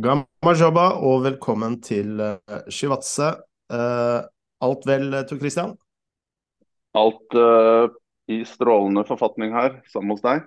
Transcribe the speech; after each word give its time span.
Gamma 0.00 0.52
jobba, 0.56 0.84
og 1.04 1.26
velkommen 1.26 1.74
til 1.84 2.20
uh, 2.22 2.38
Shivatse. 2.72 3.34
Uh, 3.68 4.22
alt 4.64 4.84
vel, 4.88 5.12
Tor 5.28 5.40
Christian? 5.40 5.74
Alt 6.96 7.34
uh, 7.36 7.90
i 8.30 8.38
strålende 8.48 9.02
forfatning 9.04 9.52
her, 9.52 9.74
sammen 9.92 10.14
hos 10.14 10.22
deg? 10.24 10.46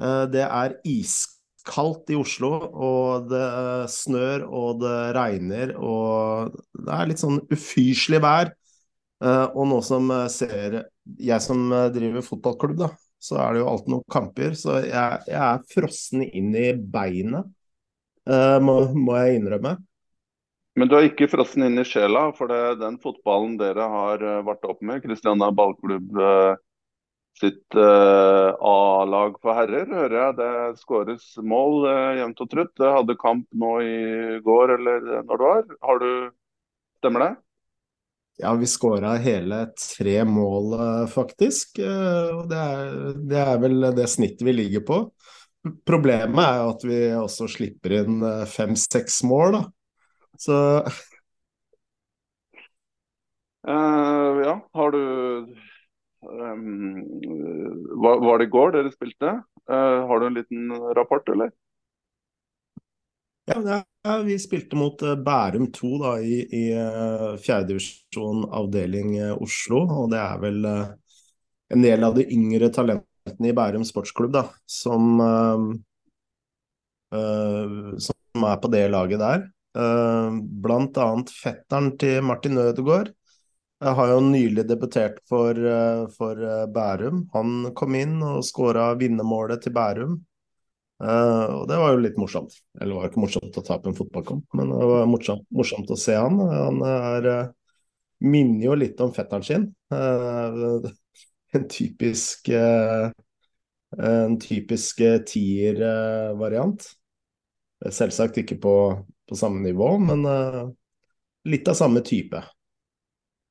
Uh, 0.00 0.24
det 0.32 0.46
er 0.46 0.78
iskaldt 0.88 2.12
i 2.14 2.16
Oslo, 2.16 2.54
og 2.72 3.26
det 3.28 3.48
snør 3.92 4.46
og 4.48 4.80
det 4.80 5.00
regner, 5.18 5.74
og 5.76 6.54
det 6.78 6.94
er 6.94 7.10
litt 7.10 7.20
sånn 7.20 7.42
ufyselig 7.52 8.22
vær. 8.24 8.54
Uh, 9.20 9.50
og 9.50 9.68
nå 9.70 9.82
som 9.84 10.08
ser 10.32 10.86
Jeg 11.20 11.40
som 11.44 11.68
driver 11.92 12.24
fotballklubb, 12.24 12.78
da, 12.80 12.88
så 13.20 13.42
er 13.42 13.52
det 13.52 13.60
jo 13.60 13.68
alltid 13.74 13.92
noen 13.92 14.08
kamper, 14.16 14.56
så 14.56 14.78
jeg, 14.86 15.20
jeg 15.28 15.42
er 15.50 15.68
frossen 15.74 16.24
inn 16.24 16.48
i 16.56 16.72
beinet 16.72 17.52
må, 18.26 18.76
må, 18.96 19.16
jeg 19.20 19.40
innrømme. 19.40 19.74
Men 20.74 20.90
du 20.90 20.96
er 20.98 21.08
ikke 21.10 21.28
frossen 21.30 21.66
inn 21.66 21.78
i 21.78 21.84
sjela, 21.86 22.30
for 22.34 22.50
det 22.50 22.80
den 22.80 22.96
fotballen 23.02 23.58
dere 23.60 23.84
har 23.92 24.24
uh, 24.24 24.40
vært 24.46 24.64
opp 24.66 24.80
med, 24.82 25.02
Kristiania 25.04 25.52
ballklubb 25.54 26.16
uh, 26.18 26.54
sitt 27.38 27.74
A-lag 27.74 29.36
for 29.42 29.58
herrer, 29.58 29.88
hører 29.90 30.16
jeg 30.20 30.36
det 30.38 30.50
skåres 30.78 31.24
mål 31.42 31.88
jevnt 32.14 32.42
og 32.44 32.50
trutt. 32.52 32.70
Det 32.78 32.92
hadde 32.94 33.16
kamp 33.18 33.48
nå 33.58 33.72
i 33.82 33.96
går, 34.46 34.76
eller 34.76 35.08
når 35.26 35.32
det 35.32 35.48
var. 35.48 35.64
Har 35.82 35.98
du 35.98 36.10
Stemmer 37.04 37.20
det? 37.20 37.34
Ja, 38.40 38.54
vi 38.54 38.66
skåra 38.66 39.10
hele 39.20 39.58
tre 39.76 40.24
mål, 40.24 40.72
faktisk. 41.12 41.76
Det 41.76 42.60
er, 42.60 42.94
det 43.28 43.42
er 43.42 43.58
vel 43.60 43.90
det 43.92 44.06
snittet 44.08 44.40
vi 44.46 44.54
ligger 44.56 44.86
på. 44.88 44.96
Problemet 45.64 46.44
er 46.44 46.58
jo 46.60 46.70
at 46.74 46.82
vi 46.84 46.98
også 47.16 47.48
slipper 47.48 47.96
inn 48.02 48.20
eh, 48.20 48.44
fem-seks 48.50 49.22
mål, 49.24 49.56
da. 49.56 49.62
Så 50.40 50.56
uh, 53.64 54.40
Ja, 54.44 54.58
har 54.76 54.92
du 54.92 55.00
um, 56.26 56.98
hva, 57.96 58.12
var, 58.18 58.42
det 58.42 58.48
i 58.48 58.52
går 58.52 58.74
dere 58.74 58.92
spilte? 58.92 59.30
Uh, 59.70 60.04
har 60.10 60.20
du 60.20 60.26
en 60.28 60.36
liten 60.36 60.74
rapport, 60.98 61.32
eller? 61.32 61.54
Ja, 63.48 63.80
ja 64.04 64.18
vi 64.24 64.36
spilte 64.40 64.76
mot 64.76 65.00
Bærum 65.00 65.70
2 65.72 65.94
da, 66.02 66.12
i, 66.20 66.42
i 66.44 66.64
fjerdedivisjon 67.40 68.44
avdeling 68.52 69.16
Oslo. 69.36 69.84
Og 70.02 70.12
det 70.12 70.20
er 70.20 70.38
vel 70.44 70.60
en 70.64 71.84
del 71.84 72.04
av 72.04 72.16
de 72.16 72.24
yngre 72.36 72.68
talentene 72.72 73.13
i 73.24 73.52
Bærum 73.56 73.84
sportsklubb 73.88 74.32
da, 74.34 74.44
som, 74.68 75.20
uh, 75.24 75.68
som 77.96 78.46
er 78.48 78.58
på 78.60 78.70
det 78.72 78.84
laget 78.92 79.22
der. 79.22 79.46
Uh, 79.74 80.38
blant 80.62 80.98
annet 81.00 81.32
fetteren 81.34 81.94
til 81.98 82.22
Martin 82.22 82.60
Ødegaard 82.62 83.14
jeg 83.84 83.98
har 83.98 84.10
jo 84.14 84.20
nylig 84.22 84.62
debutert 84.64 85.16
for, 85.28 85.58
uh, 85.58 86.04
for 86.14 86.38
Bærum. 86.72 87.24
Han 87.34 87.72
kom 87.76 87.96
inn 87.98 88.14
og 88.24 88.44
skåra 88.46 88.92
vinnermålet 88.96 89.64
til 89.64 89.74
Bærum. 89.76 90.22
og 91.04 91.64
det 91.68 91.76
var 91.76 91.90
jo 91.92 92.00
litt 92.00 92.16
morsomt. 92.16 92.54
Eller 92.80 92.94
det 92.94 93.00
var 93.00 93.10
ikke 93.10 93.20
morsomt 93.24 93.58
å 93.58 93.64
tape 93.66 93.90
en 93.90 93.96
fotballkamp, 93.98 94.44
men 94.54 94.70
det 94.70 94.86
var 94.88 95.08
morsomt, 95.10 95.44
morsomt 95.52 95.90
å 95.90 95.98
se 96.00 96.14
han. 96.16 96.38
Han 96.38 96.80
er, 96.86 97.28
minner 98.24 98.64
jo 98.70 98.78
litt 98.78 99.02
om 99.04 99.12
fetteren 99.12 99.44
sin. 99.44 99.66
en 101.58 101.68
typisk 101.70 102.48
eh, 102.48 103.12
en 103.98 104.38
typisk 104.40 105.00
eh, 105.00 105.18
tier-variant. 105.26 106.86
Selvsagt 107.90 108.38
ikke 108.40 108.56
på, 108.62 108.74
på, 109.28 109.36
samme 109.36 109.60
nivå, 109.60 109.90
men 110.00 110.24
uh, 110.24 110.62
litt 111.50 111.68
av 111.68 111.76
samme 111.76 112.00
type. 112.06 112.40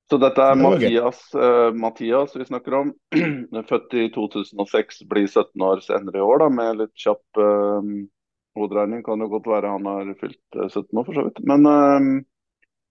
Så 0.09 0.17
dette 0.21 0.41
er 0.41 0.57
Mathias, 0.57 1.19
uh, 1.37 1.69
Mathias 1.77 2.33
vi 2.35 2.47
snakker 2.47 2.79
om. 2.79 2.89
Født 3.69 3.93
i 3.99 4.07
2006, 4.15 5.03
blir 5.11 5.27
17 5.27 5.67
år 5.67 5.83
senere 5.85 6.17
i 6.17 6.25
år, 6.25 6.41
da, 6.41 6.49
med 6.49 6.81
litt 6.81 6.95
kjapp 6.97 7.41
uh, 7.41 7.93
hoderegning. 8.57 9.03
Kan 9.05 9.21
jo 9.21 9.29
godt 9.35 9.51
være 9.53 9.75
han 9.75 9.91
har 9.91 10.09
fylt 10.17 10.41
17 10.57 10.87
år, 10.89 11.05
for 11.05 11.13
så 11.13 11.27
vidt. 11.29 11.43
Men 11.45 12.23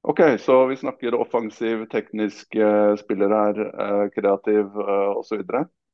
OK, 0.02 0.20
så 0.42 0.66
vi 0.66 0.76
snakker 0.76 1.14
offensiv, 1.14 1.84
teknisk 1.92 2.56
spiller 2.98 3.30
her, 3.30 3.60
kreativ 4.10 4.74
uh, 4.74 5.14
osv. 5.20 5.44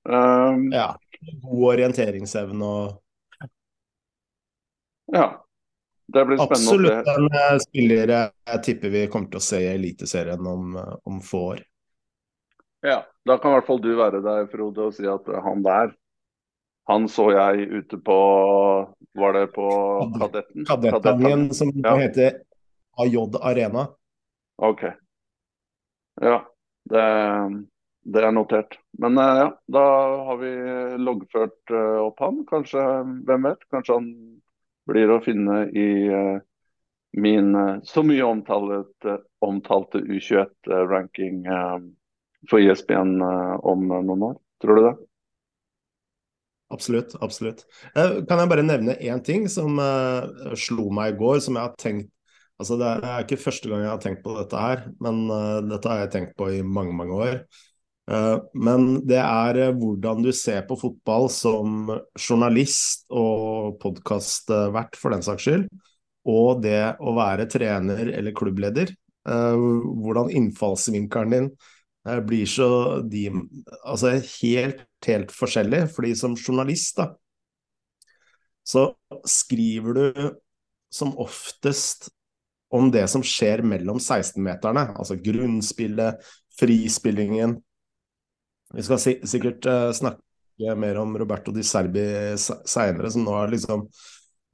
Um, 0.09 0.71
ja. 0.73 0.95
God 1.43 1.75
orienteringsevne 1.75 2.65
og 2.65 3.49
Ja. 5.13 5.45
Det 6.09 6.25
blir 6.25 6.39
spennende 6.41 6.73
Absolutt 6.73 7.09
en 7.13 7.27
uh, 7.29 7.59
spiller 7.61 8.11
jeg 8.15 8.61
tipper 8.65 8.93
vi 8.93 9.03
kommer 9.13 9.29
til 9.29 9.43
å 9.43 9.45
se 9.45 9.59
i 9.61 9.73
Eliteserien 9.75 10.47
om, 10.49 10.77
uh, 10.81 10.95
om 11.05 11.21
få 11.21 11.43
år. 11.53 11.61
Ja, 12.87 13.03
da 13.29 13.37
kan 13.37 13.53
i 13.53 13.59
hvert 13.59 13.69
fall 13.69 13.83
du 13.85 13.91
være 13.99 14.23
der, 14.25 14.47
Frode, 14.49 14.89
og 14.89 14.97
si 14.97 15.05
at 15.11 15.29
han 15.45 15.65
der 15.67 15.93
han 16.89 17.05
så 17.13 17.27
jeg 17.35 17.67
ute 17.69 17.99
på 18.01 18.19
Var 19.21 19.35
det 19.37 19.47
på 19.53 19.69
Kadetten? 20.17 20.65
Kadettangen, 20.65 21.49
som 21.55 21.73
ja. 21.77 21.97
heter 22.01 22.39
AJ 23.05 23.17
Arena. 23.41 23.89
OK. 24.63 24.85
Ja. 26.21 26.39
Det 26.89 27.03
det 28.09 28.25
er 28.25 28.33
notert. 28.33 28.79
Men 28.99 29.19
uh, 29.21 29.39
ja, 29.43 29.49
da 29.69 29.85
har 30.29 30.41
vi 30.41 30.53
loggført 31.03 31.73
uh, 31.75 32.07
opp 32.07 32.23
han. 32.25 32.43
Kanskje, 32.49 32.85
hvem 33.29 33.49
vet, 33.51 33.67
kanskje 33.73 33.99
han 33.99 34.13
blir 34.89 35.13
å 35.13 35.21
finne 35.25 35.67
i 35.77 35.89
uh, 36.09 36.39
min 37.19 37.53
så 37.89 38.05
mye 38.05 38.25
omtalt, 38.25 39.07
omtalte 39.45 40.01
U21-ranking 40.05 41.39
for 42.51 42.61
ISBN 42.61 43.15
e 43.25 43.31
om 43.65 43.87
noen 43.89 44.25
år. 44.27 44.35
Tror 44.61 44.77
du 44.77 44.83
det? 44.85 44.93
Absolutt. 46.77 47.17
absolutt. 47.25 47.65
Kan 47.97 48.43
jeg 48.43 48.53
bare 48.53 48.67
nevne 48.69 48.99
én 49.01 49.25
ting 49.25 49.49
som 49.49 49.81
slo 50.53 50.91
meg 50.93 51.15
i 51.15 51.19
går, 51.23 51.41
som 51.41 51.57
jeg 51.57 51.65
har 51.65 51.81
tenkt 51.81 52.13
Altså, 52.59 52.77
Det 52.81 52.87
er 52.91 53.23
ikke 53.23 53.41
første 53.41 53.71
gang 53.71 53.85
jeg 53.85 53.93
har 53.93 54.03
tenkt 54.03 54.23
på 54.25 54.35
dette 54.35 54.59
her, 54.59 54.85
men 55.05 55.25
dette 55.71 55.91
har 55.91 56.03
jeg 56.03 56.13
tenkt 56.15 56.37
på 56.39 56.51
i 56.57 56.63
mange, 56.67 56.95
mange 56.97 57.15
år. 57.15 57.37
Uh, 58.09 58.41
men 58.57 59.03
det 59.05 59.19
er 59.21 59.59
uh, 59.69 59.75
hvordan 59.77 60.23
du 60.25 60.31
ser 60.33 60.63
på 60.69 60.79
fotball 60.81 61.27
som 61.29 61.91
journalist 62.17 63.05
og 63.13 63.77
podkastvert, 63.83 64.97
for 64.97 65.13
den 65.13 65.25
saks 65.27 65.45
skyld, 65.45 65.67
og 66.29 66.63
det 66.65 66.81
å 67.05 67.13
være 67.17 67.49
trener 67.53 68.09
eller 68.17 68.37
klubbleder. 68.37 68.95
Hvordan 69.29 70.31
innfallsvinkelen 70.33 71.33
din 71.35 71.49
blir 72.25 72.49
så 72.49 72.69
de, 73.05 73.27
altså 73.85 74.15
helt, 74.41 74.83
helt 75.05 75.33
forskjellig. 75.37 75.83
Fordi 75.93 76.15
som 76.17 76.37
journalist, 76.37 77.01
da, 77.01 77.11
så 78.65 78.87
skriver 79.29 79.99
du 79.99 80.31
som 80.93 81.13
oftest 81.21 82.09
om 82.75 82.91
det 82.93 83.07
som 83.09 83.25
skjer 83.25 83.63
mellom 83.65 83.99
16-meterne. 83.99 84.91
Altså 84.99 85.17
grunnspillet, 85.23 86.21
frispillingen, 86.59 87.57
vi 88.75 88.85
skal 88.85 89.01
si, 89.01 89.17
sikkert 89.25 89.67
uh, 89.69 89.89
snakke 89.97 90.77
mer 90.77 90.99
om 91.01 91.15
Roberto 91.19 91.55
Di 91.55 91.65
Serbi 91.65 92.05
seinere, 92.37 93.11
som 93.15 93.25
nå 93.25 93.37
har 93.37 93.53
liksom 93.53 93.87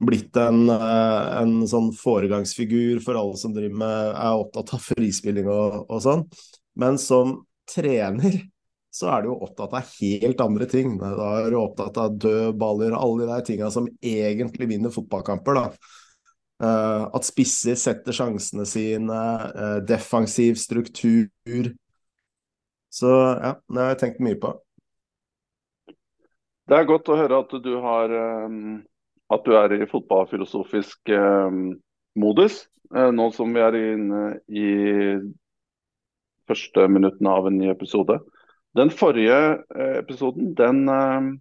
blitt 0.05 0.37
en, 0.39 0.69
uh, 0.69 1.41
en, 1.41 1.57
sånn 1.67 1.89
foregangsfigur 1.97 3.01
for 3.03 3.19
alle 3.19 3.35
som 3.39 3.55
driver 3.55 3.79
med, 3.83 4.13
er 4.13 4.39
opptatt 4.39 4.75
av 4.77 4.83
frispilling 4.85 5.49
og, 5.51 5.81
og 5.89 6.03
sånn. 6.05 6.27
Men 6.79 6.99
som 7.01 7.41
trener 7.71 8.39
så 8.95 9.09
er 9.11 9.23
du 9.23 9.33
jo 9.33 9.41
opptatt 9.43 9.73
av 9.75 9.89
helt 9.97 10.41
andre 10.43 10.65
ting. 10.71 10.95
Da 11.01 11.29
er 11.41 11.51
du 11.51 11.59
opptatt 11.59 11.97
av 11.99 12.15
dødballer, 12.21 12.95
alle 12.95 13.25
de 13.25 13.31
der 13.33 13.43
tinga 13.43 13.67
som 13.73 13.89
egentlig 13.99 14.69
vinner 14.71 14.93
fotballkamper. 14.93 15.57
da. 15.57 15.65
Uh, 16.55 17.09
at 17.11 17.25
spisser 17.27 17.75
setter 17.75 18.15
sjansene 18.15 18.63
sine, 18.63 19.15
uh, 19.51 19.79
defensiv 19.83 20.55
struktur, 20.55 21.73
så 22.87 23.11
ja, 23.11 23.49
det 23.59 23.81
har 23.81 23.89
jeg 23.91 23.99
tenkt 23.99 24.21
mye 24.23 24.37
på. 24.39 24.53
Det 26.65 26.77
er 26.77 26.87
godt 26.87 27.11
å 27.11 27.17
høre 27.19 27.41
at 27.43 27.57
du, 27.59 27.73
har, 27.83 28.13
um, 28.47 28.77
at 29.35 29.43
du 29.43 29.57
er 29.59 29.75
i 29.75 29.89
fotballfilosofisk 29.91 31.11
um, 31.11 31.75
modus, 32.15 32.61
uh, 32.95 33.11
nå 33.11 33.27
som 33.35 33.51
vi 33.51 33.65
er 33.65 33.75
inne 33.81 34.23
i 34.47 34.71
første 36.47 36.87
minuttene 36.87 37.35
av 37.35 37.49
en 37.49 37.59
ny 37.59 37.67
episode. 37.73 38.21
Den 38.79 38.95
forrige 38.95 39.59
episoden 39.99 40.55
den 40.55 40.85
uh, 40.87 41.35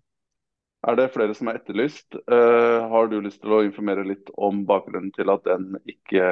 er 0.84 0.98
det 0.98 1.12
flere 1.14 1.34
som 1.36 1.48
har 1.50 1.60
etterlyst. 1.60 2.16
har 2.28 3.08
du 3.08 3.20
lyst 3.20 3.40
til 3.42 3.54
å 3.56 3.62
informere 3.64 4.04
litt 4.06 4.30
om 4.36 4.64
bakgrunnen 4.68 5.12
til 5.16 5.30
at 5.32 5.44
den 5.46 5.78
ikke 5.88 6.24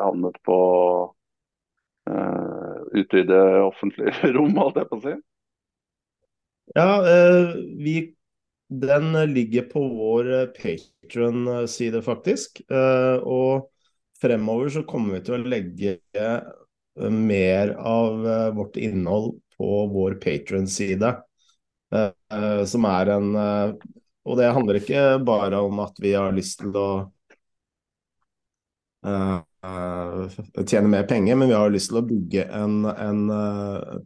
havnet 0.00 0.38
på 0.46 0.58
ute 2.94 3.22
i 3.22 3.28
det 3.28 3.44
offentlige 3.64 4.32
rom, 4.36 4.56
holdt 4.60 4.82
jeg 4.82 4.90
på 4.90 4.98
å 4.98 5.04
si? 5.04 5.14
Ja, 6.74 6.90
uh, 7.04 7.54
vi 7.80 7.96
den 8.74 9.12
ligger 9.30 9.66
på 9.68 9.82
vår 9.92 10.30
Patron-side, 10.56 12.00
faktisk. 12.02 12.62
Og 13.22 13.68
fremover 14.18 14.72
så 14.72 14.82
kommer 14.88 15.18
vi 15.18 15.20
til 15.26 15.36
å 15.36 15.50
legge 15.52 15.92
mer 17.12 17.74
av 17.76 18.24
vårt 18.56 18.80
innhold 18.80 19.36
på 19.58 19.68
vår 19.92 20.16
Patron-side. 20.22 21.12
Som 22.66 22.86
er 22.90 23.10
en 23.14 23.28
Og 24.24 24.38
det 24.40 24.52
handler 24.56 24.80
ikke 24.80 25.02
bare 25.24 25.60
om 25.62 25.82
at 25.84 25.98
vi 26.02 26.14
har 26.16 26.34
lyst 26.34 26.62
til 26.62 26.74
å 26.80 26.88
tjene 29.04 30.88
mer 30.88 31.04
penger, 31.08 31.36
men 31.36 31.48
vi 31.50 31.56
har 31.56 31.72
lyst 31.72 31.90
til 31.92 32.00
å 32.00 32.06
bygge 32.08 32.46
en, 32.56 32.84
en 32.88 33.20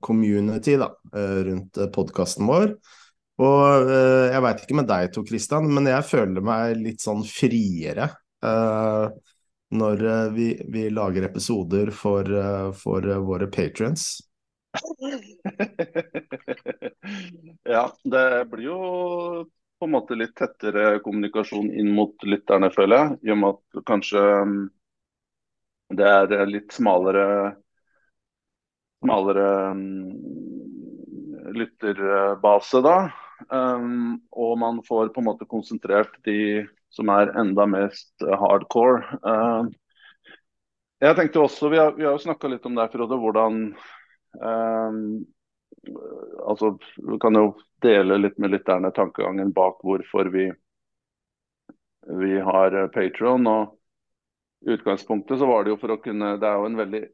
community 0.04 0.74
da, 0.80 0.90
rundt 1.46 1.78
podkasten 1.94 2.50
vår. 2.50 2.74
Og 3.38 3.92
jeg 3.94 4.42
veit 4.42 4.62
ikke 4.64 4.78
med 4.80 4.90
deg 4.90 5.12
to, 5.14 5.22
Kristian, 5.26 5.70
men 5.70 5.86
jeg 5.86 6.06
føler 6.10 6.42
meg 6.44 6.78
litt 6.82 7.04
sånn 7.04 7.22
friere 7.26 8.10
når 9.68 10.04
vi, 10.34 10.48
vi, 10.72 10.88
lager 10.90 11.28
episoder 11.28 11.92
for, 11.94 12.24
for 12.78 13.06
våre 13.28 13.50
patrions. 13.52 14.16
Ja, 17.64 17.92
det 18.04 18.44
blir 18.50 18.64
jo 18.64 18.80
på 19.78 19.86
en 19.86 19.94
måte 19.94 20.14
litt 20.18 20.34
tettere 20.36 20.98
kommunikasjon 21.04 21.70
inn 21.70 21.92
mot 21.94 22.14
lytterne, 22.26 22.70
føler 22.74 22.96
jeg. 22.96 23.18
I 23.28 23.32
og 23.34 23.38
med 23.40 23.48
at 23.54 23.82
kanskje 23.88 24.20
um, 24.42 24.58
det 25.94 26.08
er 26.08 26.50
litt 26.50 26.74
smalere 26.74 27.54
smalere 28.98 29.70
um, 29.70 30.10
lytterbase 31.54 32.82
da. 32.84 32.98
Um, 33.54 34.18
og 34.34 34.56
man 34.58 34.80
får 34.86 35.12
på 35.14 35.22
en 35.22 35.28
måte 35.30 35.46
konsentrert 35.48 36.16
de 36.26 36.66
som 36.90 37.10
er 37.14 37.30
enda 37.38 37.68
mest 37.70 38.24
hardcore. 38.40 39.04
Um, 39.22 39.70
jeg 40.98 41.14
tenkte 41.14 41.44
også, 41.44 41.68
Vi 41.70 41.78
har, 41.78 41.92
vi 41.94 42.02
har 42.02 42.16
jo 42.16 42.24
snakka 42.24 42.50
litt 42.50 42.66
om 42.66 42.74
det, 42.74 42.88
Frode, 42.90 43.20
hvordan 43.22 43.68
um, 44.34 45.26
altså, 46.46 46.78
Vi 46.96 47.18
kan 47.20 47.34
jo 47.34 47.52
dele 47.82 48.18
litt 48.18 48.38
med 48.38 48.50
lytterne 48.50 48.90
tankegangen 48.94 49.52
bak 49.52 49.80
hvorfor 49.86 50.30
vi, 50.34 50.48
vi 52.22 52.40
har 52.40 52.88
Patron. 52.94 53.46
Og 53.46 54.72
utgangspunktet 54.74 55.38
så 55.38 55.46
var 55.46 55.64
det 55.64 55.74
jo 55.74 55.80
for 55.80 55.94
å 55.94 56.02
kunne 56.02 56.36
Det 56.40 56.48
er 56.48 56.58
jo 56.58 56.68
en 56.68 56.82
veldig 56.82 57.04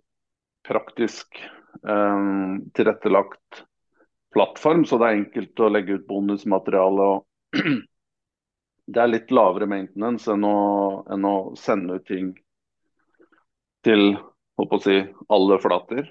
praktisk 0.65 1.41
um, 1.83 2.65
tilrettelagt 2.75 3.65
plattform, 4.35 4.85
så 4.85 4.99
det 4.99 5.07
er 5.09 5.19
enkelt 5.21 5.61
å 5.61 5.71
legge 5.71 5.99
ut 5.99 6.07
bonusmateriale. 6.09 7.11
og 7.15 7.61
Det 8.95 9.01
er 9.01 9.13
litt 9.13 9.31
lavere 9.33 9.69
maintenance 9.71 10.29
enn 10.33 10.45
å, 10.45 10.57
enn 11.13 11.25
å 11.25 11.37
sende 11.57 12.01
ut 12.01 12.09
ting 12.09 12.35
til 13.85 14.17
håper 14.59 14.81
å 14.81 14.85
si, 14.85 14.97
alle 15.33 15.59
flater. 15.63 16.11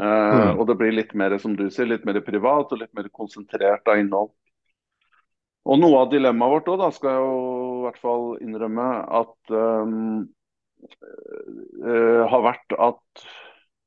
Eh, 0.00 0.50
mm. 0.50 0.58
Og 0.58 0.66
det 0.68 0.76
blir 0.80 0.94
litt 0.96 1.12
mer 1.18 1.36
som 1.42 1.56
du 1.58 1.66
sier, 1.68 1.88
litt 1.90 2.06
mer 2.08 2.20
privat 2.24 2.72
og 2.72 2.80
litt 2.80 2.92
mer 2.96 3.10
konsentrert 3.12 3.88
av 3.90 4.00
innhold. 4.00 4.32
Og 5.68 5.80
Noe 5.80 6.04
av 6.04 6.12
dilemmaet 6.12 6.54
vårt 6.54 6.70
òg, 6.72 6.86
skal 6.96 7.12
jeg 7.12 7.24
jo 7.26 7.40
i 7.80 7.82
hvert 7.84 8.00
fall 8.00 8.26
innrømme 8.40 8.86
at 9.20 9.52
um, 9.52 10.22
uh, 11.84 12.22
har 12.32 12.46
vært 12.46 12.76
at 12.80 13.24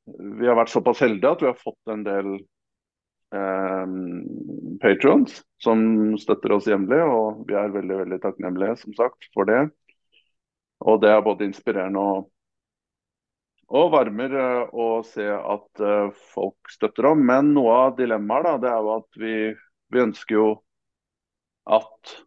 vi 0.05 0.49
har 0.49 0.57
vært 0.59 0.73
såpass 0.73 1.01
heldige 1.01 1.31
at 1.31 1.41
vi 1.41 1.47
har 1.49 1.57
fått 1.57 1.91
en 1.91 2.03
del 2.05 2.29
um, 3.33 4.77
patrons 4.83 5.39
som 5.63 6.13
støtter 6.19 6.53
oss 6.57 6.67
jevnlig, 6.69 6.99
og 7.07 7.45
vi 7.49 7.57
er 7.57 7.73
veldig 7.73 8.01
veldig 8.03 8.19
takknemlige 8.21 8.77
som 8.83 8.97
sagt, 8.99 9.31
for 9.33 9.49
det. 9.49 9.63
Og 10.83 10.99
det 11.01 11.09
er 11.09 11.25
både 11.25 11.47
inspirerende 11.47 12.03
og, 12.03 12.29
og 13.73 13.89
varmer 13.93 14.35
eh, 14.37 14.73
å 14.73 14.87
se 15.07 15.25
at 15.25 15.81
eh, 15.81 16.09
folk 16.33 16.69
støtter 16.71 17.09
om. 17.13 17.23
Men 17.25 17.53
noe 17.55 17.77
av 17.87 17.95
dilemmaet 17.97 18.45
da, 18.45 18.55
det 18.61 18.71
er 18.71 18.85
jo 18.85 18.93
at 18.99 19.21
vi, 19.21 19.37
vi 19.93 20.03
ønsker 20.03 20.37
jo 20.37 20.49
at 21.73 22.17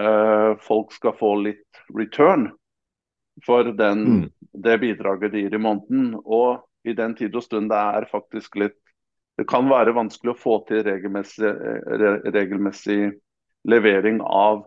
eh, 0.00 0.52
folk 0.66 0.94
skal 0.96 1.14
få 1.18 1.34
litt 1.44 1.82
return 1.94 2.48
for 3.44 3.68
den, 3.76 4.02
mm. 4.06 4.24
det 4.64 4.80
bidraget 4.82 5.34
de 5.34 5.44
gir 5.44 5.54
i 5.54 5.62
måneden. 5.62 6.16
Og 6.24 6.64
i 6.86 6.96
den 6.96 7.14
tid 7.18 7.36
og 7.38 7.44
stund 7.44 7.70
det 7.70 7.78
er 8.00 8.10
faktisk 8.10 8.58
litt 8.62 8.80
det 9.36 9.44
kan 9.50 9.66
være 9.68 9.92
vanskelig 9.92 10.32
å 10.32 10.38
få 10.40 10.54
til 10.64 10.78
regelmessig, 10.86 11.50
regelmessig 12.32 13.10
levering 13.68 14.22
av 14.24 14.62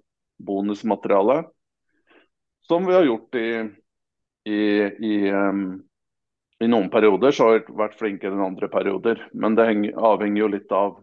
bonusmateriale. 0.45 1.39
Som 2.69 2.85
vi 2.85 2.93
har 2.93 3.07
gjort 3.07 3.39
i, 3.39 3.47
i, 4.45 4.59
i, 5.09 5.15
um, 5.33 5.79
i 6.63 6.67
noen 6.67 6.89
perioder, 6.91 7.31
så 7.31 7.47
har 7.47 7.59
vi 7.59 7.77
vært 7.79 7.97
flinkere 7.99 8.35
enn 8.35 8.45
andre 8.51 8.67
perioder. 8.71 9.21
Men 9.31 9.55
det 9.55 9.67
henger, 9.69 9.95
avhenger 9.95 10.41
jo 10.43 10.53
litt 10.55 10.71
av 10.75 10.97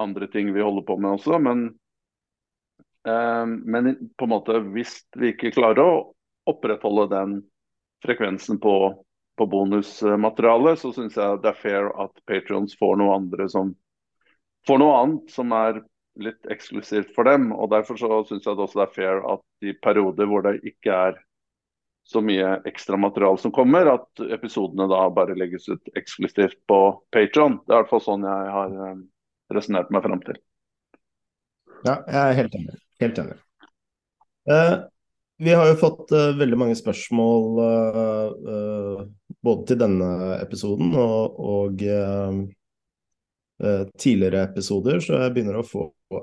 andre 0.00 0.28
ting 0.30 0.52
vi 0.54 0.62
holder 0.62 0.86
på 0.86 0.96
med 1.02 1.16
også. 1.18 1.40
Men, 1.42 1.64
eh, 3.08 3.46
men 3.46 3.94
på 4.16 4.28
en 4.28 4.34
måte 4.36 4.60
hvis 4.70 5.00
vi 5.18 5.34
ikke 5.34 5.54
klarer 5.56 5.82
å 5.82 6.02
opprettholde 6.50 7.08
den 7.10 7.38
frekvensen 8.04 8.60
på 8.62 8.74
på 9.40 9.46
bonusmaterialet, 9.46 10.78
så 10.78 10.90
syns 10.92 11.16
jeg 11.16 11.38
det 11.40 11.48
er 11.48 11.56
fair 11.56 11.86
at 12.02 12.12
patrions 12.28 12.74
får 12.76 12.98
noe 13.00 13.14
andre 13.16 13.46
som 13.48 13.70
får 14.68 14.80
noe 14.82 14.98
annet 14.98 15.32
som 15.32 15.54
er 15.56 15.80
litt 16.20 16.50
eksklusivt 16.52 17.14
for 17.16 17.24
dem. 17.24 17.48
og 17.56 17.70
Derfor 17.72 17.96
så 17.96 18.20
syns 18.28 18.44
jeg 18.44 18.58
det 18.58 18.66
også 18.66 18.82
er 18.84 18.92
fair 18.92 19.22
at 19.32 19.44
i 19.64 19.72
perioder 19.86 20.28
hvor 20.28 20.44
det 20.44 20.58
ikke 20.68 20.92
er 20.92 21.16
så 22.06 22.22
mye 22.24 22.56
ekstra 22.66 22.98
material 22.98 23.38
som 23.38 23.52
kommer, 23.54 23.86
at 23.92 24.22
episodene 24.34 24.88
da 24.90 25.04
bare 25.14 25.36
legges 25.38 25.68
ut 25.70 25.92
eksklusivt 25.98 26.58
på 26.70 26.80
Patron. 27.14 27.60
Det 27.66 27.74
er 27.74 27.76
i 27.76 27.82
hvert 27.82 27.92
fall 27.92 28.02
sånn 28.04 28.26
jeg 28.26 28.54
har 28.56 28.78
um, 28.92 29.04
resonnert 29.54 29.92
meg 29.94 30.06
fram 30.06 30.22
til. 30.26 30.40
Ja, 31.86 32.00
jeg 32.04 32.20
er 32.20 32.38
helt 32.42 32.56
enig. 32.58 32.80
Helt 33.00 33.20
enig. 33.22 33.36
Eh, 34.50 34.74
vi 35.36 35.52
har 35.56 35.68
jo 35.70 35.76
fått 35.80 36.12
eh, 36.12 36.32
veldig 36.36 36.58
mange 36.60 36.76
spørsmål 36.76 37.60
eh, 37.64 39.04
både 39.40 39.68
til 39.70 39.78
denne 39.80 40.10
episoden 40.40 40.96
og, 41.00 41.38
og 41.40 41.84
tidligere 44.00 44.46
episoder, 44.46 45.02
så 45.04 45.18
jeg 45.20 45.32
begynner 45.34 45.58
å 45.60 45.64
få 45.68 45.82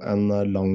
en 0.10 0.24
lang, 0.50 0.72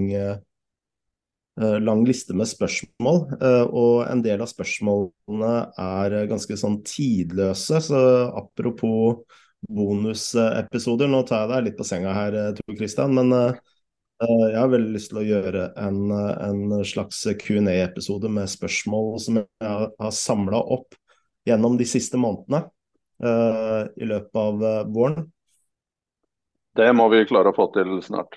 lang 1.57 2.01
liste 2.09 2.33
med 2.33 2.49
spørsmål. 2.49 3.19
og 3.69 3.97
en 4.07 4.23
del 4.25 4.41
av 4.41 4.49
spørsmålene 4.49 5.51
er 5.85 6.15
ganske 6.31 6.57
sånn 6.57 6.79
tidløse, 6.87 7.81
så 7.85 8.01
apropos 8.41 9.21
bonusepisoder, 9.69 11.11
nå 11.13 11.21
tar 11.29 11.45
jeg 11.45 11.53
deg 11.53 11.67
litt 11.67 11.77
på 11.77 11.87
senga 11.87 12.15
her, 12.17 12.39
Tor 12.57 12.79
Christian, 12.79 13.13
men 13.19 13.55
Eh, 14.23 14.45
jeg 14.53 14.59
har 14.59 14.71
veldig 14.71 14.95
lyst 14.95 15.11
til 15.11 15.23
å 15.23 15.27
gjøre 15.27 15.65
en, 15.83 16.13
en 16.15 16.85
slags 16.87 17.25
Q&A-episode 17.43 18.31
med 18.31 18.51
spørsmål 18.51 19.17
som 19.23 19.41
jeg 19.41 19.89
har 19.89 20.15
samla 20.15 20.61
opp 20.77 20.95
gjennom 21.49 21.79
de 21.81 21.89
siste 21.89 22.21
månedene 22.21 22.69
i 23.23 24.07
løpet 24.07 24.39
av 24.39 24.63
våren. 24.91 25.29
Det 26.75 26.89
må 26.97 27.05
vi 27.13 27.21
klare 27.31 27.53
å 27.53 27.55
få 27.55 27.69
til 27.75 28.01
snart. 28.03 28.35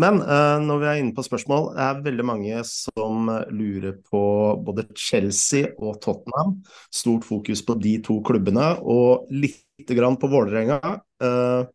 Men 0.00 0.22
uh, 0.24 0.56
når 0.64 0.78
vi 0.80 0.88
er 0.88 0.98
inne 1.02 1.12
på 1.16 1.24
spørsmål, 1.26 1.66
det 1.76 1.84
er 1.84 2.00
veldig 2.06 2.24
mange 2.24 2.62
som 2.64 3.28
lurer 3.52 3.98
på 4.06 4.22
både 4.64 4.86
Chelsea 4.96 5.68
og 5.76 6.00
Tottenham. 6.00 6.56
Stort 6.88 7.26
fokus 7.28 7.60
på 7.66 7.76
de 7.82 7.98
to 8.04 8.22
klubbene, 8.24 8.70
og 8.80 9.28
lite 9.28 9.98
grann 9.98 10.16
på 10.20 10.32
Vålerenga. 10.32 10.80
Uh, 11.20 11.68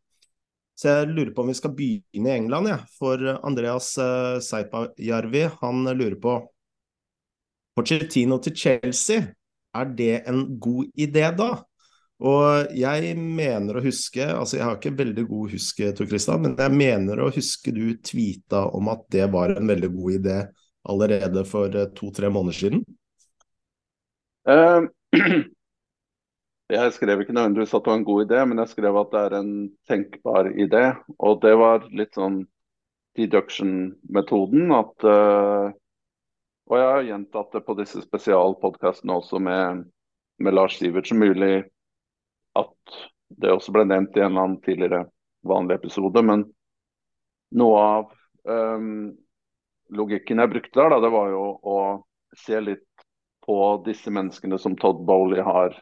så 0.78 0.94
jeg 0.94 1.14
lurer 1.14 1.32
på 1.34 1.46
om 1.46 1.50
vi 1.50 1.58
skal 1.58 1.74
begynne 1.78 2.34
i 2.34 2.38
England, 2.42 2.72
ja. 2.74 2.80
For 2.98 3.22
Andreas 3.38 3.94
uh, 4.02 4.42
Seipajärvi 4.42 5.48
han 5.62 5.86
lurer 5.94 6.18
på 6.22 6.40
Pochettino 7.78 8.40
til 8.42 8.58
Chelsea, 8.58 9.22
er 9.78 9.90
det 9.94 10.24
en 10.26 10.48
god 10.58 10.90
idé 10.98 11.30
da? 11.38 11.52
Og 12.18 12.72
jeg 12.74 13.12
mener 13.18 13.78
å 13.78 13.84
huske, 13.86 14.26
altså 14.26 14.58
jeg 14.58 14.66
har 14.66 14.78
ikke 14.80 14.96
veldig 14.98 15.26
god 15.30 15.52
husk, 15.54 15.82
Tor 15.98 16.08
Kristian, 16.10 16.42
men 16.42 16.56
jeg 16.58 16.74
mener 16.74 17.22
å 17.22 17.30
huske 17.34 17.74
du 17.76 17.92
tvita 18.02 18.64
om 18.74 18.90
at 18.90 19.04
det 19.14 19.28
var 19.34 19.54
en 19.54 19.70
veldig 19.70 19.92
god 19.94 20.16
idé 20.16 20.38
allerede 20.88 21.44
for 21.46 21.76
uh, 21.76 21.86
to-tre 21.94 22.32
måneder 22.34 22.58
siden? 22.58 22.82
Uh, 24.50 24.90
Jeg 26.68 26.92
skrev 26.98 27.22
ikke 27.24 27.32
nødvendigvis 27.32 27.72
at 27.78 27.86
det 27.86 27.92
var 27.94 27.98
en 28.02 28.04
god 28.04 28.24
idé, 28.26 28.40
men 28.44 28.60
jeg 28.60 28.70
skrev 28.74 28.98
at 29.00 29.12
det 29.14 29.20
er 29.24 29.34
en 29.38 29.52
tenkbar 29.88 30.50
idé. 30.52 30.82
Og 31.24 31.38
det 31.40 31.54
var 31.56 31.86
litt 31.96 32.18
sånn 32.18 32.42
deduction-metoden. 33.16 34.74
at 34.76 35.06
uh, 35.08 35.72
Og 36.68 36.76
jeg 36.76 36.90
har 36.92 37.08
gjentatt 37.08 37.56
det 37.56 37.62
på 37.64 37.78
disse 37.80 38.04
spesialpodkastene 38.04 39.16
også 39.16 39.40
med, 39.40 39.86
med 40.44 40.58
Lars 40.60 40.76
Sivertsen. 40.82 41.24
Mulig 41.24 41.70
at 42.58 42.98
det 43.42 43.52
også 43.54 43.74
ble 43.76 43.86
nevnt 43.88 44.18
i 44.18 44.24
en 44.24 44.32
eller 44.32 44.46
annen 44.46 44.62
tidligere 44.66 45.06
vanlig 45.48 45.78
episode. 45.80 46.24
Men 46.26 46.46
noe 47.58 47.80
av 47.84 48.12
um, 48.48 49.12
logikken 49.96 50.42
jeg 50.44 50.54
brukte 50.56 50.80
der, 50.80 50.94
da, 50.94 51.02
det 51.04 51.14
var 51.14 51.32
jo 51.34 51.46
å 51.62 51.78
se 52.38 52.60
litt 52.64 52.86
på 53.48 53.60
disse 53.86 54.12
menneskene 54.12 54.60
som 54.60 54.76
Todd 54.80 55.06
Bowley 55.08 55.44
har 55.44 55.76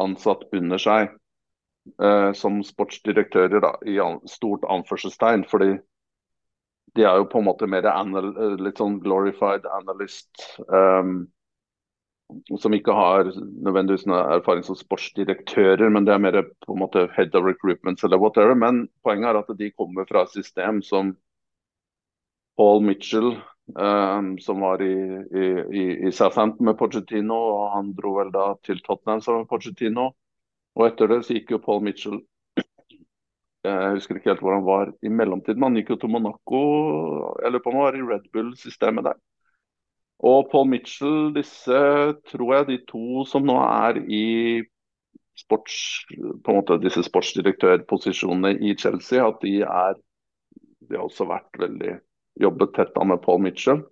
ansatt 0.00 0.44
under 0.56 0.80
seg 0.80 1.08
uh, 2.02 2.32
som 2.36 2.60
sportsdirektører, 2.64 3.62
da, 3.64 3.74
i 3.88 3.96
stort 4.28 4.66
anførselstegn. 4.68 5.46
fordi 5.48 5.78
de 6.98 7.04
er 7.06 7.20
jo 7.20 7.28
på 7.30 7.38
en 7.38 7.46
måte 7.46 7.68
mer 7.70 7.86
anal 7.86 8.32
litt 8.58 8.80
sånn 8.80 8.98
glorified 9.02 9.66
analyst. 9.78 10.58
Um, 10.66 11.30
som 12.58 12.74
ikke 12.74 12.94
har 12.94 13.30
nødvendigvis 13.34 14.06
noe 14.08 14.20
erfaring 14.36 14.64
som 14.66 14.76
sportsdirektører, 14.78 15.88
men 15.92 16.06
det 16.06 16.14
er 16.14 16.22
mer 16.22 16.38
på 16.66 16.74
en 16.74 16.82
måte 16.82 17.06
head 17.16 17.34
of 17.38 17.46
recruitments 17.46 18.04
eller 18.06 18.20
whatever. 18.20 18.54
Men 18.58 18.84
poenget 19.04 19.30
er 19.30 19.40
at 19.40 19.52
de 19.58 19.70
kommer 19.72 20.08
fra 20.08 20.24
et 20.26 20.34
system 20.34 20.82
som 20.86 21.14
Paul 22.60 22.82
Mitchell, 22.84 23.36
um, 23.74 24.34
som 24.38 24.60
var 24.60 24.82
i, 24.82 24.94
i, 25.32 25.84
i, 26.06 26.12
Southampton 26.12 26.66
med 26.66 26.76
Pochettino, 26.78 27.36
og 27.36 27.70
han 27.76 27.94
dro 27.96 28.16
vel 28.18 28.32
da 28.34 28.50
til 28.66 28.82
Tottenham 28.84 29.22
som 29.24 29.46
Pochettino. 29.48 30.10
Og 30.76 30.86
etter 30.86 31.08
det 31.10 31.22
så 31.24 31.38
gikk 31.38 31.54
jo 31.54 31.62
Paul 31.64 31.80
Mitchell 31.86 32.20
jeg 33.66 33.94
husker 33.96 34.18
ikke 34.18 34.32
helt 34.32 34.44
hvor 34.44 34.58
han 34.58 34.66
var 34.66 34.92
i 35.02 35.08
mellomtiden. 35.08 35.58
men 35.60 35.70
Han 35.70 35.80
gikk 35.80 35.94
jo 35.94 36.00
til 36.02 36.12
Monaco, 36.12 36.62
eller 37.44 37.62
på 37.62 37.72
han 37.72 37.82
var 37.84 37.96
i 37.98 38.04
Red 38.06 38.28
Bull-systemet 38.32 39.08
der. 39.08 39.18
Og 40.20 40.50
Paul 40.50 40.68
Mitchell, 40.68 41.30
disse 41.32 41.78
tror 42.28 42.52
jeg 42.54 42.68
de 42.68 42.78
to 42.90 43.24
som 43.28 43.46
nå 43.48 43.56
er 43.62 44.02
i 44.04 44.26
sports, 45.40 46.04
på 46.12 46.52
en 46.52 46.58
måte 46.58 46.76
disse 46.82 47.02
sportsdirektørposisjonene 47.06 48.58
i 48.60 48.74
Chelsea, 48.76 49.24
at 49.24 49.40
de 49.44 49.60
er 49.64 49.98
De 50.90 50.96
har 50.96 51.04
også 51.06 51.22
vært 51.28 51.58
veldig 51.60 51.92
jobbet 52.40 52.72
tett 52.74 52.96
med 53.06 53.20
Paul 53.22 53.38
Mitchell. 53.44 53.82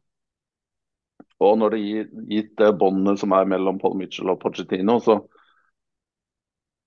Og 1.38 1.58
når 1.60 1.74
det 1.74 1.80
gir 1.84 2.08
gitt 2.26 2.54
det 2.58 2.72
båndet 2.80 3.20
som 3.20 3.34
er 3.36 3.46
mellom 3.46 3.78
Paul 3.78 3.94
Mitchell 4.00 4.32
og 4.32 4.40
Pochettino, 4.42 4.96
så, 5.04 5.20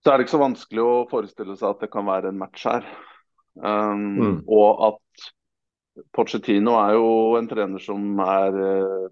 så 0.04 0.12
er 0.12 0.18
det 0.18 0.26
ikke 0.26 0.36
så 0.36 0.42
vanskelig 0.42 0.84
å 0.84 1.06
forestille 1.12 1.56
seg 1.56 1.70
at 1.70 1.86
det 1.86 1.92
kan 1.94 2.10
være 2.10 2.34
en 2.34 2.42
match 2.42 2.66
her. 2.68 2.84
Um, 3.56 4.04
mm. 4.18 4.36
Og 4.52 4.84
at 4.90 5.32
Pochettino 6.12 6.76
er 6.82 6.98
jo 6.98 7.08
en 7.40 7.48
trener 7.48 7.84
som 7.84 8.20
er 8.26 8.60
uh, 8.60 9.08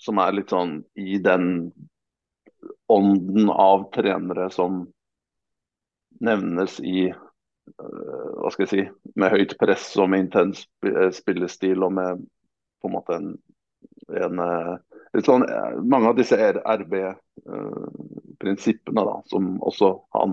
som 0.00 0.18
er 0.22 0.32
litt 0.36 0.50
sånn 0.52 0.72
i 0.98 1.18
den 1.22 1.72
ånden 2.90 3.50
av 3.52 3.90
trenere 3.94 4.50
som 4.52 4.92
nevnes 6.20 6.80
i 6.80 7.10
uh, 7.10 7.16
Hva 8.40 8.50
skal 8.52 8.66
jeg 8.66 8.72
si 8.72 8.88
Med 9.20 9.30
høyt 9.32 9.58
press 9.60 9.96
og 10.00 10.08
med 10.12 10.20
intens 10.26 10.56
eh, 10.84 11.10
spillestil 11.14 11.82
og 11.86 11.92
med 11.96 12.10
på 12.80 12.86
en 12.88 12.96
måte 12.96 13.12
en, 13.16 13.28
en 14.16 14.36
litt 15.14 15.26
sånn, 15.28 15.44
Mange 15.84 16.08
av 16.10 16.16
disse 16.18 16.36
RB-prinsippene 16.40 19.02
da, 19.06 19.16
som 19.28 19.42
også 19.60 19.88
han 20.16 20.32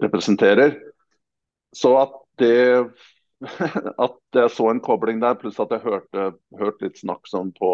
representerer. 0.00 0.70
Så 1.76 1.90
at 2.00 2.14
det 2.40 2.88
at 4.04 4.18
jeg 4.34 4.50
så 4.50 4.70
en 4.70 4.82
kobling 4.82 5.20
der, 5.22 5.36
pluss 5.38 5.58
at 5.62 5.72
jeg 5.74 5.84
hørte, 5.84 6.32
hørte 6.58 6.86
litt 6.86 6.98
snakk 6.98 7.28
sånn 7.30 7.52
på 7.54 7.70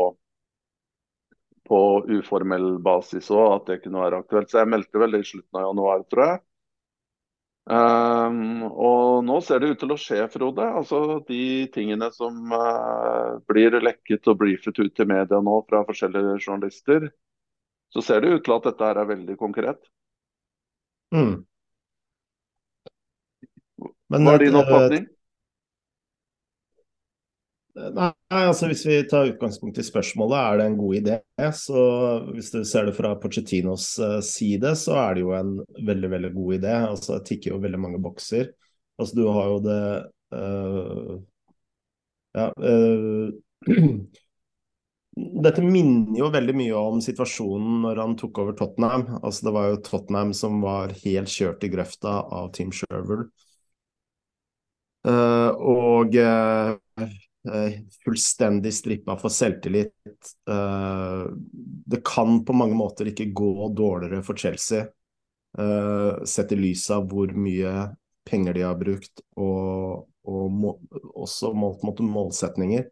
på 1.68 1.78
uformell 2.18 2.74
basis 2.84 3.30
òg, 3.32 3.46
at 3.54 3.70
det 3.70 3.80
kunne 3.84 4.02
være 4.02 4.20
aktuelt. 4.24 4.50
Så 4.50 4.60
jeg 4.60 4.70
meldte 4.72 5.00
vel 5.00 5.16
det 5.16 5.22
i 5.24 5.30
slutten 5.30 5.60
av 5.60 5.68
januar, 5.68 6.04
tror 6.10 6.26
jeg. 6.26 6.42
Um, 7.64 8.66
og 8.68 9.22
nå 9.24 9.38
ser 9.40 9.62
det 9.62 9.70
ut 9.72 9.80
til 9.80 9.94
å 9.94 9.96
skje, 10.00 10.20
Frode. 10.28 10.66
Altså 10.80 11.20
De 11.28 11.64
tingene 11.72 12.10
som 12.12 12.52
uh, 12.52 13.40
blir 13.48 13.78
lekket 13.80 14.28
og 14.28 14.42
briefet 14.42 14.82
ut 14.82 14.92
til 14.92 15.08
media 15.08 15.40
nå 15.40 15.56
fra 15.68 15.80
forskjellige 15.88 16.36
journalister, 16.44 17.08
så 17.94 18.04
ser 18.04 18.20
det 18.20 18.34
ut 18.34 18.44
til 18.44 18.56
at 18.58 18.68
dette 18.68 18.84
her 18.90 19.00
er 19.00 19.10
veldig 19.14 19.38
konkret. 19.40 19.80
Mm. 21.14 21.34
Hva 24.12 24.34
er 24.34 24.44
din 24.44 24.60
oppfatning? 24.60 25.08
Nei, 27.74 28.12
altså 28.30 28.68
Hvis 28.70 28.84
vi 28.86 29.00
tar 29.10 29.32
utgangspunkt 29.32 29.78
i 29.82 29.84
spørsmålet, 29.84 30.38
er 30.38 30.58
det 30.58 30.66
en 30.68 30.76
god 30.78 30.96
idé? 31.00 31.16
Så 31.58 31.84
Hvis 32.30 32.52
du 32.54 32.62
ser 32.64 32.86
det 32.86 32.94
fra 32.94 33.14
Pochettinos 33.18 33.98
eh, 33.98 34.20
side, 34.22 34.76
så 34.78 34.98
er 35.02 35.14
det 35.14 35.24
jo 35.24 35.32
en 35.34 35.56
veldig 35.86 36.10
veldig 36.12 36.32
god 36.36 36.54
idé. 36.60 36.74
Altså 36.86 37.18
Det 37.18 37.26
tikker 37.32 37.54
jo 37.54 37.62
veldig 37.64 37.80
mange 37.82 38.02
bokser. 38.02 38.52
Altså 38.98 39.18
Du 39.18 39.24
har 39.26 39.48
jo 39.50 39.62
det 39.64 39.80
uh, 40.34 41.16
Ja 42.34 42.50
uh, 42.62 43.32
Dette 45.14 45.62
minner 45.62 46.18
jo 46.18 46.28
veldig 46.34 46.54
mye 46.58 46.78
om 46.78 46.96
situasjonen 47.02 47.84
når 47.84 48.00
han 48.02 48.16
tok 48.18 48.38
over 48.42 48.54
Tottenham. 48.58 49.06
Altså 49.22 49.48
Det 49.48 49.54
var 49.54 49.68
jo 49.70 49.82
Tottenham 49.86 50.32
som 50.34 50.62
var 50.62 50.94
helt 51.04 51.30
kjørt 51.30 51.66
i 51.66 51.70
grøfta 51.74 52.20
av 52.34 52.50
Team 52.54 52.70
Sherwood. 52.74 53.28
Uh, 55.04 55.50
og 55.58 56.16
Eh, 56.16 57.08
fullstendig 58.04 58.74
strippa 58.74 59.16
for 59.16 59.28
selvtillit. 59.28 59.92
Eh, 60.50 61.24
det 61.86 62.04
kan 62.04 62.44
på 62.44 62.52
mange 62.52 62.74
måter 62.74 63.10
ikke 63.10 63.32
gå 63.36 63.68
dårligere 63.76 64.22
for 64.24 64.36
Chelsea, 64.36 64.86
eh, 65.58 66.24
sett 66.24 66.52
i 66.52 66.56
lys 66.56 66.88
av 66.90 67.08
hvor 67.10 67.32
mye 67.36 67.90
penger 68.24 68.56
de 68.56 68.64
har 68.64 68.78
brukt, 68.80 69.20
og, 69.36 70.06
og 70.24 70.44
må, 70.50 70.78
også 71.14 71.52
målt 71.52 71.84
mot 71.84 72.00
målsetninger. 72.00 72.88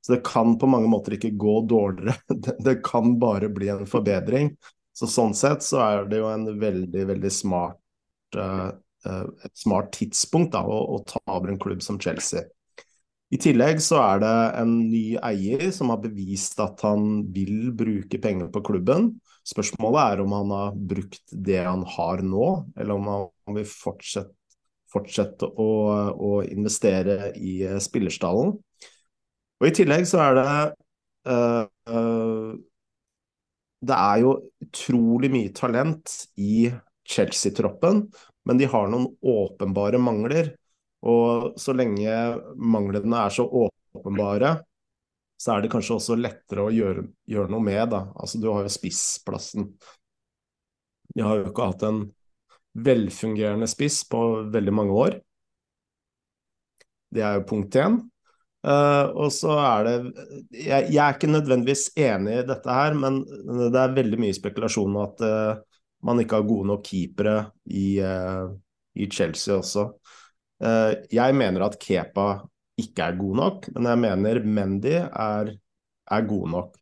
Så 0.00 0.14
det 0.14 0.22
kan 0.24 0.56
på 0.58 0.68
mange 0.70 0.88
måter 0.88 1.18
ikke 1.18 1.34
gå 1.36 1.58
dårligere. 1.68 2.16
Det, 2.64 2.80
kan 2.84 3.18
bare 3.20 3.50
bli 3.52 3.68
en 3.68 3.84
forbedring. 3.86 4.54
Så 4.96 5.04
sånn 5.06 5.36
sett 5.36 5.60
så 5.64 5.82
er 5.84 6.08
det 6.08 6.22
jo 6.22 6.30
en 6.32 6.46
veldig, 6.60 7.02
veldig 7.12 7.32
smart, 7.32 7.76
uh, 8.36 8.72
smart 9.52 9.92
tidspunkt 9.92 10.54
da, 10.56 10.64
å, 10.64 10.78
å 10.96 11.02
ta 11.04 11.20
over 11.28 11.52
en 11.52 11.60
klubb 11.60 11.84
som 11.84 12.00
Chelsea. 12.00 12.46
I 13.30 13.38
tillegg 13.38 13.78
så 13.82 14.00
er 14.02 14.22
det 14.24 14.36
en 14.58 14.72
ny 14.90 15.04
eier 15.22 15.68
som 15.74 15.92
har 15.92 16.00
bevist 16.02 16.58
at 16.62 16.82
han 16.82 17.28
vil 17.30 17.70
bruke 17.78 18.18
penger 18.22 18.48
på 18.50 18.62
klubben. 18.66 19.12
Spørsmålet 19.46 20.00
er 20.02 20.22
om 20.24 20.34
han 20.34 20.54
har 20.54 20.80
brukt 20.92 21.22
det 21.30 21.60
han 21.62 21.84
har 21.94 22.24
nå, 22.26 22.48
eller 22.74 22.98
om 22.98 23.10
han 23.12 23.58
vil 23.60 23.68
fortsette, 23.70 24.34
fortsette 24.90 25.46
å, 25.46 25.70
å, 26.10 26.32
investere 26.42 27.30
i 27.38 27.62
spillerstallen. 27.78 28.56
Og 29.60 29.68
I 29.68 29.74
tillegg 29.78 30.08
så 30.10 30.24
er 30.24 30.36
det 30.40 30.48
uh, 31.30 31.64
uh, 31.92 32.50
Det 33.78 33.98
er 34.10 34.22
jo 34.24 34.32
utrolig 34.66 35.30
mye 35.30 35.52
talent 35.54 36.16
i 36.34 36.66
Chelsea-troppen, 37.06 38.08
men 38.48 38.58
de 38.58 38.66
har 38.70 38.90
noen 38.90 39.06
åpenbare 39.22 40.02
mangler. 40.02 40.56
Og 41.08 41.54
så 41.60 41.72
lenge 41.76 42.16
manglene 42.60 43.24
er 43.24 43.32
så 43.32 43.46
åpenbare, 43.46 44.58
så 45.40 45.54
er 45.54 45.64
det 45.64 45.70
kanskje 45.72 45.96
også 45.96 46.18
lettere 46.20 46.66
å 46.66 46.72
gjøre, 46.74 47.06
gjøre 47.30 47.52
noe 47.54 47.64
med. 47.64 47.82
Da. 47.94 48.04
Altså, 48.20 48.40
du 48.42 48.50
har 48.52 48.66
jo 48.66 48.72
spissplassen. 48.72 49.70
Vi 51.14 51.24
har 51.24 51.40
jo 51.40 51.48
ikke 51.48 51.70
hatt 51.72 51.86
en 51.88 52.02
velfungerende 52.76 53.66
spiss 53.70 54.02
på 54.08 54.20
veldig 54.52 54.74
mange 54.76 54.98
år. 55.06 55.18
Det 57.10 57.24
er 57.26 57.40
jo 57.40 57.48
punkt 57.48 57.78
én. 57.80 57.98
Uh, 58.60 59.08
og 59.16 59.30
så 59.32 59.54
er 59.56 59.86
det 59.86 59.92
jeg, 60.52 60.90
jeg, 60.92 60.98
er 61.00 61.14
ikke 61.14 61.30
nødvendigvis 61.30 61.86
enig 61.96 62.34
i 62.42 62.44
dette 62.44 62.74
her, 62.76 62.92
men 62.92 63.22
det 63.72 63.80
er 63.80 63.94
veldig 63.96 64.18
mye 64.20 64.36
spekulasjon 64.36 64.92
om 64.92 64.98
at 65.06 65.22
uh, 65.24 65.62
man 66.04 66.20
ikke 66.20 66.42
har 66.42 66.48
gode 66.48 66.68
nok 66.68 66.84
keepere 66.84 67.36
i, 67.64 67.86
uh, 68.04 68.52
i 69.00 69.08
Chelsea 69.08 69.56
også. 69.56 69.86
Eh, 70.60 70.92
jeg 71.16 71.36
mener 71.36 71.64
at 71.64 71.78
Kepa 71.80 72.28
ikke 72.80 73.06
er 73.06 73.16
god 73.18 73.40
nok, 73.40 73.70
men 73.76 73.88
jeg 73.88 74.02
mener 74.04 74.42
Mendy 74.44 74.94
er, 75.00 75.54
er 76.10 76.28
god 76.28 76.52
nok. 76.54 76.76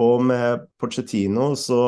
Og 0.00 0.22
med 0.22 0.66
Pochettino, 0.78 1.52
så 1.58 1.80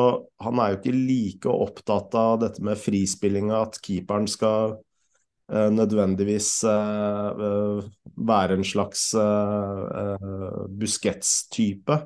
han 0.43 0.59
er 0.59 0.73
jo 0.73 0.79
ikke 0.79 0.95
like 0.95 1.51
opptatt 1.51 2.15
av 2.19 2.41
dette 2.41 2.63
med 2.63 2.79
frispillinga, 2.79 3.61
at 3.63 3.79
keeperen 3.83 4.27
skal 4.27 4.75
uh, 4.75 5.69
nødvendigvis 5.71 6.49
uh, 6.67 7.79
være 8.27 8.57
en 8.59 8.67
slags 8.67 9.05
uh, 9.15 10.67
Busquets-type. 10.67 12.01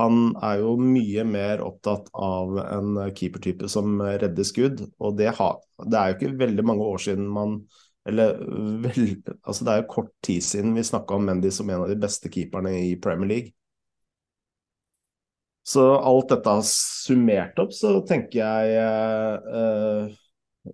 Han 0.00 0.20
er 0.44 0.60
jo 0.60 0.76
mye 0.80 1.24
mer 1.28 1.64
opptatt 1.64 2.12
av 2.12 2.60
en 2.66 3.00
keepertype 3.16 3.72
som 3.72 4.00
redder 4.04 4.48
skudd, 4.48 4.84
og 5.00 5.16
det, 5.16 5.32
har, 5.40 5.56
det 5.80 5.96
er 5.96 6.12
jo 6.12 6.18
ikke 6.18 6.44
veldig 6.44 6.68
mange 6.68 6.92
år 6.92 7.04
siden 7.08 7.24
man 7.32 7.62
eller 8.08 8.38
vel, 8.84 9.10
altså 9.42 9.64
Det 9.64 9.72
er 9.72 9.82
jo 9.82 9.90
kort 9.94 10.12
tid 10.24 10.44
siden 10.44 10.76
vi 10.76 10.84
snakka 10.86 11.18
om 11.18 11.26
Mendy 11.28 11.50
som 11.54 11.70
en 11.70 11.84
av 11.84 11.90
de 11.92 11.98
beste 12.00 12.30
keeperne 12.32 12.74
i 12.80 12.94
Premier 13.00 13.30
League. 13.30 13.54
Så 15.62 15.84
alt 15.94 16.32
dette 16.32 16.56
har 16.56 16.64
summert 16.66 17.60
opp, 17.62 17.70
så 17.74 18.00
tenker 18.06 18.40
jeg 18.40 18.72
eh, 19.62 20.14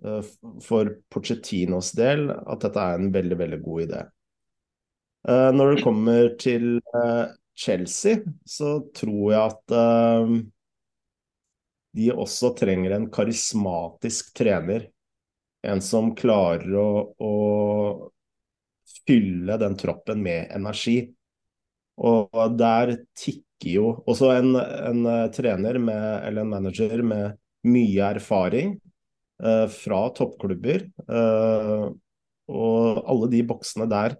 eh, 0.01 0.31
for 0.65 0.95
Pochettinos 1.13 1.91
del 1.97 2.31
at 2.33 2.65
dette 2.65 2.85
er 2.85 2.97
en 2.97 3.11
veldig, 3.13 3.37
veldig 3.37 3.59
god 3.67 3.83
idé. 3.85 4.01
Eh, 5.27 5.49
når 5.53 5.75
det 5.75 5.83
kommer 5.83 6.31
til 6.41 6.79
uh, 6.95 7.29
Chelsea, 7.53 8.23
så 8.47 8.79
tror 8.95 9.33
jeg 9.33 9.41
at 9.43 9.75
uh, 9.75 10.33
de 11.99 12.09
også 12.13 12.53
trenger 12.57 12.95
en 12.95 13.09
karismatisk 13.13 14.33
trener. 14.37 14.87
En 15.67 15.81
som 15.83 16.13
klarer 16.15 16.71
å, 16.79 16.89
å 17.19 17.33
fylle 19.07 19.57
den 19.59 19.77
troppen 19.79 20.21
med 20.23 20.51
energi. 20.55 21.01
Og 21.99 22.55
der 22.59 22.95
tikker 23.17 23.71
jo 23.73 23.87
også 24.07 24.31
en, 24.37 24.53
en 24.55 25.07
trener 25.35 25.79
med, 25.83 26.03
eller 26.27 26.45
en 26.45 26.53
manager 26.53 27.01
med 27.03 27.35
mye 27.67 28.11
erfaring 28.15 28.77
eh, 29.43 29.65
fra 29.73 30.05
toppklubber. 30.15 30.85
Eh, 31.09 31.89
og 32.49 33.01
alle 33.03 33.29
de 33.33 33.41
boksene 33.49 33.89
der 33.91 34.15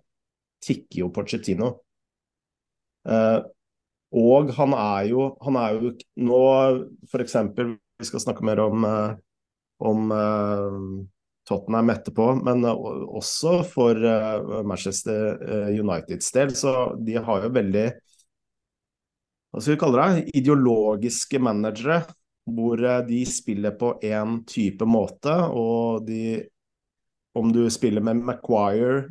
tikker 0.66 1.06
jo 1.06 1.14
Pochettino. 1.16 1.72
Eh, 3.08 3.40
og 4.20 4.52
han 4.58 4.74
er 4.76 5.08
jo, 5.12 5.30
han 5.46 5.58
er 5.62 5.78
jo 5.78 5.94
nå 6.28 6.44
f.eks. 7.08 7.38
Vi 8.00 8.08
skal 8.08 8.24
snakke 8.24 8.46
mer 8.48 8.62
om, 8.64 8.86
om 9.86 10.12
Tottenham 11.50 11.90
etterpå, 11.90 12.28
men 12.46 12.62
også 12.70 13.60
for 13.66 13.98
Manchester 14.70 15.42
Uniteds 15.74 16.30
del. 16.36 16.54
Så 16.56 16.74
de 17.02 17.18
har 17.18 17.48
jo 17.48 17.50
veldig 17.56 17.88
hva 19.50 19.62
skal 19.62 19.74
vi 19.74 19.82
kalle 19.82 20.06
det, 20.06 20.24
ideologiske 20.38 21.40
managere 21.42 22.04
hvor 22.54 22.82
eh, 22.86 23.02
de 23.08 23.24
spiller 23.30 23.76
på 23.80 23.96
én 24.06 24.40
type 24.50 24.86
måte, 24.86 25.34
og 25.50 26.06
de 26.08 26.48
Om 27.38 27.52
du 27.54 27.70
spiller 27.70 28.02
med 28.02 28.24
Maguire 28.26 29.04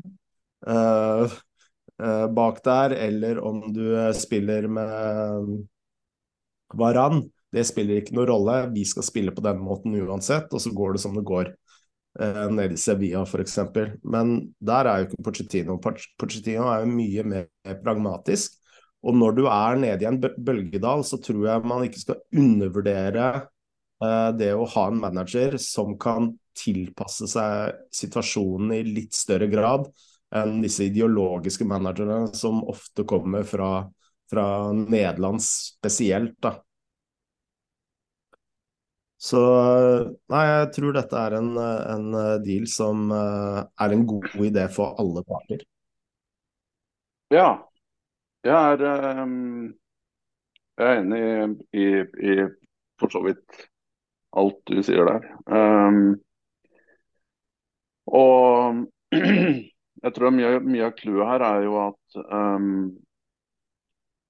uh, 0.67 1.31
bak 2.35 2.59
der, 2.65 2.91
eller 2.91 3.39
om 3.39 3.61
du 3.73 3.95
spiller 4.13 4.67
med 4.67 5.63
Varan, 6.75 7.23
det 7.55 7.65
spiller 7.65 8.03
ikke 8.03 8.17
noen 8.19 8.29
rolle. 8.29 8.57
Vi 8.75 8.85
skal 8.85 9.07
spille 9.07 9.33
på 9.33 9.41
den 9.41 9.63
måten 9.63 9.95
uansett, 9.95 10.51
og 10.53 10.61
så 10.61 10.75
går 10.75 10.99
det 10.99 11.01
som 11.01 11.15
det 11.15 11.25
går. 11.25 11.55
Uh, 12.19 12.49
nede 12.51 12.75
i 12.75 12.81
Sevilla 12.81 13.23
f.eks. 13.27 13.59
Men 14.03 14.39
der 14.59 14.89
er 14.89 15.03
jo 15.03 15.09
ikke 15.09 15.27
Pochettino. 15.29 15.77
Pochettino 15.83 16.71
er 16.73 16.83
jo 16.83 16.91
mye 16.91 17.27
mer 17.29 17.79
pragmatisk. 17.85 18.57
Og 19.07 19.15
når 19.15 19.37
du 19.37 19.45
er 19.47 19.79
nede 19.79 20.03
i 20.03 20.09
en 20.09 20.19
bølgedal, 20.19 21.05
så 21.07 21.21
tror 21.23 21.45
jeg 21.47 21.71
man 21.71 21.85
ikke 21.87 22.03
skal 22.03 22.23
undervurdere 22.35 23.29
uh, 24.03 24.31
det 24.35 24.51
å 24.57 24.67
ha 24.75 24.89
en 24.91 25.03
manager 25.05 25.59
som 25.63 25.95
kan 26.01 26.33
tilpasse 26.59 27.29
seg 27.31 27.77
situasjonen 27.95 28.75
i 28.75 28.83
litt 28.87 29.15
større 29.15 29.47
grad 29.51 29.87
enn 30.35 30.59
disse 30.61 30.89
ideologiske 30.89 31.65
managerne 31.69 32.33
som 32.37 32.61
ofte 32.69 33.07
kommer 33.09 33.47
fra, 33.49 33.87
fra 34.29 34.47
Nederland 34.75 35.41
spesielt. 35.45 36.37
da. 36.43 36.59
Så 39.19 39.41
nei, 40.31 40.45
jeg 40.47 40.69
tror 40.77 40.95
dette 40.95 41.23
er 41.27 41.35
en, 41.41 41.49
en 41.59 42.13
deal 42.45 42.69
som 42.71 43.09
uh, 43.11 43.65
er 43.83 43.95
en 43.95 44.05
god 44.07 44.29
idé 44.47 44.69
for 44.71 44.95
alle 45.03 45.25
parter. 45.27 45.65
Ja, 47.35 47.49
jeg 48.47 48.79
er, 48.79 49.25
um, 49.25 49.75
jeg 50.79 50.87
er 50.87 51.01
enig 51.03 51.59
i, 51.75 51.89
i, 52.31 52.37
for 53.01 53.11
så 53.13 53.25
vidt 53.27 53.67
alt 54.39 54.63
du 54.71 54.79
sier 54.87 55.09
der. 55.09 55.27
Um, 55.51 56.15
og 58.07 58.87
jeg 60.05 60.15
tror 60.17 60.33
mye, 60.33 60.55
mye 60.65 60.89
av 60.89 60.97
clouet 60.99 61.33
her 61.33 61.45
er 61.51 61.67
jo 61.67 61.77
at 61.83 62.19
um, 62.25 62.73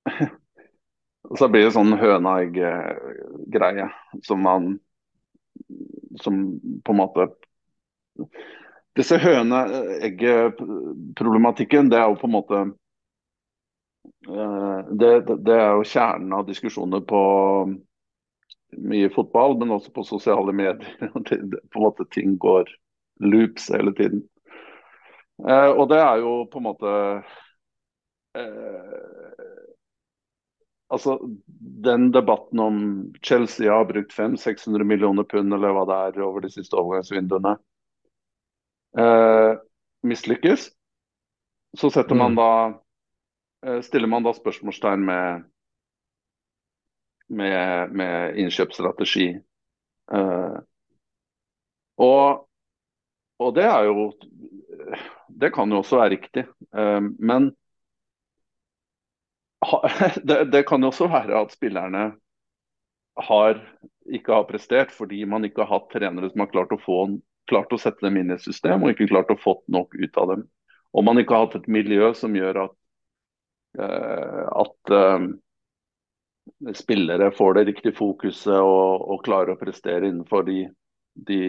Så 1.36 1.48
blir 1.52 1.64
det 1.66 1.76
sånn 1.76 1.92
høna-egg-greie 2.00 3.86
som 4.24 4.40
man 4.46 4.62
Som 6.22 6.34
på 6.84 6.90
en 6.94 7.00
måte 7.02 7.22
Disse 8.96 9.16
høne-egg-problematikken, 9.20 11.90
det 11.92 11.98
er 12.00 12.06
jo 12.08 12.16
på 12.18 12.26
en 12.26 12.34
måte 12.34 12.58
Eh, 14.28 14.84
det, 14.90 15.20
det, 15.44 15.54
er 15.54 15.76
jo 15.76 15.86
kjernen 15.86 16.34
av 16.36 16.46
diskusjoner 16.48 17.04
på 17.08 17.20
mye 18.90 19.10
fotball, 19.14 19.56
men 19.60 19.72
også 19.76 19.92
på 19.94 20.04
sosiale 20.06 20.52
medier. 20.52 20.96
på 21.70 21.80
en 21.80 21.84
måte 21.84 22.08
Ting 22.12 22.36
går 22.40 22.70
loops 23.24 23.70
hele 23.74 23.94
tiden. 23.96 24.24
Eh, 25.48 25.70
og 25.70 25.88
det 25.92 26.00
er 26.02 26.24
jo 26.24 26.34
på 26.50 26.60
en 26.60 26.66
måte 26.66 26.94
eh, 28.38 29.46
Altså, 30.88 31.18
Den 31.84 32.10
debatten 32.12 32.60
om 32.64 32.78
Chelsea 33.22 33.72
har 33.72 33.84
brukt 33.84 34.14
500-600 34.16 34.84
millioner 34.88 35.26
pund 35.28 35.52
eller 35.54 35.74
hva 35.76 35.84
det 35.88 35.98
er 36.00 36.24
over 36.24 36.46
de 36.46 36.50
siste 36.52 36.78
overgangsvinduene, 36.80 37.54
eh, 38.98 39.52
mislykkes, 40.08 40.70
så 41.76 41.90
setter 41.92 42.16
man 42.16 42.32
mm. 42.32 42.40
da 42.40 42.52
Eh, 43.66 43.80
stiller 43.80 44.08
man 44.08 44.22
da 44.22 44.32
spørsmålstegn 44.34 45.04
med, 45.04 45.44
med, 47.28 47.90
med 47.90 48.38
innkjøpsstrategi. 48.38 49.28
Eh, 50.12 50.58
og, 51.98 52.44
og, 53.38 53.54
det 53.54 53.64
er 53.66 53.88
jo 53.88 54.12
Det 55.28 55.50
kan 55.54 55.70
jo 55.70 55.80
også 55.82 55.98
være 55.98 56.14
riktig. 56.14 56.44
Uh, 56.74 57.02
men 57.18 57.50
det, 60.22 60.44
det, 60.52 60.62
kan 60.68 60.82
jo 60.82 60.90
også 60.92 61.08
være 61.10 61.40
at 61.40 61.54
spillerne 61.54 62.04
har, 63.28 63.58
ikke 64.14 64.36
har 64.36 64.46
prestert 64.50 64.92
fordi 64.94 65.24
man 65.26 65.46
ikke 65.48 65.64
har 65.64 65.72
hatt 65.78 65.90
trenere 65.94 66.30
som 66.30 66.44
har 66.44 66.52
klart 66.52 66.74
å, 66.74 66.80
få, 66.82 67.00
klart 67.50 67.74
å 67.74 67.80
sette 67.80 68.06
dem 68.06 68.20
inn 68.20 68.30
i 68.30 68.36
et 68.36 68.44
system 68.44 68.84
og 68.84 68.94
ikke 68.94 69.10
klart 69.10 69.32
å 69.34 69.40
få 69.40 69.58
nok 69.72 69.98
ut 69.98 70.20
av 70.22 70.34
dem. 70.34 70.46
Og 70.94 71.04
man 71.04 71.20
ikke 71.20 71.34
har 71.34 71.48
hatt 71.48 71.58
et 71.58 71.70
miljø 71.70 72.12
som 72.16 72.36
gjør 72.36 72.64
at 72.68 72.76
uh, 73.78 74.44
at 74.62 74.94
uh, 74.94 75.26
spillere 76.74 77.30
får 77.30 77.54
det 77.54 77.64
riktige 77.64 77.96
fokuset 77.98 78.56
og, 78.56 79.04
og 79.10 79.24
klarer 79.26 79.54
å 79.54 79.60
prestere 79.60 80.08
innenfor 80.08 80.46
de, 80.46 80.62
de 81.28 81.42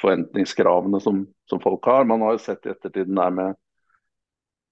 forventningskravene 0.00 1.00
som, 1.00 1.24
som, 1.50 1.62
folk 1.62 1.86
har. 1.88 2.06
Man 2.08 2.24
har 2.24 2.36
jo 2.36 2.44
sett 2.44 2.66
i 2.66 2.72
ettertiden 2.74 3.16
der 3.18 3.34
med, 3.34 3.60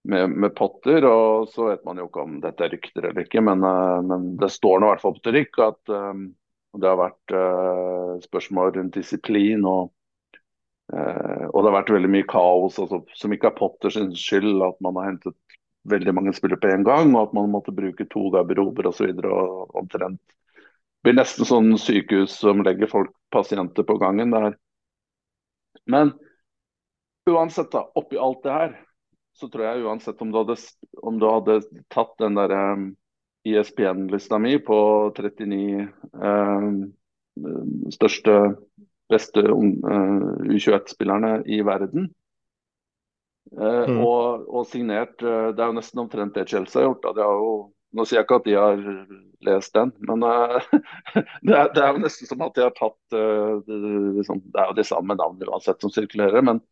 med, 0.02 0.30
med, 0.30 0.54
Potter, 0.54 1.04
og 1.06 1.48
så 1.48 1.68
vet 1.70 1.84
man 1.86 2.00
jo 2.00 2.08
ikke 2.08 2.22
om 2.24 2.38
dette 2.42 2.66
er 2.66 2.72
rykter 2.74 3.08
eller 3.08 3.24
ikke, 3.26 3.42
men, 3.44 3.62
uh, 3.62 4.00
men 4.06 4.32
det 4.40 4.50
står 4.50 4.80
nå 4.80 4.88
i 4.88 4.92
hvert 4.94 5.04
fall 5.04 5.16
på 5.18 5.24
trykk 5.28 5.60
at 5.66 5.92
um, 5.94 6.24
det 6.80 6.88
har 6.88 6.98
vært 6.98 7.34
uh, 7.36 8.14
spørsmål 8.24 8.72
rundt 8.76 8.98
disiplin 8.98 9.64
og, 9.68 9.92
uh, 10.94 11.46
og 11.52 11.58
det 11.60 11.68
har 11.68 11.78
vært 11.78 11.94
veldig 11.94 12.12
mye 12.16 12.28
kaos, 12.30 12.80
altså, 12.82 13.02
som 13.18 13.34
ikke 13.34 13.52
er 13.52 13.58
Potters 13.58 13.98
skyld 14.18 14.64
at 14.66 14.78
man 14.84 14.98
har 14.98 15.12
hentet 15.12 15.38
veldig 15.90 16.14
mange 16.14 16.34
spillere 16.36 16.62
på 16.62 16.70
en 16.70 16.86
gang, 16.86 17.14
og 17.14 17.28
at 17.28 17.32
man 17.36 17.50
måtte 17.50 17.74
bruke 17.74 18.06
to 18.10 18.28
garderober 18.34 18.86
osv. 18.90 19.10
omtrent. 19.74 20.20
Det 21.02 21.10
blir 21.10 21.16
nesten 21.18 21.46
sånn 21.46 21.72
sykehus 21.82 22.36
som 22.38 22.62
legger 22.62 22.90
folk, 22.90 23.10
pasienter 23.34 23.82
på 23.82 23.96
gangen 23.98 24.30
der. 24.30 24.52
Men 25.90 26.12
uansett, 27.26 27.72
da, 27.74 27.88
oppi 27.98 28.20
alt 28.22 28.44
det 28.46 28.54
her, 28.54 28.76
så 29.42 29.50
tror 29.50 29.66
jeg 29.66 29.84
uansett 29.86 30.22
om 30.22 30.30
du 30.30 30.38
hadde, 30.38 30.56
om 31.02 31.18
du 31.18 31.26
hadde 31.26 31.60
tatt 31.92 32.14
den 32.22 32.38
der 32.38 32.54
um, 32.54 32.88
ISPN-lista 33.48 34.38
mi 34.38 34.54
på 34.62 34.78
39 35.16 35.88
um, 36.14 36.82
største, 37.90 38.36
beste 39.10 39.42
um, 39.50 39.74
uh, 39.82 40.34
U21-spillerne 40.46 41.40
i 41.50 41.62
verden, 41.66 42.12
Uh, 43.52 43.84
mm. 43.84 43.98
og, 44.00 44.46
og, 44.48 44.62
signert 44.70 45.18
uh, 45.20 45.50
Det 45.52 45.60
er 45.60 45.68
jo 45.68 45.74
nesten 45.76 46.00
omtrent 46.00 46.36
det 46.38 46.46
Chelsea 46.48 46.78
har 46.78 46.86
gjort. 46.86 47.02
Da. 47.04 47.26
Jo, 47.26 47.50
nå 47.92 48.06
sier 48.08 48.20
jeg 48.20 48.24
ikke 48.24 48.38
at 48.38 48.46
de 48.46 48.54
har 48.56 48.78
lest 49.44 49.74
den, 49.76 49.90
men 50.08 50.22
det, 50.24 51.56
er, 51.58 51.66
det, 51.74 51.82
er, 51.82 51.90
jo 51.90 52.00
nesten 52.00 52.30
som 52.30 52.44
at 52.46 52.54
de 52.56 52.64
har 52.64 52.72
tatt 52.78 52.96
det, 53.12 53.26
liksom, 54.16 54.40
det, 54.46 54.56
er 54.62 54.70
jo 54.70 54.78
de 54.78 54.86
samme 54.88 55.18
navnene 55.18 55.50
uansett 55.50 55.84
som 55.84 55.92
sirkulerer, 55.92 56.46
men 56.46 56.62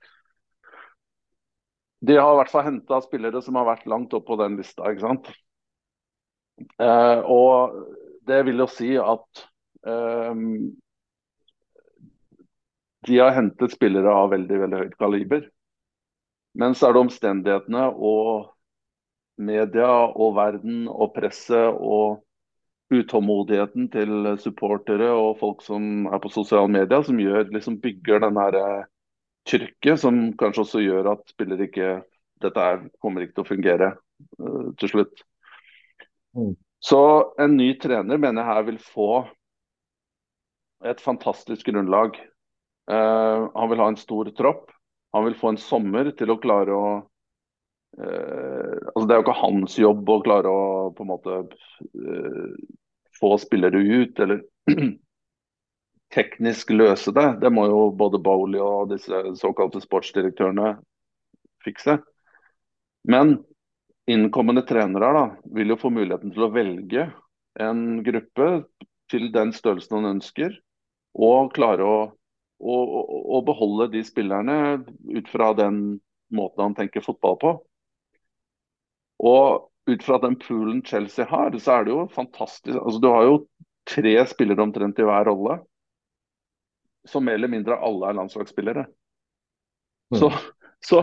de 2.00 2.16
har 2.16 2.32
i 2.32 2.38
hvert 2.40 2.52
fall 2.52 2.66
henta 2.66 3.00
spillere 3.04 3.42
som 3.44 3.58
har 3.60 3.68
vært 3.68 3.88
langt 3.90 4.14
opp 4.16 4.26
på 4.28 4.38
den 4.40 4.58
lista. 4.60 4.90
ikke 4.90 5.06
sant? 5.06 5.32
og 6.80 7.76
det 8.28 8.42
vil 8.44 8.60
jo 8.60 8.66
si 8.68 8.90
at 9.00 9.44
de 13.08 13.18
har 13.18 13.32
hentet 13.32 13.72
spillere 13.72 14.12
av 14.12 14.30
veldig 14.34 14.58
veldig 14.64 14.80
høyt 14.82 14.96
kaliber. 15.00 15.46
Men 16.60 16.74
så 16.74 16.88
er 16.88 16.96
det 16.96 17.04
omstendighetene 17.06 17.86
og 17.94 18.50
media 19.40 19.88
og 20.10 20.34
verden 20.36 20.84
og 20.90 21.14
presset 21.14 21.70
og 21.80 22.20
utålmodigheten 22.90 23.86
til 23.92 24.32
supportere 24.42 25.12
og 25.14 25.38
folk 25.40 25.62
som 25.62 26.08
er 26.10 26.20
på 26.22 26.32
sosiale 26.34 26.68
medier, 26.68 27.04
som 27.06 27.20
gjør, 27.22 27.46
liksom 27.54 27.78
bygger 27.80 28.24
den 28.26 28.40
her 28.40 28.58
trykket, 29.50 30.00
som 30.00 30.22
kanskje 30.38 30.64
også 30.64 30.82
gjør 30.84 31.12
at 31.14 31.26
spiller 31.32 31.66
ikke 31.66 31.98
dette 32.40 32.64
er, 32.72 32.82
kommer 33.02 33.24
ikke 33.24 33.36
til 33.38 33.44
å 33.44 33.50
fungere 33.50 33.90
uh, 34.40 34.70
til 34.80 34.92
slutt. 34.94 35.22
Mm. 36.36 36.54
Så 36.80 37.00
en 37.42 37.56
ny 37.58 37.74
trener 37.82 38.20
mener 38.20 38.40
jeg 38.40 38.48
her 38.48 38.66
vil 38.70 38.80
få 38.80 39.10
et 40.88 41.02
fantastisk 41.04 41.68
grunnlag. 41.68 42.16
Uh, 42.90 43.50
han 43.52 43.70
vil 43.72 43.82
ha 43.82 43.90
en 43.92 44.00
stor 44.00 44.30
tropp. 44.38 44.70
Han 45.14 45.26
vil 45.26 45.36
få 45.36 45.52
en 45.52 45.60
sommer 45.60 46.12
til 46.16 46.32
å 46.32 46.38
klare 46.40 46.76
å 46.76 46.90
uh, 48.00 48.76
altså 48.94 49.04
Det 49.04 49.12
er 49.12 49.18
jo 49.18 49.26
ikke 49.26 49.40
hans 49.42 49.78
jobb 49.82 50.14
å 50.14 50.20
klare 50.24 50.50
å 50.50 50.64
på 50.96 51.04
en 51.04 51.10
måte 51.10 51.40
få 53.20 53.34
spillere 53.42 53.76
ut, 53.76 54.20
eller 54.22 54.40
teknisk 56.14 56.72
løse 56.74 57.12
det. 57.14 57.26
Det 57.42 57.50
må 57.54 57.66
jo 57.70 57.82
både 57.96 58.20
Bowley 58.22 58.60
og 58.62 58.90
disse 58.90 59.22
såkalte 59.38 59.82
sportsdirektørene 59.82 60.74
fikse. 61.64 61.98
Men 63.08 63.38
innkommende 64.10 64.64
trenere 64.66 65.12
da, 65.14 65.24
vil 65.54 65.72
jo 65.72 65.78
få 65.80 65.92
muligheten 65.94 66.34
til 66.34 66.46
å 66.46 66.52
velge 66.54 67.08
en 67.60 68.02
gruppe 68.06 68.50
til 69.10 69.30
den 69.34 69.54
størrelsen 69.54 70.00
han 70.00 70.16
ønsker, 70.16 70.54
og 71.18 71.50
klare 71.54 71.86
å, 71.86 71.96
å, 72.58 72.76
å 73.38 73.40
beholde 73.46 73.90
de 73.94 74.04
spillerne 74.06 74.58
ut 75.10 75.30
fra 75.30 75.50
den 75.58 76.00
måten 76.34 76.68
han 76.68 76.76
tenker 76.78 77.04
fotball 77.04 77.38
på. 77.40 77.56
Og 79.26 79.66
ut 79.90 80.04
fra 80.06 80.20
den 80.22 80.36
poolen 80.38 80.84
Chelsea 80.86 81.26
har, 81.26 81.56
så 81.58 81.80
er 81.80 81.86
det 81.86 81.94
jo 81.94 82.04
fantastisk. 82.14 82.76
Altså, 82.78 83.02
du 83.02 83.08
har 83.10 83.26
jo 83.26 83.40
tre 83.90 84.14
spillere 84.30 84.62
omtrent 84.62 85.00
i 85.02 85.06
hver 85.06 85.26
rolle 85.26 85.58
som 87.10 87.26
mer 87.26 87.38
eller 87.38 87.50
mindre 87.52 87.78
alle 87.78 88.10
er 88.10 88.18
landslagsspillere. 88.18 88.86
Mm. 90.10 90.18
Så, 90.20 90.30
så, 90.86 91.02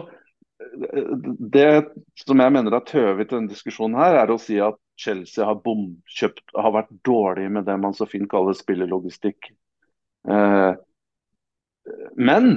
det 1.53 1.69
som 2.25 2.41
jeg 2.41 2.53
mener 2.55 2.75
er 2.75 2.87
tøvet 2.87 3.27
i 3.27 3.35
denne 3.35 3.51
diskusjonen 3.51 3.99
her, 3.99 4.17
er 4.23 4.33
å 4.33 4.39
si 4.41 4.59
at 4.63 4.79
Chelsea 4.97 5.45
har 5.45 5.59
bomkjøpt, 5.63 6.55
har 6.57 6.73
vært 6.73 6.91
dårlig 7.05 7.47
med 7.53 7.67
det 7.69 7.77
man 7.81 7.95
så 7.95 8.07
fint 8.09 8.29
kaller 8.31 8.57
spillelogistikk. 8.57 9.51
Eh, 10.27 10.71
men 12.17 12.49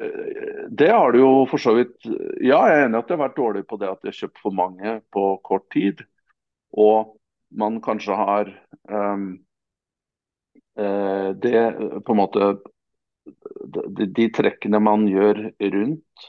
eh, 0.00 0.68
det 0.70 0.90
har 0.92 1.12
det 1.12 1.20
jo 1.20 1.32
for 1.50 1.60
så 1.60 1.74
vidt 1.76 2.06
Ja, 2.06 2.62
jeg 2.70 2.78
er 2.78 2.86
enig 2.86 3.02
at 3.02 3.10
de 3.10 3.16
har 3.16 3.24
vært 3.26 3.40
dårlig 3.40 3.64
på 3.68 3.78
det 3.80 3.90
at 3.90 4.00
de 4.00 4.12
har 4.12 4.20
kjøpt 4.20 4.40
for 4.40 4.56
mange 4.56 4.98
på 5.12 5.26
kort 5.44 5.66
tid. 5.74 6.04
Og 6.74 7.16
man 7.54 7.78
kanskje 7.84 8.16
har 8.18 8.48
um, 8.90 9.26
det 10.74 11.60
på 12.02 12.12
en 12.12 12.18
måte 12.18 12.46
de, 13.24 14.06
de 14.06 14.28
trekkene 14.34 14.80
man 14.82 15.06
gjør 15.08 15.40
rundt 15.74 16.24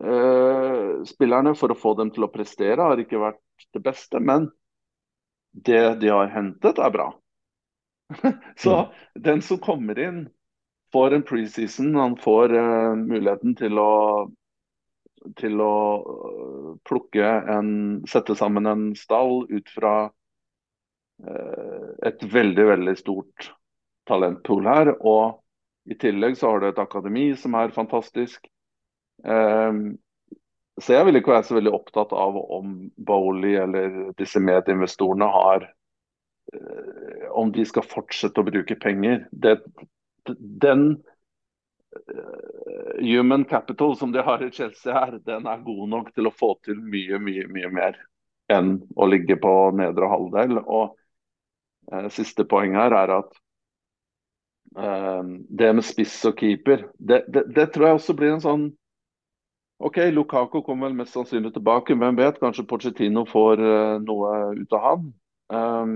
uh, 0.00 1.02
spillerne 1.08 1.54
for 1.58 1.72
å 1.72 1.78
få 1.78 1.94
dem 1.98 2.12
til 2.14 2.26
å 2.26 2.32
prestere, 2.32 2.82
har 2.82 3.02
ikke 3.02 3.22
vært 3.22 3.68
det 3.74 3.82
beste. 3.84 4.20
Men 4.22 4.50
det 5.52 5.82
de 6.02 6.12
har 6.12 6.30
hentet, 6.34 6.78
er 6.78 6.94
bra. 6.94 7.08
Så 8.62 8.82
den 9.14 9.42
som 9.46 9.62
kommer 9.62 9.98
inn, 9.98 10.24
får 10.94 11.14
en 11.14 11.26
preseason, 11.26 11.94
han 11.98 12.16
får 12.20 12.54
uh, 12.54 12.94
muligheten 12.98 13.56
til 13.58 13.82
å 13.82 13.90
til 15.36 15.60
å 15.60 15.74
plukke 16.88 17.26
en 17.52 17.66
Sette 18.08 18.32
sammen 18.32 18.64
en 18.64 18.84
stall 18.96 19.42
ut 19.50 19.68
fra 19.68 19.90
Eh, 20.08 20.19
et 22.06 22.22
veldig, 22.32 22.64
veldig 22.70 22.94
stort 22.96 23.50
talentpool 24.10 24.68
her. 24.68 24.92
Og 25.00 25.40
i 25.90 25.96
tillegg 25.98 26.38
så 26.38 26.52
har 26.52 26.62
du 26.62 26.70
et 26.70 26.82
akademi 26.82 27.30
som 27.38 27.56
er 27.58 27.74
fantastisk. 27.74 28.46
Um, 29.24 29.98
så 30.80 30.96
jeg 30.96 31.06
vil 31.08 31.20
ikke 31.20 31.34
være 31.34 31.48
så 31.48 31.58
veldig 31.58 31.74
opptatt 31.76 32.14
av 32.16 32.38
om 32.40 32.76
Bowley 32.96 33.58
eller 33.60 34.12
disse 34.16 34.40
medieinvestorene 34.40 35.28
har 35.28 35.66
uh, 36.54 37.26
Om 37.36 37.52
de 37.52 37.66
skal 37.68 37.86
fortsette 37.86 38.40
å 38.40 38.46
bruke 38.46 38.78
penger. 38.80 39.26
Det, 39.30 39.60
den 40.26 41.02
human 43.00 43.44
capital 43.50 43.96
som 43.98 44.12
de 44.14 44.22
har 44.22 44.42
i 44.44 44.50
Chelsea 44.54 44.94
her, 44.94 45.16
den 45.26 45.46
er 45.50 45.62
god 45.66 45.88
nok 45.90 46.12
til 46.14 46.28
å 46.28 46.34
få 46.34 46.52
til 46.62 46.78
mye, 46.78 47.18
mye, 47.18 47.48
mye 47.50 47.70
mer 47.74 47.98
enn 48.50 48.76
å 48.94 49.06
ligge 49.10 49.36
på 49.42 49.54
nedre 49.78 50.10
halvdel. 50.10 50.58
Og 50.60 50.94
Eh, 50.99 50.99
siste 52.14 52.46
poeng 52.48 52.76
her 52.78 52.94
er 52.96 53.14
at 53.18 53.32
uh, 54.78 55.24
det 55.48 55.72
med 55.74 55.86
spiss 55.86 56.18
og 56.28 56.36
keeper, 56.38 56.86
det, 56.98 57.24
det, 57.28 57.48
det, 57.56 57.70
tror 57.72 57.86
jeg 57.86 57.98
også 58.00 58.16
blir 58.18 58.36
en 58.36 58.44
sånn 58.44 58.68
OK, 59.80 59.96
Lukako 60.12 60.60
kommer 60.60 60.90
vel 60.90 60.98
mest 60.98 61.14
sannsynlig 61.16 61.54
tilbake. 61.54 61.94
Hvem 61.96 62.18
vet? 62.18 62.36
Kanskje 62.42 62.66
Pochettino 62.68 63.24
får 63.28 63.62
uh, 63.64 64.00
noe 64.04 64.32
ut 64.58 64.74
av 64.76 64.82
han. 64.84 65.06
Um, 65.50 65.94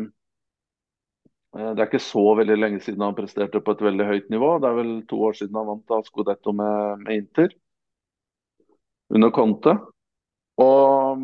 det 1.55 1.79
er 1.79 1.87
ikke 1.87 2.01
så 2.03 2.23
veldig 2.35 2.57
lenge 2.59 2.81
siden 2.83 3.05
han 3.05 3.15
presterte 3.15 3.61
på 3.63 3.75
et 3.77 3.83
veldig 3.85 4.07
høyt 4.09 4.33
nivå. 4.33 4.57
Det 4.59 4.71
er 4.71 4.79
vel 4.79 4.95
to 5.07 5.21
år 5.29 5.37
siden 5.39 5.59
han 5.61 5.69
vant 5.69 5.93
av 5.95 6.09
Scudetto 6.09 6.55
med, 6.57 7.05
med 7.05 7.21
Inter 7.21 7.53
under 9.15 9.31
Conte. 9.37 9.77
Og 10.65 11.23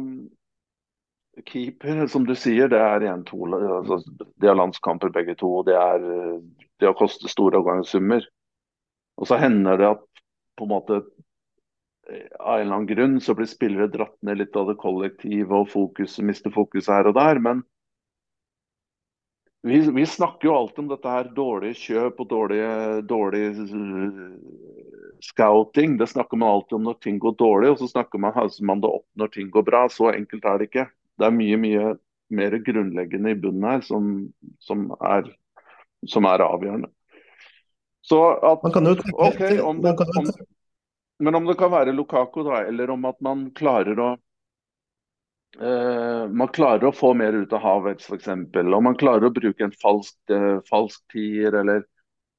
Keeper, 1.47 2.07
som 2.11 2.27
du 2.27 2.35
sier, 2.39 2.69
det 2.71 2.81
er 2.81 3.05
igjen 3.05 3.25
to 3.29 3.45
altså, 3.47 4.01
De 4.41 4.49
har 4.49 4.59
landskamper 4.59 5.13
begge 5.15 5.37
to. 5.39 5.51
og 5.61 5.67
Det, 5.69 5.77
er, 5.77 6.05
det 6.81 6.89
har 6.89 6.99
kostet 6.99 7.33
store 7.33 7.61
avgangssummer. 7.61 8.27
Og 9.21 9.29
så 9.29 9.39
hender 9.41 9.81
det 9.81 9.91
at 9.95 10.07
på 10.59 10.67
en 10.67 10.73
måte 10.73 11.01
av 12.41 12.59
en 12.59 12.61
eller 12.61 12.75
annen 12.75 12.87
grunn 12.87 13.21
så 13.23 13.35
blir 13.39 13.47
spillere 13.47 13.91
dratt 13.93 14.17
ned 14.27 14.41
litt 14.41 14.57
av 14.59 14.71
det 14.71 14.81
kollektive 14.81 15.63
og 15.63 15.69
fokus, 15.71 16.19
mister 16.25 16.53
fokuset 16.55 16.93
her 16.95 17.11
og 17.11 17.17
der. 17.19 17.39
Men 17.43 17.63
vi, 19.63 19.81
vi, 19.95 20.07
snakker 20.07 20.49
jo 20.49 20.57
alltid 20.57 20.85
om 20.85 20.89
dette 20.91 21.13
her 21.13 21.31
dårlige 21.37 21.79
kjøp 21.85 22.23
og 22.25 22.31
dårlig, 22.31 22.63
dårlig 23.09 23.45
scouting. 25.23 25.99
Det 26.01 26.09
snakker 26.11 26.41
man 26.41 26.55
alltid 26.57 26.79
om 26.79 26.89
når 26.89 26.97
ting 27.05 27.21
går 27.21 27.37
dårlig, 27.39 27.75
og 27.75 27.83
så 27.83 27.91
snakker 27.93 28.23
man, 28.23 28.37
man 28.67 28.81
det 28.81 28.91
opp 28.91 29.07
når 29.21 29.35
ting 29.37 29.53
går 29.53 29.67
bra. 29.69 29.85
Så 29.93 30.11
enkelt 30.15 30.49
er 30.49 30.59
det 30.59 30.71
ikke 30.71 30.89
det 31.21 31.29
er 31.29 31.37
mye, 31.37 31.59
mye 31.61 31.91
mer 32.31 32.57
grunnleggende 32.65 33.31
i 33.31 33.35
bunnen 33.39 33.67
her 33.67 33.85
som, 33.85 34.33
som, 34.63 34.89
er, 35.01 35.29
som 36.09 36.29
er, 36.31 36.45
avgjørende. 36.47 36.91
Så 38.07 38.23
at, 38.39 38.63
man 38.65 38.73
kan 38.73 38.89
jo 38.89 38.97
om 39.67 39.83
det, 39.83 39.93
om, 39.93 40.31
Men 41.21 41.35
om 41.35 41.47
det 41.47 41.59
kan 41.61 41.73
være 41.73 41.93
Lukako, 41.93 42.47
da, 42.47 42.63
eller 42.65 42.91
om 42.91 43.05
at 43.05 43.19
man 43.21 43.51
klarer 43.57 44.01
å 44.01 44.11
eh, 45.61 46.25
man 46.33 46.49
klarer 46.55 46.89
å 46.89 46.97
få 46.97 47.13
mer 47.19 47.37
ut 47.37 47.53
av 47.53 47.61
Havertz 47.67 48.09
f.eks. 48.09 48.31
Og 48.31 48.83
man 48.87 48.97
klarer 48.97 49.29
å 49.29 49.35
bruke 49.35 49.67
en 49.67 49.77
falsk, 49.83 50.17
eh, 50.33 50.63
falsk 50.71 51.03
tier, 51.13 51.59
eller 51.61 51.85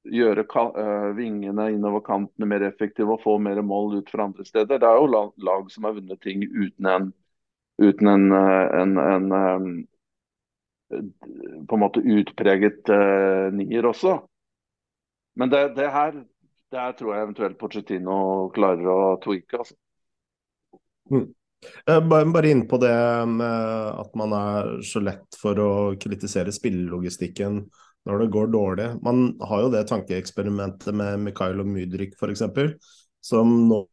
gjøre 0.02 0.42
uh, 0.50 1.12
vingene 1.14 1.68
innover 1.70 2.02
kantene 2.02 2.48
mer 2.50 2.64
effektive 2.66 3.14
og 3.14 3.22
få 3.22 3.36
mer 3.38 3.60
mål 3.62 4.00
ut 4.00 4.08
fra 4.10 4.24
andre 4.26 4.42
steder. 4.42 4.80
Det 4.82 4.88
er 4.88 4.98
jo 4.98 5.06
lag, 5.06 5.28
lag 5.38 5.68
som 5.70 5.86
har 5.86 5.94
vunnet 5.94 6.18
ting 6.24 6.42
uten 6.42 6.88
en 6.90 7.12
uten 7.80 8.08
en, 8.08 8.32
eh, 8.36 8.66
en, 8.80 8.98
en, 8.98 9.32
en 9.32 9.86
på 11.68 11.74
en 11.76 11.80
måte 11.80 12.02
utpreget 12.04 12.88
uh, 12.92 13.48
nier 13.54 13.86
også. 13.88 14.18
Men 15.40 15.48
det, 15.48 15.62
det, 15.78 15.86
her 15.88 16.18
det 16.72 16.80
her 16.80 16.92
tror 16.98 17.14
jeg 17.14 17.26
eventuelt 17.26 17.56
Pochettino 17.60 18.16
klarer 18.52 18.90
å 18.92 18.98
tweake. 19.22 19.62
Altså. 19.62 19.78
Mm. 21.12 21.30
Bare, 22.10 22.48
inn 22.50 22.64
på 22.68 22.78
det 22.82 22.92
med 23.30 23.68
at 24.02 24.16
man 24.18 24.34
er 24.36 24.70
så 24.84 25.00
lett 25.00 25.38
for 25.38 25.58
å 25.62 25.72
kritisere 26.00 26.52
spillelogistikken 26.54 27.62
når 28.08 28.24
det 28.24 28.32
går 28.34 28.50
dårlig. 28.50 28.88
Man 29.04 29.30
har 29.46 29.64
jo 29.64 29.70
det 29.72 29.84
tankeeksperimentet 29.90 30.96
med 30.96 31.22
Mikhail 31.28 31.62
og 31.62 31.70
Mudrik 31.70 32.16
f.eks 32.18 32.42
som 33.22 33.52
nå, 33.68 33.84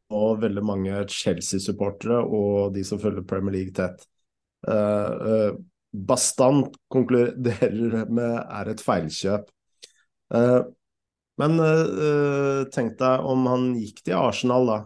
veldig 0.42 0.64
mange 0.66 1.04
Chelsea-supportere 1.14 2.18
og 2.24 2.74
de 2.74 2.84
som 2.88 3.02
følger 3.02 3.28
Premier 3.30 3.60
League 3.60 3.76
tett, 3.78 4.02
uh, 4.68 5.14
uh, 5.22 5.52
bastant 5.94 6.74
konkluderer 6.92 8.10
med 8.20 8.36
er 8.42 8.74
et 8.74 8.84
feilkjøp. 8.84 9.50
Uh, 10.34 10.62
men 11.40 11.56
tenk 12.76 12.98
deg 13.00 13.22
om 13.24 13.46
han 13.48 13.70
gikk 13.80 14.02
til 14.04 14.18
Arsenal, 14.20 14.66
da. 14.68 14.80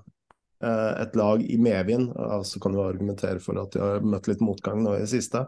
et 1.02 1.16
lag 1.18 1.42
i 1.42 1.56
medvind. 1.58 2.12
Så 2.46 2.62
kan 2.62 2.76
du 2.76 2.84
argumentere 2.84 3.42
for 3.42 3.58
at 3.58 3.74
de 3.74 3.82
har 3.82 4.06
møtt 4.06 4.30
litt 4.30 4.44
motgang 4.46 4.84
nå 4.86 4.94
i 4.94 5.00
det 5.02 5.10
siste. 5.10 5.42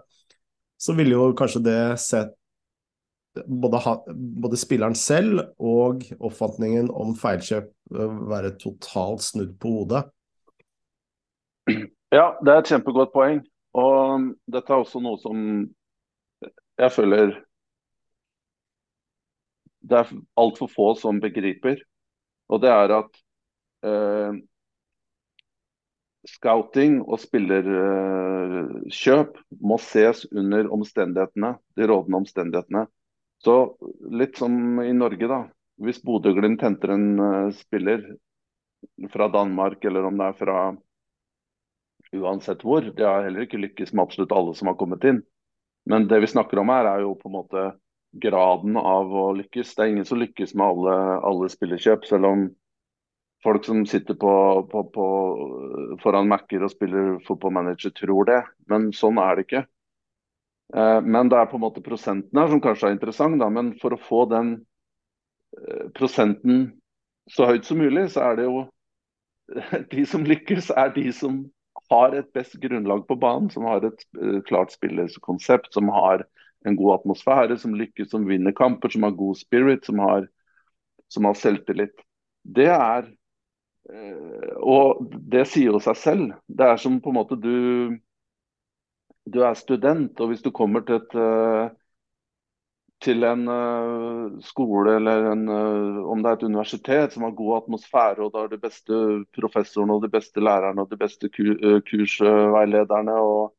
Så 0.82 0.96
ville 0.98 1.14
jo 1.14 1.28
kanskje 1.38 1.62
det 1.68 1.78
sett 2.02 2.34
både, 3.46 3.82
både, 4.16 4.60
spilleren 4.60 4.96
selv 4.96 5.42
og 5.60 6.06
oppfatningen 6.20 6.90
om 6.94 7.16
feilkjøp 7.20 7.72
eh, 7.96 8.20
være 8.32 8.56
totalt 8.62 9.26
snudd 9.26 9.56
på 9.62 9.74
hodet? 9.80 10.06
Ja, 12.14 12.30
det 12.46 12.54
er 12.54 12.62
et 12.62 12.72
kjempegodt 12.72 13.14
poeng. 13.16 13.42
Og 13.76 14.30
dette 14.48 14.72
er 14.72 14.86
også 14.86 15.02
noe 15.04 15.20
som 15.20 15.42
jeg 16.80 16.92
føler 16.96 17.34
det 19.86 20.00
er 20.00 20.14
altfor 20.40 20.70
få 20.72 20.94
som 20.98 21.20
begriper. 21.22 21.82
Og 22.50 22.62
det 22.64 22.72
er 22.72 22.94
at 22.96 23.20
eh, 23.86 24.38
scouting 26.30 27.00
og 27.04 27.20
spillerkjøp 27.22 29.38
må 29.62 29.78
ses 29.82 30.26
under 30.32 30.70
omstendighetene, 30.74 31.56
de 31.78 31.88
rådende 31.90 32.18
omstendighetene. 32.24 32.86
Så 33.44 33.56
litt 34.12 34.38
som 34.40 34.82
i 34.82 34.94
Norge, 34.96 35.28
da. 35.30 35.42
Hvis 35.84 36.00
Bodø-Glimt 36.06 36.64
henter 36.64 36.94
en 36.96 37.08
uh, 37.20 37.54
spiller 37.54 38.06
fra 39.12 39.28
Danmark, 39.34 39.84
eller 39.86 40.08
om 40.08 40.18
det 40.20 40.30
er 40.30 40.38
fra 40.40 40.60
uansett 42.16 42.62
hvor, 42.64 42.86
det 42.96 43.04
har 43.04 43.26
heller 43.26 43.44
ikke 43.44 43.60
lykkes 43.60 43.92
med 43.94 44.06
absolutt 44.06 44.34
alle 44.36 44.54
som 44.56 44.70
har 44.72 44.78
kommet 44.80 45.04
inn. 45.10 45.24
Men 45.90 46.08
det 46.10 46.22
vi 46.24 46.32
snakker 46.32 46.62
om 46.62 46.72
her, 46.72 46.88
er 46.90 47.04
jo 47.04 47.16
på 47.20 47.30
en 47.30 47.36
måte 47.36 47.66
graden 48.24 48.78
av 48.80 49.12
å 49.12 49.26
lykkes. 49.36 49.76
Det 49.76 49.84
er 49.84 49.92
ingen 49.92 50.08
som 50.08 50.22
lykkes 50.22 50.56
med 50.56 50.66
alle, 50.66 50.96
alle 51.28 51.50
spillerkjøp, 51.52 52.08
selv 52.08 52.30
om 52.30 52.46
folk 53.46 53.68
som 53.68 53.84
sitter 53.90 54.18
på, 54.18 54.34
på, 54.72 54.84
på 54.96 55.08
foran 56.02 56.30
Mac-er 56.32 56.66
og 56.66 56.74
spiller 56.74 57.18
fotballmanager 57.28 57.94
tror 58.00 58.30
det, 58.30 58.42
men 58.72 58.90
sånn 58.96 59.20
er 59.22 59.36
det 59.38 59.46
ikke. 59.46 59.66
Eh, 60.74 61.02
men 61.02 61.30
det 61.30 61.38
er 61.38 61.50
på 61.50 61.60
en 61.60 61.66
måte 61.66 61.84
prosenten 61.86 62.40
her 62.40 62.50
som 62.52 62.62
kanskje 62.64 62.90
er 62.90 62.96
interessant, 62.96 63.38
da. 63.42 63.50
Men 63.54 63.74
for 63.82 63.96
å 63.96 64.02
få 64.02 64.24
den 64.32 64.56
eh, 65.60 65.90
prosenten 65.98 66.70
så 67.32 67.50
høyt 67.50 67.68
som 67.68 67.82
mulig, 67.82 68.08
så 68.14 68.30
er 68.30 68.40
det 68.40 68.48
jo 68.48 68.64
de 69.94 70.06
som 70.10 70.26
lykkes, 70.26 70.72
er 70.74 70.94
de 70.96 71.10
som 71.14 71.44
har 71.92 72.16
et 72.18 72.32
best 72.34 72.58
grunnlag 72.62 73.04
på 73.10 73.18
banen, 73.22 73.52
som 73.54 73.66
har 73.70 73.84
et 73.86 74.06
uh, 74.18 74.40
klart 74.48 74.72
spilleskonsept, 74.74 75.68
som 75.76 75.92
har 75.94 76.24
en 76.66 76.78
god 76.80 76.96
atmosfære, 76.96 77.60
som 77.62 77.76
lykkes, 77.78 78.10
som 78.10 78.26
vinner 78.26 78.56
kamper, 78.58 78.90
som 78.90 79.06
har 79.06 79.14
god 79.14 79.38
spirit, 79.38 79.86
som 79.86 80.02
har, 80.02 80.26
som 81.14 81.28
har 81.30 81.38
selvtillit. 81.38 82.02
Det 82.58 82.72
er 82.74 83.12
Eh, 83.94 84.54
og 84.66 85.12
det 85.14 85.46
sier 85.50 85.76
jo 85.76 85.82
seg 85.84 85.98
selv. 86.00 86.34
Det 86.48 86.66
er 86.66 86.82
som 86.82 86.98
på 87.02 87.12
en 87.12 87.20
måte 87.20 87.38
du 87.38 87.98
Du 89.34 89.42
er 89.42 89.54
student, 89.58 90.20
og 90.22 90.30
hvis 90.30 90.44
du 90.46 90.52
kommer 90.54 90.86
til 90.86 91.00
et 91.02 91.16
eh, 91.18 91.70
til 93.04 93.26
en 93.28 93.44
uh, 93.50 94.38
skole 94.46 94.96
eller 94.98 95.30
en, 95.32 95.46
uh, 95.50 96.00
om 96.12 96.22
det 96.24 96.32
er 96.32 96.38
et 96.40 96.46
universitet 96.48 97.14
som 97.14 97.26
har 97.28 97.36
god 97.38 97.58
atmosfære, 97.60 98.24
og 98.24 98.34
da 98.34 98.46
har 98.46 98.52
de 98.54 98.62
beste 98.62 99.00
professorene 99.36 99.98
og 99.98 100.06
de 100.06 100.12
beste 100.14 100.44
lærerne 100.44 100.86
og 100.86 100.92
de 100.92 101.00
beste 101.00 101.30
kursveilederne. 101.36 103.18
Og, 103.22 103.56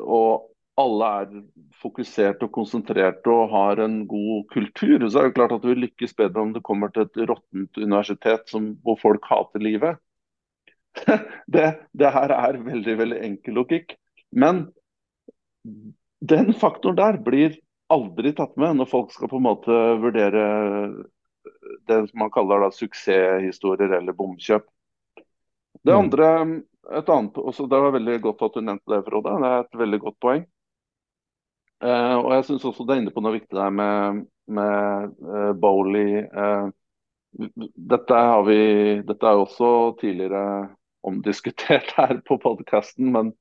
og, 0.00 0.54
alle 0.78 1.06
er 1.20 1.30
fokusert 1.82 2.42
og 2.46 2.52
konsentrert 2.54 3.26
og 3.26 3.48
har 3.50 3.80
en 3.82 3.96
god 4.06 4.44
kultur, 4.52 5.08
så 5.10 5.18
er 5.18 5.24
det 5.26 5.34
klart 5.34 5.56
at 5.56 5.64
du 5.64 5.72
lykkes 5.74 6.14
bedre 6.14 6.44
om 6.44 6.52
du 6.54 6.60
kommer 6.62 6.92
til 6.94 7.02
et 7.02 7.18
råttent 7.26 7.80
universitet 7.82 8.46
som, 8.46 8.68
hvor 8.86 8.94
folk 9.02 9.26
hater 9.26 9.58
livet. 9.58 9.98
det, 11.54 11.64
det, 11.98 12.12
her 12.14 12.30
er 12.36 12.60
veldig 12.62 12.94
veldig 13.00 13.18
enkel 13.26 13.58
logikk. 13.58 13.96
Men 14.30 14.66
den 16.20 16.52
faktoren 16.54 16.98
der 16.98 17.18
blir 17.24 17.56
aldri 17.88 18.34
tatt 18.36 18.56
med 18.60 18.76
når 18.76 18.90
folk 18.90 19.12
skal 19.14 19.30
på 19.30 19.38
en 19.38 19.46
måte 19.46 19.76
vurdere 20.02 20.42
det 21.88 21.98
som 22.10 22.24
man 22.24 22.32
kaller 22.32 22.60
da 22.64 22.70
suksesshistorier 22.74 23.94
eller 24.00 24.16
bomkjøp. 24.16 24.66
Det 25.82 25.94
mm. 25.94 25.98
andre, 25.98 26.28
et 26.98 27.08
annet, 27.08 27.38
også, 27.38 27.66
Det 27.66 27.80
var 27.80 27.94
veldig 27.96 28.20
godt 28.24 28.42
at 28.42 28.56
du 28.56 28.60
nevnte 28.64 28.92
det, 28.92 29.04
Frode. 29.06 29.36
Det 29.40 29.50
er 29.50 29.64
et 29.64 29.78
veldig 29.82 30.00
godt 30.04 30.18
poeng. 30.20 30.44
Eh, 31.84 32.16
og 32.18 32.32
jeg 32.34 32.46
syns 32.48 32.66
også 32.66 32.84
det 32.86 32.96
er 32.96 33.02
inne 33.04 33.14
på 33.14 33.22
noe 33.22 33.36
viktig 33.36 33.54
der 33.54 33.70
med, 33.70 34.24
med 34.50 35.12
uh, 35.22 35.52
Bowley. 35.54 36.24
Eh, 36.26 36.66
dette, 37.92 38.22
har 38.32 38.42
vi, 38.48 38.60
dette 39.06 39.28
er 39.28 39.36
jo 39.38 39.44
også 39.46 39.70
tidligere 40.00 40.44
omdiskutert 41.06 41.94
her 42.00 42.18
på 42.26 42.40
podkasten, 42.42 43.12
men 43.14 43.32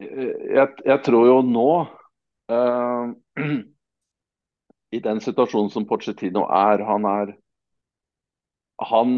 jeg, 0.00 0.68
jeg, 0.84 0.98
tror 1.06 1.26
jo 1.26 1.40
nå 1.46 1.70
I 4.96 5.00
den 5.02 5.20
situasjonen 5.24 5.70
som 5.72 5.86
Pochettino 5.88 6.44
er, 6.52 6.84
han 6.86 7.04
er 7.10 7.32
Han 8.92 9.10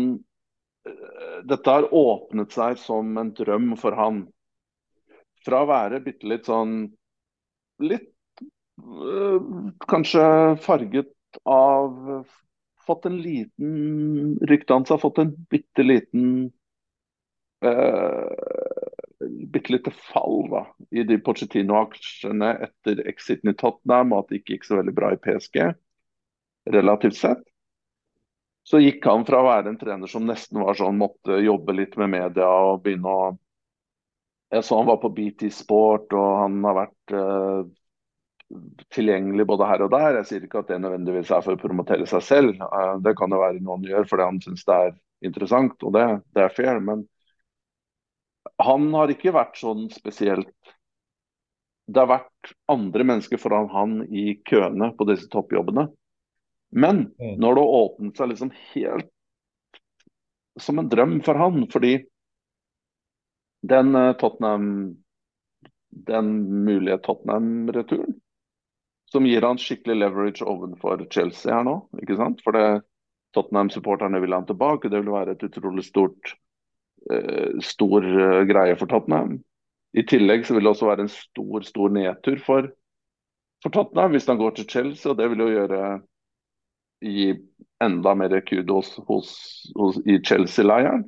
Dette 1.49 1.71
har 1.71 1.95
åpnet 1.95 2.53
seg 2.55 2.79
som 2.81 3.19
en 3.21 3.31
drøm 3.37 3.77
for 3.77 3.93
han. 3.99 4.23
Fra 5.45 5.63
å 5.63 5.69
være 5.69 6.01
bitte 6.03 6.27
litt 6.31 6.47
sånn 6.49 6.89
litt 7.85 8.09
uh, 8.81 9.39
kanskje 9.91 10.25
farget 10.65 11.13
av 11.45 12.25
Fått 12.89 13.05
en 13.05 13.19
liten 13.21 14.39
Ryktet 14.49 14.89
fått 15.03 15.19
en 15.21 15.35
bitte 15.53 15.85
liten 15.85 16.49
uh, 17.65 18.78
bitte 19.21 19.73
lite 19.75 19.91
fall 19.91 20.47
da, 20.53 20.63
i 20.95 21.03
de 21.07 21.19
Pochettino-aksjene 21.25 22.53
etter 22.69 23.03
exiten 23.11 23.53
i 23.53 23.57
Tottenham, 23.59 24.15
og 24.15 24.25
at 24.25 24.33
det 24.33 24.41
ikke 24.41 24.57
gikk 24.57 24.69
så 24.69 24.79
veldig 24.79 24.95
bra 24.95 25.13
i 25.15 25.21
PSG, 25.23 25.61
relativt 26.75 27.19
sett. 27.19 27.43
Så 28.69 28.83
gikk 28.83 29.07
han 29.09 29.25
fra 29.25 29.41
å 29.41 29.49
være 29.49 29.73
en 29.73 29.81
trener 29.81 30.11
som 30.11 30.27
nesten 30.29 30.61
var 30.61 30.77
sånn, 30.77 30.99
måtte 31.01 31.41
jobbe 31.41 31.75
litt 31.75 31.97
med 32.01 32.13
media 32.13 32.49
og 32.69 32.83
begynne 32.85 33.15
å 33.15 33.29
jeg 34.49 34.65
så 34.65 34.79
han 34.79 34.87
var 34.89 34.97
på 35.03 35.11
BT 35.13 35.51
Sport, 35.53 36.15
og 36.17 36.29
han 36.41 36.63
har 36.65 36.77
vært 36.79 37.13
uh, 37.13 37.67
tilgjengelig 38.95 39.45
både 39.49 39.69
her 39.69 39.85
og 39.85 39.91
der. 39.93 40.21
Jeg 40.21 40.29
sier 40.31 40.47
ikke 40.47 40.63
at 40.63 40.71
det 40.73 40.79
nødvendigvis 40.81 41.33
er 41.37 41.45
for 41.45 41.57
å 41.57 41.61
promotere 41.61 42.09
seg 42.09 42.25
selv. 42.25 42.63
Uh, 42.63 42.97
det 43.05 43.13
kan 43.19 43.33
jo 43.35 43.43
være 43.43 43.61
noe 43.61 43.77
han 43.77 43.85
gjør 43.91 44.09
fordi 44.09 44.29
han 44.31 44.41
syns 44.45 44.65
det 44.69 44.79
er 44.87 44.95
interessant, 45.29 45.77
og 45.85 45.93
det, 45.97 46.07
det, 46.33 46.47
er 46.47 46.57
fair. 46.57 46.81
Men 46.85 47.05
han 48.59 48.89
har 48.95 49.13
ikke 49.13 49.35
vært 49.35 49.59
sånn 49.61 49.87
spesielt 49.95 50.75
Det 51.89 52.03
har 52.03 52.11
vært 52.11 52.53
andre 52.69 53.07
mennesker 53.07 53.41
foran 53.41 53.69
han 53.73 54.01
i 54.13 54.35
køene 54.45 54.91
på 54.99 55.07
disse 55.09 55.29
toppjobbene. 55.33 55.87
Men 56.77 57.07
mm. 57.17 57.39
når 57.41 57.57
det 57.57 57.67
åpnet 57.79 58.19
seg 58.21 58.33
liksom 58.33 58.51
helt 58.75 59.13
som 60.59 60.81
en 60.83 60.91
drøm 60.91 61.21
for 61.25 61.39
han, 61.39 61.63
fordi 61.71 61.93
den 63.63 63.95
eh, 63.95 64.13
Tottenham 64.19 64.67
den 65.91 66.65
mulige 66.65 66.99
Tottenham-returen. 66.99 68.21
Som 69.13 69.27
gir 69.27 69.43
han 69.43 69.59
skikkelig 69.59 69.97
leverage 69.97 70.45
overfor 70.45 71.07
Chelsea 71.11 71.55
her 71.55 71.65
nå. 71.65 71.79
ikke 72.03 72.19
sant? 72.19 72.43
For 72.45 72.59
Tottenham-supporterne 73.37 74.21
vil 74.21 74.37
han 74.37 74.47
tilbake. 74.47 74.91
Det 74.93 75.01
vil 75.01 75.15
være 75.15 75.37
et 75.37 75.47
utrolig 75.49 75.87
stort 75.87 76.35
stor 77.65 78.05
uh, 78.05 78.43
greie 78.49 78.77
for 78.79 78.91
Tottenham. 78.91 79.39
I 79.97 80.05
tillegg 80.09 80.45
så 80.47 80.57
vil 80.57 80.67
det 80.67 80.73
også 80.75 80.89
være 80.89 81.07
en 81.07 81.13
stor 81.13 81.65
stor 81.67 81.93
nedtur 81.95 82.41
for, 82.45 82.69
for 83.65 83.75
Tottenham 83.75 84.15
hvis 84.15 84.29
han 84.29 84.41
går 84.41 84.57
til 84.57 84.69
Chelsea. 84.69 85.11
og 85.13 85.19
Det 85.19 85.31
vil 85.33 85.45
jo 85.45 85.53
gjøre 85.55 85.83
gi 87.05 87.29
enda 87.85 88.15
mer 88.19 88.41
kudos 88.47 88.97
hos, 89.07 89.31
hos, 89.77 90.01
i 90.07 90.19
Chelsea-leiren. 90.25 91.07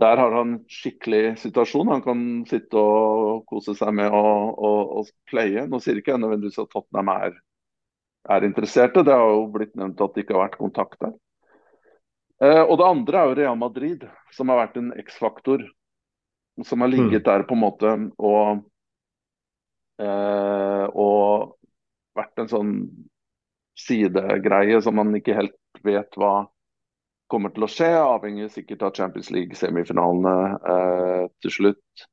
Der 0.00 0.20
har 0.20 0.32
han 0.34 0.58
skikkelig 0.68 1.38
situasjon. 1.40 1.88
Han 1.88 2.02
kan 2.04 2.22
sitte 2.50 2.76
og 2.76 3.46
kose 3.48 3.72
seg 3.78 3.94
med 3.96 4.12
å, 4.12 4.24
å, 4.52 4.72
å 5.00 5.04
playe. 5.30 5.64
Nå 5.70 5.80
sier 5.80 6.00
ikke 6.00 6.12
jeg 6.12 6.20
nødvendigvis 6.20 6.60
at 6.60 6.72
Tottenham 6.74 7.12
er, 7.14 7.38
er 8.36 8.44
interesserte. 8.44 9.06
Det 9.06 9.16
har 9.16 9.32
jo 9.32 9.46
blitt 9.54 9.72
nevnt 9.78 10.02
at 10.04 10.12
det 10.12 10.26
ikke 10.26 10.36
har 10.36 10.50
vært 10.50 10.60
kontakt 10.60 11.00
der. 11.00 11.14
Eh, 12.42 12.62
og 12.62 12.76
det 12.78 12.86
andre 12.86 13.18
er 13.18 13.30
jo 13.30 13.36
Real 13.38 13.58
Madrid, 13.58 14.06
som 14.34 14.52
har 14.52 14.64
vært 14.64 14.80
en 14.80 14.92
X-faktor. 15.00 15.64
Som 16.64 16.80
har 16.80 16.88
ligget 16.88 17.20
mm. 17.20 17.26
der 17.26 17.44
på 17.44 17.52
en 17.52 17.60
måte 17.60 17.92
og, 18.16 18.62
eh, 20.00 20.84
og 20.88 21.56
vært 22.16 22.40
en 22.40 22.48
sånn 22.48 22.70
sidegreie 23.76 24.78
som 24.80 24.96
man 24.96 25.12
ikke 25.18 25.36
helt 25.36 25.82
vet 25.84 26.16
hva 26.16 26.46
kommer 27.28 27.52
til 27.52 27.66
å 27.66 27.70
skje, 27.70 27.90
avhenger 27.98 28.48
sikkert 28.52 28.86
av 28.86 28.94
Champions 28.96 29.28
League-semifinalene 29.34 30.34
eh, 30.72 31.24
til 31.42 31.52
slutt. 31.52 32.06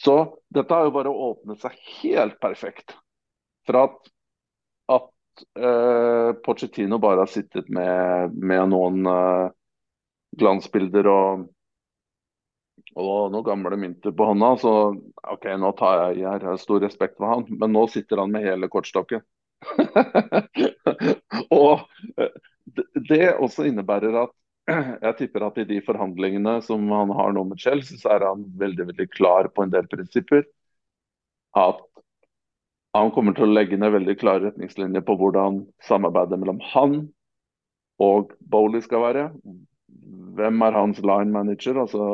Så 0.00 0.14
dette 0.54 0.74
har 0.74 0.88
jo 0.88 0.94
bare 0.94 1.12
åpnet 1.12 1.60
seg 1.62 1.76
helt 2.00 2.38
perfekt. 2.42 2.96
For 3.66 3.80
at, 3.84 4.12
at 4.94 5.10
eh, 5.58 6.30
Pochettino 6.44 6.98
bare 6.98 7.24
har 7.24 7.30
sittet 7.30 7.68
med, 7.68 8.34
med 8.34 8.70
noen 8.72 9.06
eh, 9.10 9.48
glansbilder 10.38 11.08
og, 11.10 11.44
og 12.94 13.32
noen 13.32 13.46
gamle 13.46 13.78
mynter 13.80 14.14
på 14.14 14.28
hånda, 14.30 14.50
så 14.60 14.74
OK, 15.34 15.48
nå 15.60 15.72
tar 15.78 16.00
jeg. 16.02 16.24
Jeg 16.24 16.44
har 16.46 16.60
stor 16.62 16.82
respekt 16.84 17.18
for 17.18 17.30
han, 17.30 17.46
men 17.50 17.74
nå 17.74 17.86
sitter 17.92 18.22
han 18.22 18.34
med 18.34 18.46
hele 18.46 18.70
kortstokken. 18.72 19.24
og 21.54 21.84
det, 22.64 22.86
det 23.08 23.22
også 23.34 23.68
innebærer 23.70 24.18
at 24.24 24.34
jeg 25.06 25.16
tipper 25.18 25.46
at 25.46 25.58
i 25.60 25.66
de 25.68 25.80
forhandlingene 25.84 26.58
som 26.64 26.84
han 26.92 27.12
har 27.16 27.34
nå 27.36 27.44
med 27.48 27.60
Chelsea, 27.60 27.98
så 28.00 28.14
er 28.16 28.28
han 28.28 28.46
veldig 28.60 28.88
veldig 28.92 29.08
klar 29.12 29.50
på 29.52 29.64
en 29.64 29.72
del 29.74 29.88
prinsipper. 29.90 30.46
At 31.54 31.82
han 32.94 33.10
kommer 33.14 33.34
til 33.34 33.48
å 33.48 33.54
legge 33.54 33.78
ned 33.80 33.92
veldig 33.94 34.14
klare 34.20 34.48
retningslinjer 34.48 35.02
på 35.06 35.16
hvordan 35.18 35.64
samarbeidet 35.82 36.38
mellom 36.38 36.60
han 36.72 36.96
og 38.02 38.34
Bowley 38.50 38.82
skal 38.84 39.02
være. 39.02 39.28
Hvem 40.38 40.62
er 40.66 40.78
hans 40.78 41.00
line 41.02 41.34
manager? 41.34 41.80
Altså 41.84 42.06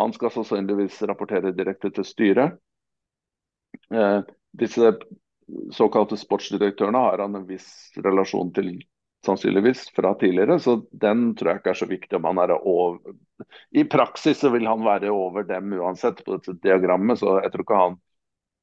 Han 0.00 0.12
skal 0.16 0.30
sannsynligvis 0.32 1.02
rapportere 1.04 1.52
direkte 1.52 1.90
til 1.92 2.04
styret. 2.08 2.54
Eh, 3.92 4.22
disse 4.56 4.94
såkalte 5.76 6.16
sportsdirektørene 6.16 7.02
har 7.04 7.20
han 7.20 7.36
en 7.36 7.44
viss 7.46 7.92
relasjon 8.00 8.54
til 8.56 8.70
sannsynligvis 9.26 9.84
fra 9.94 10.14
tidligere, 10.18 10.56
så 10.58 10.78
den 10.90 11.34
tror 11.36 11.52
jeg 11.52 11.60
ikke 11.60 11.74
er 11.74 11.80
så 11.82 11.90
viktig 11.90 12.18
om 12.18 12.30
han 12.30 12.40
er 12.42 12.54
over 12.56 13.12
I 13.70 13.84
praksis 13.84 14.40
så 14.42 14.50
vil 14.50 14.66
han 14.66 14.82
være 14.82 15.12
over 15.14 15.44
dem 15.46 15.76
uansett 15.76 16.24
på 16.24 16.38
dette 16.38 16.56
diagrammet, 16.64 17.20
så 17.20 17.36
jeg 17.44 17.52
tror 17.52 17.66
ikke 17.66 17.82
han 17.82 18.00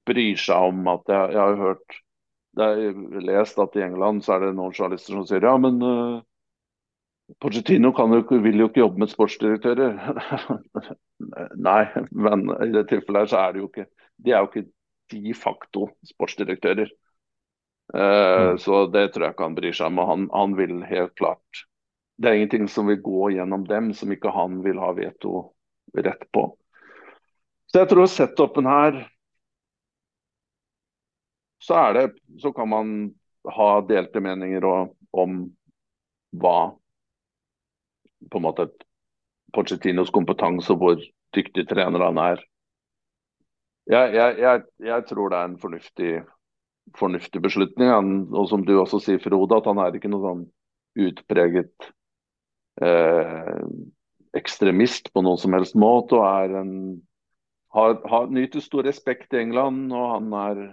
bryr 0.09 0.39
seg 0.41 0.71
om 0.73 0.87
at 0.91 1.11
Jeg, 1.11 1.35
jeg 1.35 1.41
har 1.41 1.59
hørt 1.63 1.99
jeg 2.59 2.93
har 2.93 3.21
lest 3.23 3.59
at 3.61 3.75
i 3.77 3.83
England 3.85 4.23
så 4.25 4.35
er 4.35 4.47
det 4.47 4.55
noen 4.57 4.73
journalister 4.73 5.15
som 5.15 5.25
sier 5.29 5.45
ja, 5.45 5.53
men 5.61 5.77
uh, 5.85 6.17
Pochettino 7.37 7.91
jo, 7.93 8.39
vil 8.41 8.63
jo 8.63 8.69
ikke 8.71 8.81
jobbe 8.81 9.03
med 9.03 9.11
sportsdirektører. 9.11 9.99
Nei, 11.69 11.83
men 12.09 12.47
i 12.65 12.71
det 12.73 12.87
tilfellet 12.89 13.21
her 13.21 13.29
så 13.29 13.41
er 13.43 13.53
det 13.53 13.61
jo 13.61 13.67
ikke 13.69 13.85
De 14.17 14.33
er 14.33 14.41
jo 14.41 14.49
ikke 14.49 14.65
de 15.13 15.33
facto 15.37 15.85
sportsdirektører. 16.09 16.89
Uh, 17.93 18.01
mm. 18.53 18.59
Så 18.61 18.81
det 18.93 19.11
tror 19.13 19.27
jeg 19.27 19.35
ikke 19.35 19.45
han 19.47 19.57
bryr 19.57 19.77
seg 19.77 19.91
om. 19.93 20.01
han, 20.09 20.25
han, 20.33 20.57
vil 20.57 20.81
helt 20.85 21.15
klart 21.17 21.63
Det 22.17 22.29
er 22.29 22.39
ingenting 22.39 22.67
som 22.69 22.89
vil 22.89 23.01
gå 23.01 23.31
gjennom 23.37 23.63
dem 23.69 23.93
som 23.93 24.11
ikke 24.13 24.33
han 24.33 24.59
vil 24.65 24.81
ha 24.81 24.91
veto 24.97 25.53
rett 25.93 26.25
på. 26.33 26.49
Så 27.69 27.83
jeg 27.83 27.89
tror 27.93 28.09
setupen 28.09 28.69
her 28.69 28.99
så, 31.59 31.79
det, 31.93 32.05
så 32.41 32.51
kan 32.55 32.69
man 32.71 32.93
ha 33.49 33.69
delte 33.87 34.21
meninger 34.23 34.65
og, 34.67 34.93
om 35.11 35.41
hva 36.39 36.71
på 38.29 38.39
en 38.39 38.45
måte 38.45 38.67
Pochettinos 39.55 40.11
kompetanse 40.13 40.69
og 40.75 40.81
hvor 40.81 40.99
dyktig 41.33 41.65
trener 41.69 42.03
han 42.05 42.19
er. 42.21 42.41
Jeg, 43.89 44.11
jeg, 44.13 44.35
jeg, 44.43 44.65
jeg 44.85 45.05
tror 45.09 45.31
det 45.31 45.39
er 45.39 45.47
en 45.49 45.61
fornuftig 45.61 46.11
fornuftig 46.97 47.41
beslutning. 47.41 47.89
Han, 47.89 48.11
og 48.33 48.49
som 48.49 48.65
du 48.65 48.75
også 48.79 48.99
sier, 49.03 49.21
Frode, 49.23 49.57
at 49.57 49.69
han 49.69 49.81
er 49.81 49.95
ikke 49.95 50.11
noe 50.11 50.25
sånn 50.25 50.43
utpreget 50.99 51.89
eh, 52.81 53.61
ekstremist 54.37 55.11
på 55.13 55.23
noen 55.25 55.39
som 55.41 55.55
helst 55.57 55.77
måte. 55.79 56.17
og 56.17 56.25
er 56.27 56.57
en, 56.61 56.73
har, 57.75 57.99
har, 58.09 58.29
nyter 58.33 58.63
stor 58.63 58.87
respekt 58.87 59.33
i 59.33 59.43
England, 59.43 59.89
og 59.93 60.13
han 60.15 60.33
er 60.41 60.63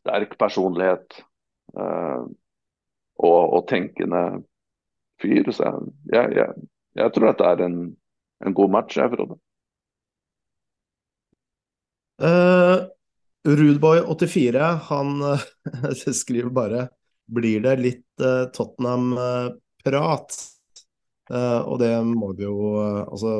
sterk 0.00 0.36
personlighet 0.40 1.20
uh, 1.76 2.24
og, 3.20 3.42
og, 3.42 3.62
tenkende 3.68 4.24
fyr. 5.20 5.50
Så 5.52 5.68
jeg, 6.12 6.36
jeg, 6.38 6.68
jeg 6.98 7.14
tror 7.14 7.30
dette 7.30 7.52
er 7.52 7.64
en, 7.66 7.78
en 8.46 8.56
god 8.56 8.74
match, 8.78 8.98
jeg, 9.00 9.12
Frode. 9.12 9.38
Uh, 12.20 12.84
Rudboy84 13.48 14.64
han 14.90 15.22
uh, 15.24 15.40
skriver 16.22 16.50
bare 16.52 16.88
Blir 17.30 17.62
det 17.64 17.76
litt 17.80 18.24
uh, 18.24 18.50
Tottenham-prat? 18.52 20.36
Uh, 21.30 21.62
og 21.62 21.78
det 21.80 21.92
må 22.04 22.32
vi 22.34 22.44
jo 22.44 22.74
Altså 22.82 23.30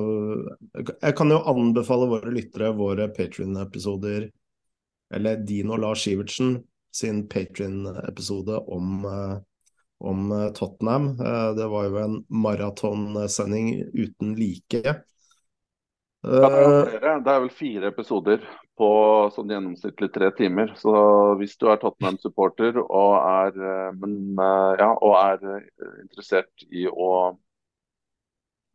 Jeg 1.03 1.17
kan 1.19 1.33
jo 1.35 1.43
anbefale 1.51 2.07
våre 2.13 2.33
lyttere 2.33 2.71
våre 2.79 3.11
Patrion-episoder, 3.13 4.31
eller 5.15 5.41
Dino 5.47 5.77
Lars 5.77 6.05
Sivertsen 6.05 6.59
sin 6.95 7.25
Patrion-episode 7.31 8.57
om, 8.59 9.05
om 9.99 10.33
Tottenham. 10.55 11.13
det 11.57 11.67
var 11.71 11.85
jo 11.87 12.01
en 12.03 12.17
maratonsending 12.29 13.69
uten 13.95 14.35
like. 14.35 14.95
Det, 16.23 16.41
er 16.45 17.21
det 17.25 17.33
er 17.33 17.45
vel 17.47 17.53
fire 17.55 17.89
episoder 17.95 18.43
på 18.81 18.89
sånn 19.35 19.53
gjennomsnittlig 19.53 20.09
tre 20.13 20.31
timer. 20.37 20.73
Så 20.81 20.93
hvis 21.41 21.57
du 21.61 21.67
er 21.69 21.81
Tottenham-supporter 21.81 22.81
og, 22.81 23.15
er, 23.21 23.57
eh, 23.57 23.91
men, 24.01 24.17
eh, 24.37 24.73
ja, 24.81 24.91
og 24.97 25.17
er 25.21 25.47
eh, 25.57 25.95
interessert 26.03 26.67
i 26.69 26.87
å 26.89 27.11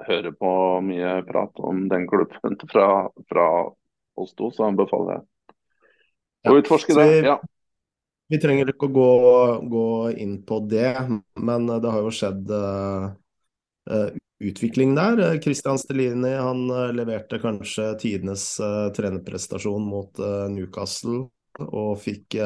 høre 0.06 0.34
på 0.36 0.52
mye 0.86 1.20
prat 1.30 1.62
om 1.62 1.86
den 1.90 2.06
klubben 2.10 2.58
fra, 2.74 2.90
fra 3.30 3.48
oss 4.18 4.36
to, 4.38 4.52
så 4.54 4.70
anbefaler 4.70 5.20
jeg 5.20 5.28
ja, 6.46 6.56
utforske 6.62 6.96
det. 6.98 7.10
Ja. 7.26 7.40
Vi 8.32 8.40
trenger 8.42 8.72
ikke 8.72 8.88
å 8.88 8.94
gå, 8.94 9.10
gå, 9.70 9.88
inn 10.18 10.40
på 10.48 10.60
det, 10.66 10.94
men 11.38 11.68
det 11.70 11.92
har 11.94 12.02
jo 12.02 12.14
skjedd 12.14 12.50
uh, 12.50 13.14
utvikling 14.42 14.96
der. 14.98 15.38
Christian 15.44 15.78
Stelini 15.80 16.34
han 16.34 16.66
eh, 16.74 16.92
leverte 16.98 17.38
kanskje 17.40 17.92
tidenes 18.02 18.48
uh, 18.60 18.90
trenerprestasjon 18.98 19.86
mot 19.86 20.20
uh, 20.20 20.48
Newcastle 20.52 21.28
og 21.66 22.00
fikk 22.02 22.40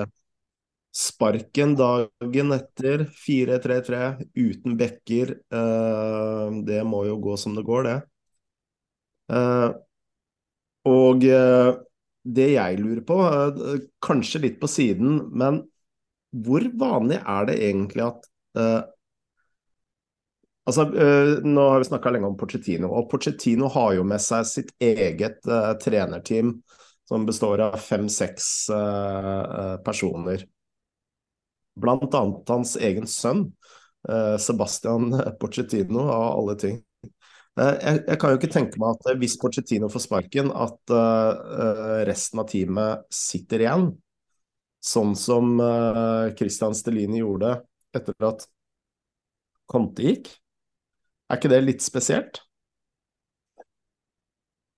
sparken 0.93 1.73
dagen 1.79 2.53
etter 2.53 3.07
4-3-3 3.23 4.03
uten 4.37 4.75
bekker. 4.77 5.31
det 6.65 6.79
må 6.85 6.99
jo 7.07 7.15
gå 7.23 7.37
som 7.41 7.55
det 7.57 7.63
går, 7.65 7.87
det. 7.87 7.95
og 10.91 11.25
det 12.23 12.49
jeg 12.53 12.79
lurer 12.81 13.01
på, 13.07 13.17
kanskje 14.03 14.41
litt 14.43 14.57
på 14.61 14.67
siden, 14.69 15.21
men 15.31 15.61
hvor 16.29 16.65
vanlig 16.77 17.21
er 17.23 17.47
det 17.49 17.59
egentlig 17.69 18.05
at 18.09 18.27
Altså, 20.69 20.83
uh, 20.85 21.39
nå 21.41 21.63
har 21.71 21.81
vi 21.81 21.87
snakka 21.87 22.11
lenge 22.13 22.29
om 22.29 22.35
Pochettino, 22.37 22.91
og 22.93 23.07
Pochettino 23.09 23.69
har 23.73 23.95
jo 23.97 24.03
med 24.05 24.21
seg 24.21 24.45
sitt 24.45 24.69
eget 24.83 25.39
uh, 25.49 25.71
trenerteam 25.81 26.59
som 27.09 27.25
består 27.25 27.63
av 27.65 27.79
fem-seks 27.81 28.49
uh, 28.69 29.79
personer. 29.85 30.43
Blant 31.79 32.13
annet 32.13 32.53
hans 32.53 32.75
egen 32.77 33.07
sønn, 33.07 33.47
Sebastian 34.39 35.11
Pochettino, 35.39 36.05
av 36.11 36.27
alle 36.37 36.53
ting. 36.59 36.77
Jeg, 37.57 38.03
jeg, 38.05 38.17
kan 38.21 38.31
jo 38.31 38.37
ikke 38.39 38.51
tenke 38.53 38.79
meg 38.79 38.93
at 38.95 39.17
hvis 39.19 39.35
Pochettino 39.41 39.89
får 39.91 40.03
sparken, 40.05 40.51
at 40.53 40.93
resten 42.07 42.39
av 42.39 42.47
teamet 42.47 43.07
sitter 43.11 43.65
igjen. 43.65 43.89
Sånn 44.79 45.11
som 45.19 45.57
Christian 46.39 46.77
Stelini 46.77 47.19
gjorde 47.19 47.57
etter 47.97 48.15
at 48.29 48.45
Conte 49.69 50.05
gikk. 50.05 50.29
Er 51.29 51.37
ikke 51.37 51.51
det 51.51 51.59
litt 51.65 51.83
spesielt? 51.85 52.39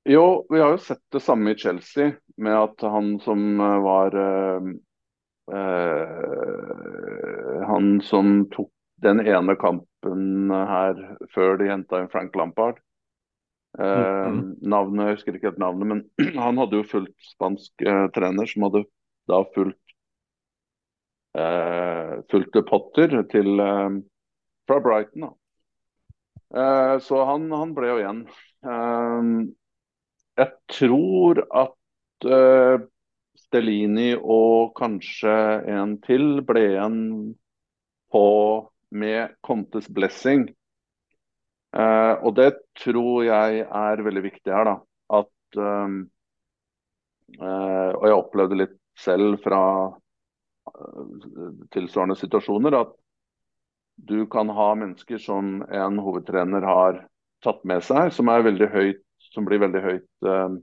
Jo, 0.10 0.47
vi 0.49 0.60
har 0.60 0.71
jo 0.73 0.77
sett 0.81 1.03
det 1.13 1.19
samme 1.19 1.51
i 1.51 1.57
Chelsea, 1.57 2.12
med 2.38 2.57
at 2.57 2.81
han 2.81 3.19
som 3.21 3.60
eh, 3.60 3.77
var 3.86 4.15
uh, 4.17 4.71
Han 7.69 8.01
som 8.01 8.49
tok 8.51 8.71
den 9.03 9.21
ene 9.21 9.55
kampen 9.62 9.90
her 10.05 11.03
før 11.33 11.59
de 11.61 11.69
henta 11.69 12.01
inn 12.01 12.09
Frank 12.11 12.35
Lampard. 12.35 12.79
Eh, 13.79 14.27
mm. 14.31 14.57
Navnet, 14.67 15.05
Jeg 15.05 15.17
husker 15.17 15.37
ikke 15.37 15.51
helt 15.51 15.61
navnet, 15.61 15.87
men 15.87 16.01
han 16.45 16.57
hadde 16.59 16.81
jo 16.81 16.87
fulgt 16.87 17.29
spansk 17.33 17.85
eh, 17.85 18.07
trener, 18.15 18.49
som 18.49 18.67
hadde 18.67 18.83
da 19.31 19.43
fulgt 19.55 19.95
eh, 21.37 22.17
fulgte 22.31 22.65
Potter 22.67 23.21
til, 23.31 23.61
fra 24.67 24.81
Brighton. 24.83 25.29
da. 25.29 25.35
Eh, 26.51 26.99
så 26.99 27.23
han, 27.25 27.51
han, 27.51 27.75
ble 27.75 27.91
jo 27.93 27.99
igjen. 28.01 28.23
Eh, 28.67 29.29
jeg 30.41 30.51
tror 30.75 31.43
at 31.47 32.27
eh, 32.27 32.87
Stellini 33.39 34.11
og 34.19 34.73
kanskje 34.77 35.35
en 35.71 35.95
til 36.03 36.41
ble 36.47 36.65
igjen 36.73 36.99
på 38.11 38.25
med 38.91 39.36
Contes 39.45 39.88
blessing. 39.89 40.49
og 41.72 42.36
det 42.36 42.49
tror 42.76 43.24
jeg 43.24 43.61
er 43.63 44.03
veldig 44.03 44.24
viktig 44.26 44.51
her, 44.51 44.68
da. 44.68 44.76
At 45.22 45.59
Og 47.39 48.03
jeg 48.03 48.18
opplevde 48.18 48.57
litt 48.59 48.76
selv 48.99 49.39
fra 49.43 49.61
tilsvarende 51.72 52.18
situasjoner 52.20 52.76
at 52.76 52.91
du 53.95 54.26
kan 54.28 54.49
ha 54.49 54.74
mennesker 54.76 55.18
som 55.22 55.61
en 55.61 55.99
hovedtrener 56.01 56.65
har 56.65 57.01
tatt 57.45 57.63
med 57.68 57.84
seg, 57.86 58.11
som, 58.13 58.30
høyt, 58.30 59.01
som 59.34 59.45
blir 59.45 59.61
veldig 59.61 59.82
høyt 59.84 60.28
eh, 60.28 60.55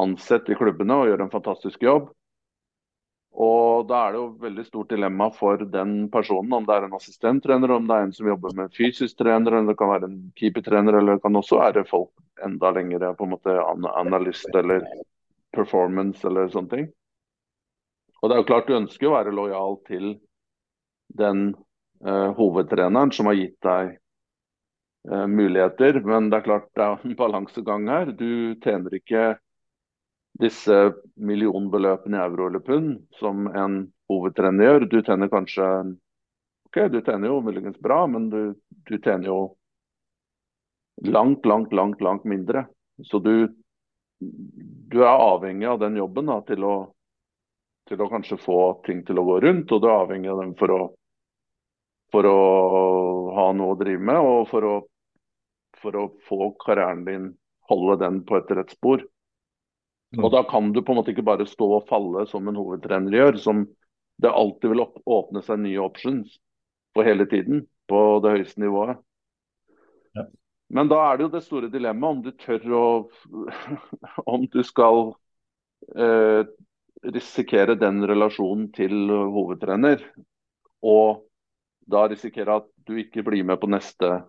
ansett 0.00 0.48
i 0.48 0.56
klubbene 0.58 0.96
og 1.00 1.10
gjør 1.10 1.24
en 1.24 1.32
fantastisk 1.32 1.84
jobb. 1.84 2.10
Og 3.34 3.88
Da 3.88 4.00
er 4.06 4.12
det 4.14 4.20
jo 4.20 4.26
veldig 4.44 4.64
stort 4.68 4.92
dilemma 4.94 5.26
for 5.34 5.58
den 5.58 6.08
personen, 6.10 6.52
om 6.54 6.66
det 6.66 6.74
er 6.74 6.84
en 6.86 6.94
assistenttrener, 6.94 7.72
om 7.74 7.88
det 7.88 7.96
er 7.96 8.06
en 8.06 8.12
som 8.14 8.28
jobber 8.30 8.54
med 8.54 8.74
fysisk 8.76 9.18
trener, 9.18 9.56
eller 9.56 9.72
det 9.72 9.78
kan 9.80 9.90
være 9.90 10.06
en 10.06 10.20
keepertrener, 10.38 10.98
eller 10.98 11.18
det 11.18 11.24
kan 11.24 11.40
også 11.40 11.58
være 11.58 11.84
folk 11.88 12.12
enda 12.46 12.70
lengre, 12.70 13.10
på 13.18 13.26
en 13.26 13.34
måte 13.34 13.56
analyst 13.98 14.54
eller 14.54 14.86
performance 15.54 16.26
eller 16.26 16.48
sånne 16.52 16.70
ting. 16.70 16.86
Og 18.22 18.30
det 18.30 18.36
er 18.36 18.40
jo 18.40 18.48
klart 18.48 18.70
Du 18.70 18.78
ønsker 18.78 19.10
å 19.10 19.16
være 19.16 19.34
lojal 19.34 19.76
til 19.88 20.14
den 21.18 21.50
uh, 22.06 22.30
hovedtreneren 22.38 23.12
som 23.12 23.28
har 23.28 23.36
gitt 23.36 23.58
deg 23.66 23.90
eh, 25.10 25.26
muligheter. 25.28 26.00
Men 26.06 26.30
det 26.30 26.38
er 26.38 26.46
klart 26.46 26.70
det 26.78 26.86
er 26.86 27.04
en 27.04 27.16
balansegang 27.18 27.90
her. 27.90 28.14
Du 28.16 28.56
tjener 28.64 28.96
ikke 28.96 29.34
disse 30.40 30.76
millionbeløpene 31.14 32.18
i 32.18 32.24
euro 32.24 32.48
eller 32.48 32.62
pund 32.64 32.96
som 33.20 33.46
en 33.50 33.76
hovedtrener 34.10 34.66
gjør. 34.66 34.86
Du 34.90 34.98
tjener 35.02 35.30
kanskje 35.32 35.68
Ok, 36.74 36.80
du 36.90 36.96
tjener 37.06 37.30
jo 37.30 37.36
muligens 37.38 37.76
bra, 37.78 38.00
men 38.10 38.24
du, 38.32 38.40
du 38.88 38.96
tjener 38.98 39.28
jo 39.28 39.36
langt, 41.06 41.46
langt, 41.46 41.72
langt, 41.72 42.00
langt 42.02 42.24
mindre. 42.24 42.64
Så 43.06 43.20
du, 43.22 43.54
du 44.90 44.98
er 45.04 45.12
avhengig 45.14 45.68
av 45.70 45.78
den 45.78 46.00
jobben 46.00 46.26
da, 46.26 46.40
til, 46.48 46.66
å, 46.66 46.74
til 47.86 48.02
å 48.02 48.10
kanskje 48.10 48.40
få 48.42 48.58
ting 48.86 49.04
til 49.06 49.22
å 49.22 49.26
gå 49.28 49.38
rundt, 49.46 49.70
og 49.70 49.84
du 49.84 49.86
er 49.86 50.00
avhengig 50.00 50.32
av 50.34 50.42
den 50.42 50.56
for 50.58 50.74
å, 50.74 50.80
for 52.10 52.26
å 52.30 52.36
ha 53.38 53.48
noe 53.54 53.76
å 53.76 53.78
drive 53.78 54.02
med, 54.10 54.18
og 54.18 54.50
for 54.50 54.66
å, 54.66 54.74
for 55.78 55.98
å 56.02 56.08
få 56.26 56.52
karrieren 56.64 57.06
din 57.06 57.32
holde 57.70 58.00
den 58.02 58.22
på 58.26 58.38
et 58.38 58.50
rett 58.58 58.74
spor. 58.74 59.06
Og 60.20 60.30
Da 60.32 60.42
kan 60.48 60.72
du 60.72 60.82
på 60.82 60.92
en 60.92 61.00
måte 61.00 61.14
ikke 61.14 61.26
bare 61.26 61.46
stå 61.48 61.68
og 61.78 61.88
falle 61.88 62.26
som 62.30 62.48
en 62.48 62.58
hovedtrener 62.58 63.14
gjør, 63.14 63.38
som 63.40 63.64
det 64.22 64.30
alltid 64.30 64.70
vil 64.70 64.84
åpne 64.84 65.42
seg 65.42 65.62
nye 65.62 65.82
options 65.82 66.38
for 66.94 67.06
hele 67.06 67.26
tiden 67.30 67.64
på 67.90 68.00
det 68.22 68.36
høyeste 68.36 68.62
nivået. 68.62 69.00
Ja. 70.14 70.26
Men 70.74 70.90
da 70.90 71.00
er 71.06 71.18
det 71.18 71.26
jo 71.26 71.32
det 71.34 71.42
store 71.44 71.70
dilemmaet 71.72 72.16
om 72.16 72.22
du 72.24 72.30
tør 72.38 72.76
å 72.78 72.86
Om 74.34 74.46
du 74.52 74.62
skal 74.66 75.10
eh, 75.98 76.46
risikere 77.04 77.76
den 77.76 78.04
relasjonen 78.08 78.70
til 78.72 79.10
hovedtrener, 79.10 80.00
og 80.84 81.24
da 81.90 82.06
risikere 82.08 82.60
at 82.62 82.68
du 82.88 82.96
ikke 83.00 83.24
blir 83.26 83.44
med 83.44 83.60
på 83.60 83.68
neste, 83.68 84.22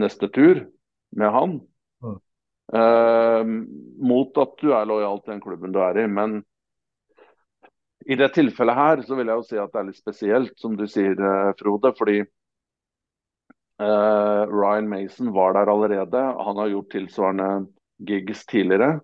neste 0.00 0.30
tur 0.32 0.62
med 1.16 1.32
han. 1.34 1.58
Mm. 2.72 2.78
Eh, 2.78 3.44
mot 4.08 4.38
at 4.38 4.56
du 4.60 4.72
er 4.76 4.88
lojal 4.88 5.20
til 5.22 5.32
den 5.34 5.42
klubben 5.44 5.72
du 5.72 5.80
er 5.82 5.98
i. 6.02 6.06
Men 6.06 6.42
i 8.08 8.16
det 8.16 8.30
tilfellet 8.34 8.76
her 8.76 9.02
så 9.04 9.16
vil 9.18 9.28
jeg 9.28 9.40
jo 9.40 9.46
si 9.46 9.58
at 9.60 9.72
det 9.72 9.80
er 9.80 9.88
litt 9.88 10.00
spesielt, 10.00 10.54
som 10.60 10.76
du 10.76 10.86
sier, 10.88 11.16
eh, 11.16 11.50
Frode. 11.58 11.92
fordi 11.98 12.22
uh, 13.82 14.42
Ryan 14.48 14.88
Mason 14.88 15.32
var 15.32 15.52
der 15.54 15.70
allerede. 15.70 16.22
Han 16.44 16.56
har 16.56 16.72
gjort 16.72 16.90
tilsvarende 16.90 17.50
gigs 18.08 18.46
tidligere 18.46 19.00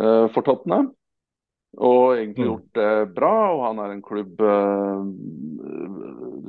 uh, 0.00 0.26
for 0.34 0.42
Tottenham. 0.42 0.92
Og 1.78 2.18
egentlig 2.18 2.44
mm. 2.44 2.50
gjort 2.50 2.74
det 2.74 3.14
bra. 3.14 3.34
Og 3.54 3.66
han 3.68 3.78
er 3.78 3.94
en 3.94 4.02
klubb 4.04 4.40
uh, 4.40 5.06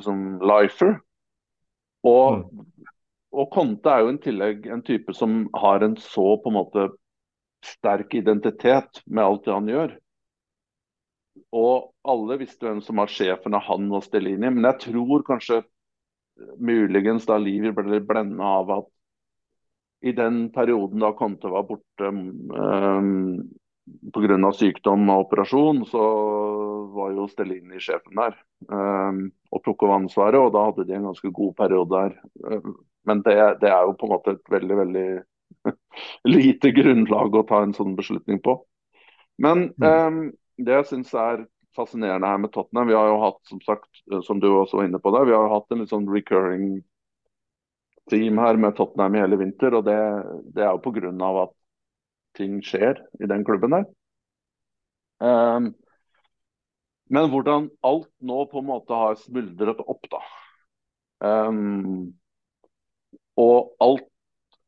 som 0.04 0.40
lifer. 0.44 0.98
Og, 2.04 2.42
mm. 2.42 2.66
Og 3.34 3.50
Conte 3.54 3.90
er 3.90 4.04
jo 4.04 4.12
en 4.14 4.22
tillegg 4.22 4.68
en 4.70 4.84
type 4.86 5.14
som 5.18 5.48
har 5.58 5.84
en 5.86 5.96
så 5.98 6.26
på 6.42 6.52
en 6.52 6.58
måte 6.60 6.88
sterk 7.66 8.14
identitet 8.20 9.02
med 9.06 9.24
alt 9.24 9.46
det 9.48 9.54
han 9.56 9.70
gjør. 9.72 9.94
Og 11.58 11.90
alle 12.06 12.38
visste 12.42 12.68
hvem 12.68 12.82
som 12.86 13.00
var 13.02 13.10
sjefen 13.10 13.56
av 13.58 13.66
han 13.66 13.88
og 13.94 14.04
Stellini, 14.06 14.52
men 14.52 14.68
jeg 14.68 14.82
tror 14.88 15.26
kanskje 15.26 15.64
muligens 16.62 17.26
da 17.30 17.40
Livi 17.42 17.72
ble 17.74 18.02
blenda 18.06 18.54
av 18.60 18.74
at 18.78 18.90
i 20.04 20.12
den 20.14 20.50
perioden 20.54 21.02
da 21.02 21.14
Conte 21.16 21.50
var 21.50 21.66
borte 21.68 22.10
um, 22.10 23.40
pga. 24.14 24.52
sykdom 24.54 25.10
og 25.10 25.26
operasjon, 25.28 25.84
så 25.90 26.04
var 26.96 27.14
jo 27.14 27.28
Stellini 27.28 27.80
sjefen 27.82 28.16
der 28.20 28.36
um, 28.70 29.26
og 29.52 29.64
tok 29.66 29.84
over 29.84 30.00
ansvaret. 30.00 30.40
Og 30.40 30.54
da 30.56 30.66
hadde 30.70 30.88
de 30.88 30.98
en 30.98 31.10
ganske 31.10 31.32
god 31.32 31.56
periode 31.60 31.90
der. 31.92 32.18
Um, 32.44 32.78
men 33.06 33.24
det, 33.26 33.38
det, 33.62 33.70
er 33.70 33.84
jo 33.84 33.98
på 34.00 34.08
en 34.08 34.14
måte 34.16 34.36
et 34.38 34.54
veldig, 34.54 34.78
veldig 34.80 35.08
lite 36.36 36.72
grunnlag 36.76 37.36
å 37.36 37.48
ta 37.48 37.64
en 37.64 37.76
sånn 37.76 37.98
beslutning 38.00 38.40
på. 38.44 38.62
Men 39.44 39.72
um, 39.84 40.24
det 40.62 40.80
jeg 40.80 40.90
syns 40.92 41.14
er 41.18 41.46
fascinerende 41.76 42.30
her 42.30 42.40
med 42.40 42.54
Tottenham, 42.54 42.88
vi 42.88 42.96
har 42.96 43.10
jo 43.10 43.22
hatt, 43.24 43.40
som 43.50 43.60
sagt, 43.66 43.90
som 44.28 44.40
du 44.40 44.52
også 44.52 44.78
var 44.78 44.88
inne 44.88 45.02
på 45.02 45.12
der, 45.16 45.26
vi 45.26 45.34
har 45.34 45.48
jo 45.48 45.56
hatt 45.56 45.74
en 45.74 45.82
litt 45.82 45.92
sånn 45.92 46.06
recurring 46.06 46.68
team 48.12 48.38
her 48.38 48.60
med 48.60 48.76
Tottenham 48.78 49.16
i 49.18 49.24
hele 49.24 49.40
vinter. 49.42 49.76
Og 49.80 49.86
det, 49.88 49.98
det 50.56 50.66
er 50.66 50.72
jo 50.72 50.84
pga. 50.86 51.12
at 51.44 51.54
ting 52.38 52.60
skjer 52.66 53.02
i 53.22 53.30
den 53.30 53.46
klubben 53.48 53.76
der. 53.76 53.86
Um, 55.24 55.74
men 57.14 57.30
hvordan 57.30 57.70
alt 57.86 58.10
nå 58.20 58.46
på 58.52 58.62
en 58.62 58.70
måte 58.70 58.98
har 58.98 59.20
smuldret 59.22 59.84
opp, 59.86 60.08
da. 60.12 60.22
Um, 61.24 62.14
og 63.40 63.74
alt 63.84 64.08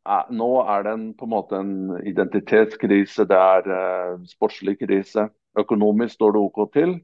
er, 0.05 0.30
nå 0.30 0.49
er 0.61 0.86
det 0.86 0.93
en, 0.93 1.09
på 1.18 1.26
en 1.26 1.34
måte 1.34 1.59
en 1.59 1.76
identitetskrise, 2.05 3.26
det 3.30 3.39
er 3.39 3.70
uh, 3.72 4.24
sportslig 4.30 4.78
krise. 4.84 5.28
Økonomisk 5.57 6.20
står 6.20 6.36
det 6.36 6.43
OK 6.45 6.63
til. 6.76 6.95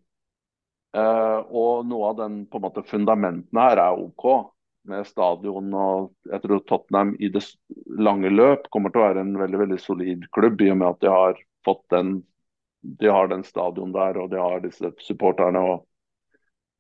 Uh, 0.92 1.40
og 1.48 1.86
noe 1.88 2.12
av 2.12 2.18
den 2.20 2.42
på 2.52 2.60
en 2.60 2.66
måte 2.68 2.84
fundamentene 2.88 3.68
her 3.70 3.80
er 3.80 4.00
OK. 4.00 4.52
Med 4.90 5.06
stadion 5.06 5.68
og 5.78 6.10
jeg 6.26 6.42
tror 6.42 6.62
Tottenham 6.66 7.14
i 7.22 7.30
det 7.30 7.44
lange 8.02 8.32
løp 8.34 8.66
kommer 8.74 8.90
til 8.90 9.02
å 9.02 9.08
være 9.10 9.22
en 9.22 9.36
veldig 9.38 9.60
veldig 9.62 9.78
solid 9.82 10.26
klubb, 10.34 10.62
i 10.62 10.72
og 10.74 10.80
med 10.80 10.88
at 10.88 11.04
de 11.04 11.12
har 11.14 11.42
fått 11.66 11.84
den 11.94 12.16
de 12.82 13.08
har 13.08 13.28
den 13.28 13.44
stadion 13.44 13.92
der 13.94 14.18
og 14.18 14.32
de 14.32 14.40
har 14.42 14.62
disse 14.64 14.90
supporterne 15.06 15.62
og, 15.62 15.84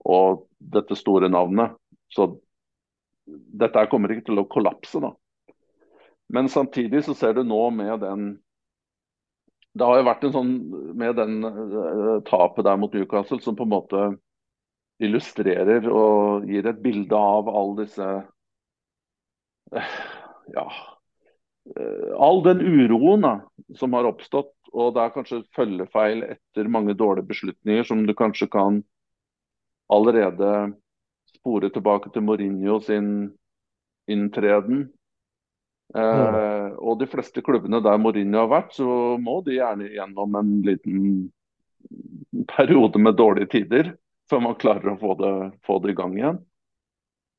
og 0.01 0.47
dette 0.57 0.97
store 0.97 1.29
navnet. 1.29 1.75
Så 2.09 2.25
dette 3.27 3.85
kommer 3.91 4.13
ikke 4.13 4.31
til 4.31 4.41
å 4.41 4.47
kollapse, 4.49 4.97
da. 4.97 5.11
Men 6.31 6.49
samtidig 6.49 7.03
så 7.05 7.13
ser 7.17 7.35
du 7.37 7.43
nå 7.45 7.67
med 7.75 7.99
den 8.01 8.31
det 9.77 9.87
har 9.87 10.01
jo 10.01 10.07
vært 10.07 10.25
en 10.27 10.33
sånn 10.33 10.49
med 10.99 11.15
den 11.15 11.45
uh, 11.45 12.17
tapet 12.27 12.65
der 12.67 12.79
mot 12.79 12.91
Newcastle 12.91 13.39
som 13.39 13.55
på 13.55 13.63
en 13.63 13.71
måte 13.71 14.01
illustrerer 15.05 15.87
og 15.89 16.47
gir 16.49 16.67
et 16.69 16.81
bilde 16.83 17.17
av 17.17 17.49
all 17.49 17.75
disse 17.79 18.07
uh, 19.75 19.93
Ja. 20.51 20.65
Uh, 21.77 22.11
all 22.17 22.41
den 22.45 22.63
uroen 22.65 23.25
da, 23.25 23.35
som 23.77 23.93
har 23.97 24.09
oppstått. 24.09 24.55
Og 24.71 24.93
det 24.95 25.03
er 25.03 25.13
kanskje 25.13 25.43
følgefeil 25.55 26.23
etter 26.29 26.71
mange 26.71 26.95
dårlige 26.95 27.27
beslutninger 27.33 27.83
som 27.87 28.05
du 28.07 28.13
kanskje 28.15 28.47
kan 28.51 28.79
allerede 29.91 30.71
spore 31.33 31.67
tilbake 31.73 32.11
til 32.13 32.23
Mourinho 32.23 32.79
sin 32.85 33.09
inntreden 34.07 34.85
Eh, 35.91 36.67
og 36.79 37.01
de 37.01 37.07
fleste 37.11 37.43
klubbene 37.43 37.81
der 37.83 37.99
Mourinho 37.99 38.45
har 38.45 38.51
vært, 38.51 38.75
så 38.77 39.17
må 39.19 39.41
de 39.43 39.57
gjerne 39.57 39.89
gjennom 39.91 40.37
en 40.39 40.51
liten 40.63 41.01
periode 42.53 43.01
med 43.01 43.17
dårlige 43.19 43.51
tider 43.57 43.91
før 44.32 44.45
man 44.47 44.59
klarer 44.59 44.93
å 44.93 44.99
få 44.99 45.15
det, 45.19 45.34
få 45.67 45.79
det 45.84 45.91
i 45.91 45.97
gang 45.97 46.15
igjen. 46.15 46.39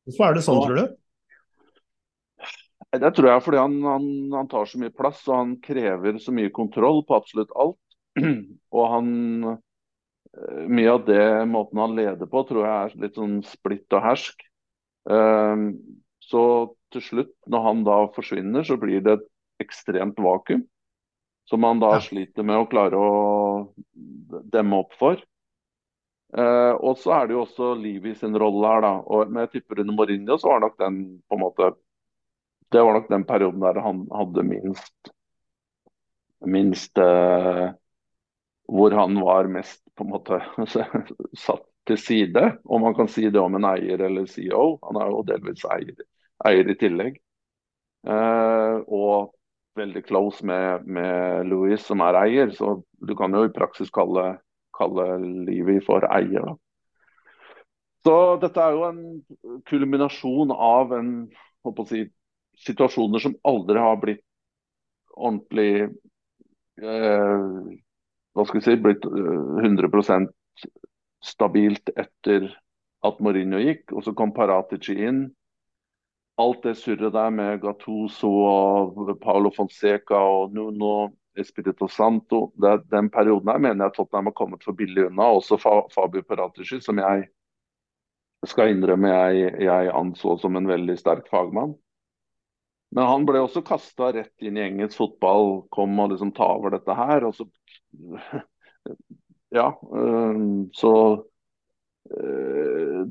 Hvorfor 0.09 0.29
er 0.29 0.37
det 0.37 0.45
sånn, 0.45 0.61
tror 0.67 0.79
du? 0.79 0.99
Det 2.93 3.11
tror 3.17 3.29
jeg 3.29 3.39
er 3.39 3.45
fordi 3.45 3.61
han, 3.63 3.77
han, 3.87 4.07
han, 4.35 4.49
tar 4.51 4.69
så 4.69 4.79
mye 4.81 4.93
plass 4.93 5.23
og 5.31 5.37
han 5.39 5.53
krever 5.65 6.19
så 6.21 6.35
mye 6.35 6.53
kontroll 6.53 7.01
på 7.09 7.17
absolutt 7.17 7.53
alt. 7.57 7.79
Og 8.77 8.83
han 8.93 9.09
eh, 9.49 10.65
Mye 10.69 10.91
av 10.99 11.07
det 11.07 11.25
måten 11.49 11.81
han 11.81 11.95
leder 11.97 12.29
på, 12.29 12.43
tror 12.49 12.67
jeg 12.67 12.73
er 12.73 12.99
litt 13.07 13.17
sånn 13.17 13.39
splitt 13.49 13.97
og 13.97 14.05
hersk. 14.05 14.45
Um, 15.09 15.71
så 16.21 16.43
til 16.93 17.05
slutt, 17.05 17.33
når 17.49 17.65
han 17.65 17.83
da 17.87 17.97
forsvinner, 18.13 18.65
så 18.65 18.77
blir 18.81 19.01
det 19.05 19.17
et 19.17 19.27
ekstremt 19.65 20.21
vakuum. 20.21 20.67
Som 21.49 21.65
han 21.67 21.81
da 21.83 21.97
ja. 21.97 22.05
sliter 22.05 22.47
med 22.47 22.61
å 22.61 22.69
klare 22.71 23.01
å 23.01 24.43
demme 24.53 24.83
opp 24.85 24.93
for. 25.01 25.21
Eh, 26.39 26.75
og 26.81 26.97
så 26.99 27.13
er 27.17 27.27
det 27.29 27.37
jo 27.37 27.43
også 27.45 27.73
Livi 27.77 28.15
sin 28.17 28.37
rolle 28.41 28.69
her, 28.69 28.85
da. 28.85 28.93
Og 29.05 29.33
med 29.33 29.51
tipper 29.53 29.83
under 29.83 29.97
Mourinho 29.97 30.39
så 30.41 30.55
var 30.55 30.63
nok 30.65 30.79
den 30.81 31.03
på 31.29 31.37
en 31.37 31.43
måte 31.45 31.73
Det 32.73 32.81
var 32.81 32.97
nok 32.97 33.11
den 33.11 33.25
perioden 33.29 33.61
der 33.61 33.81
han 33.85 34.07
hadde 34.17 34.47
minst 34.49 35.13
minst 36.47 36.99
uh, 36.99 37.69
Hvor 38.67 38.91
han 38.97 39.21
var 39.21 39.51
mest 39.53 39.83
på 39.95 40.05
en 40.05 40.11
måte 40.11 40.41
satt 41.45 41.69
til 41.87 41.99
side. 41.99 42.43
Om 42.65 42.81
man 42.81 42.95
kan 42.95 43.09
si 43.11 43.27
det 43.31 43.41
om 43.41 43.55
en 43.59 43.67
eier 43.67 44.01
eller 44.07 44.27
CEO. 44.27 44.79
Han 44.87 45.01
er 45.03 45.11
jo 45.11 45.23
delvis 45.27 45.65
eier 45.67 46.05
eier 46.47 46.71
i 46.71 46.79
tillegg. 46.79 47.19
Uh, 48.07 48.83
og 48.89 49.35
veldig 49.79 50.03
close 50.07 50.47
med, 50.47 50.87
med 50.87 51.47
Louis, 51.51 51.83
som 51.83 52.03
er 52.05 52.19
eier. 52.23 52.51
Så 52.55 52.81
du 52.99 53.15
kan 53.19 53.35
jo 53.35 53.45
i 53.47 53.53
praksis 53.55 53.93
kalle, 53.95 54.37
kalle 54.77 55.07
Livi 55.47 55.79
for 55.85 56.05
eier. 56.09 56.47
Da. 56.49 56.57
Så 58.03 58.17
dette 58.43 58.63
er 58.63 58.75
jo 58.75 58.85
en 58.89 59.03
kulminasjon 59.69 60.51
av 60.53 60.93
en, 60.97 61.13
si, 61.87 62.05
situasjoner 62.67 63.23
som 63.23 63.37
aldri 63.47 63.79
har 63.79 64.01
blitt 64.03 64.25
ordentlig 65.13 65.87
eh, 66.83 67.47
Hva 68.33 68.47
skal 68.49 68.59
vi 68.59 68.65
si 68.65 68.77
blitt 68.81 69.05
100 69.07 69.91
eh, 70.17 70.27
stabilt 71.23 71.93
etter 71.95 72.49
at 73.07 73.21
Mourinho 73.23 73.61
gikk. 73.63 73.93
Og 73.93 74.07
så 74.07 74.15
kom 74.17 74.35
Paratici 74.35 74.97
inn. 75.07 75.31
alt 76.41 76.63
det 76.65 76.79
surret 76.81 77.13
der 77.13 77.31
med 77.31 77.61
Gattuso 77.61 78.31
og 78.49 79.19
Paolo 79.21 79.51
Fonseca 79.55 80.17
og 80.17 80.55
Nuno 80.57 81.13
Espirito 81.39 81.89
Santo, 81.89 82.53
det, 82.61 82.83
den 82.93 83.09
perioden 83.11 83.49
her 83.49 83.61
mener 83.63 83.87
jeg 83.87 83.97
Tottenham 83.97 84.29
har 84.29 84.37
kommet 84.37 84.65
for 84.65 84.77
billig 84.77 85.07
unna. 85.09 85.31
Også 85.39 85.59
Fabio 85.61 86.23
Paratici, 86.29 86.81
som 86.85 87.01
jeg 87.01 87.29
skal 88.49 88.73
innrømme 88.73 89.09
jeg, 89.09 89.55
jeg 89.63 89.95
anså 89.95 90.37
som 90.43 90.59
en 90.59 90.69
veldig 90.69 90.97
sterk 90.99 91.29
fagmann. 91.31 91.75
Men 92.93 93.09
han 93.09 93.25
ble 93.25 93.41
også 93.41 93.63
kasta 93.65 94.11
rett 94.13 94.45
inn 94.45 94.59
i 94.59 94.65
engelsk 94.67 94.99
fotball, 94.99 95.63
kom 95.73 95.97
og 96.03 96.13
liksom 96.13 96.35
ta 96.37 96.51
over 96.59 96.75
dette 96.77 96.97
her. 96.99 97.29
og 97.29 97.37
så 97.39 97.49
Ja. 99.53 99.69
Så 100.73 100.93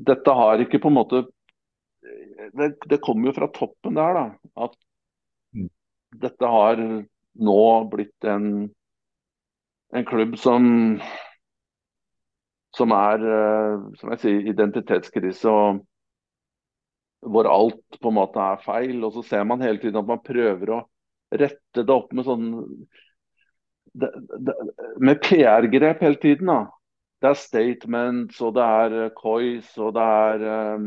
dette 0.06 0.34
har 0.36 0.60
ikke 0.60 0.80
på 0.82 0.90
en 0.90 0.96
måte 0.98 1.22
Det, 2.52 2.66
det 2.90 2.98
kommer 3.00 3.30
jo 3.30 3.34
fra 3.36 3.48
toppen 3.54 3.94
der, 3.96 4.18
da. 4.18 4.24
At 4.66 4.74
mm. 5.56 5.68
dette 6.20 6.50
har 6.50 6.82
nå 7.40 7.62
blitt 7.92 8.28
en, 8.28 8.48
en 9.92 10.08
klubb 10.08 10.36
som 10.38 11.00
som 12.72 12.92
er 12.96 13.24
som 14.00 14.12
jeg 14.14 14.20
sier, 14.22 14.46
identitetskrise. 14.52 15.48
og 15.48 15.82
hvor 17.22 17.46
alt 17.46 18.00
på 18.02 18.10
en 18.10 18.18
måte 18.18 18.42
er 18.42 18.62
feil. 18.64 18.98
Og 19.04 19.14
så 19.16 19.22
ser 19.26 19.44
man 19.46 19.62
hele 19.62 19.78
tiden 19.78 20.00
at 20.00 20.08
man 20.08 20.22
prøver 20.24 20.74
å 20.74 20.82
rette 21.32 21.84
det 21.86 21.94
opp 21.94 22.12
med 22.12 22.28
sånn 22.28 22.46
Med 23.92 25.20
PR-grep 25.20 26.00
hele 26.00 26.16
tiden. 26.16 26.48
da. 26.48 26.62
Det 27.22 27.28
er 27.28 27.38
statements, 27.38 28.40
og 28.40 28.54
det 28.56 28.64
er 28.64 29.10
COIS, 29.14 29.68
og 29.78 29.92
det 29.94 30.02
er 30.02 30.44
um, 30.74 30.86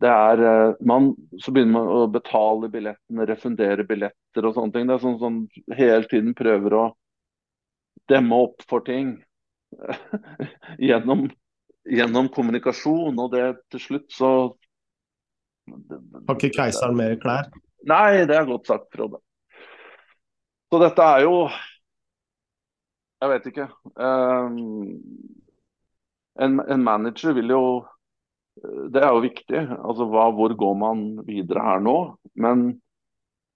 det 0.00 0.08
er 0.08 0.40
man, 0.86 1.10
Så 1.44 1.52
begynner 1.52 1.74
man 1.76 1.90
å 1.92 2.06
betale 2.08 2.70
billettene, 2.72 3.26
refundere 3.28 3.84
billetter 3.84 4.46
og 4.48 4.54
sånne 4.56 4.72
ting. 4.72 4.86
Det 4.88 4.96
er 4.96 5.02
sånn 5.02 5.18
som 5.20 5.42
sånn, 5.44 5.74
hele 5.76 6.08
tiden 6.08 6.32
prøver 6.38 6.76
å 6.78 6.84
demme 8.08 8.38
opp 8.46 8.64
for 8.70 8.82
ting 8.86 9.18
gjennom 10.88 11.28
gjennom 11.88 12.28
kommunikasjon, 12.32 13.18
og 13.18 13.32
det 13.34 13.44
til 13.72 13.82
slutt 13.82 14.14
så 14.14 14.30
Har 15.70 16.36
ikke 16.36 16.52
keiseren 16.56 16.96
mer 16.98 17.16
klær? 17.20 17.50
Nei, 17.88 18.26
det 18.28 18.36
er 18.36 18.48
godt 18.48 18.68
sagt, 18.68 18.90
Frode. 18.92 19.20
Så 20.70 20.80
dette 20.82 21.06
er 21.14 21.24
jo 21.24 21.36
Jeg 23.20 23.30
vet 23.34 23.46
ikke. 23.50 23.66
Um, 24.00 25.00
en, 26.40 26.60
en, 26.60 26.82
manager 26.82 27.34
vil 27.36 27.52
jo 27.52 27.64
Det 28.62 29.00
er 29.00 29.10
jo 29.14 29.24
viktig. 29.24 29.64
Altså 29.78 30.06
hva, 30.10 30.28
hvor 30.36 30.52
går 30.58 30.76
man 30.78 31.02
videre 31.26 31.64
her 31.64 31.82
nå? 31.84 31.96
Men 32.34 32.68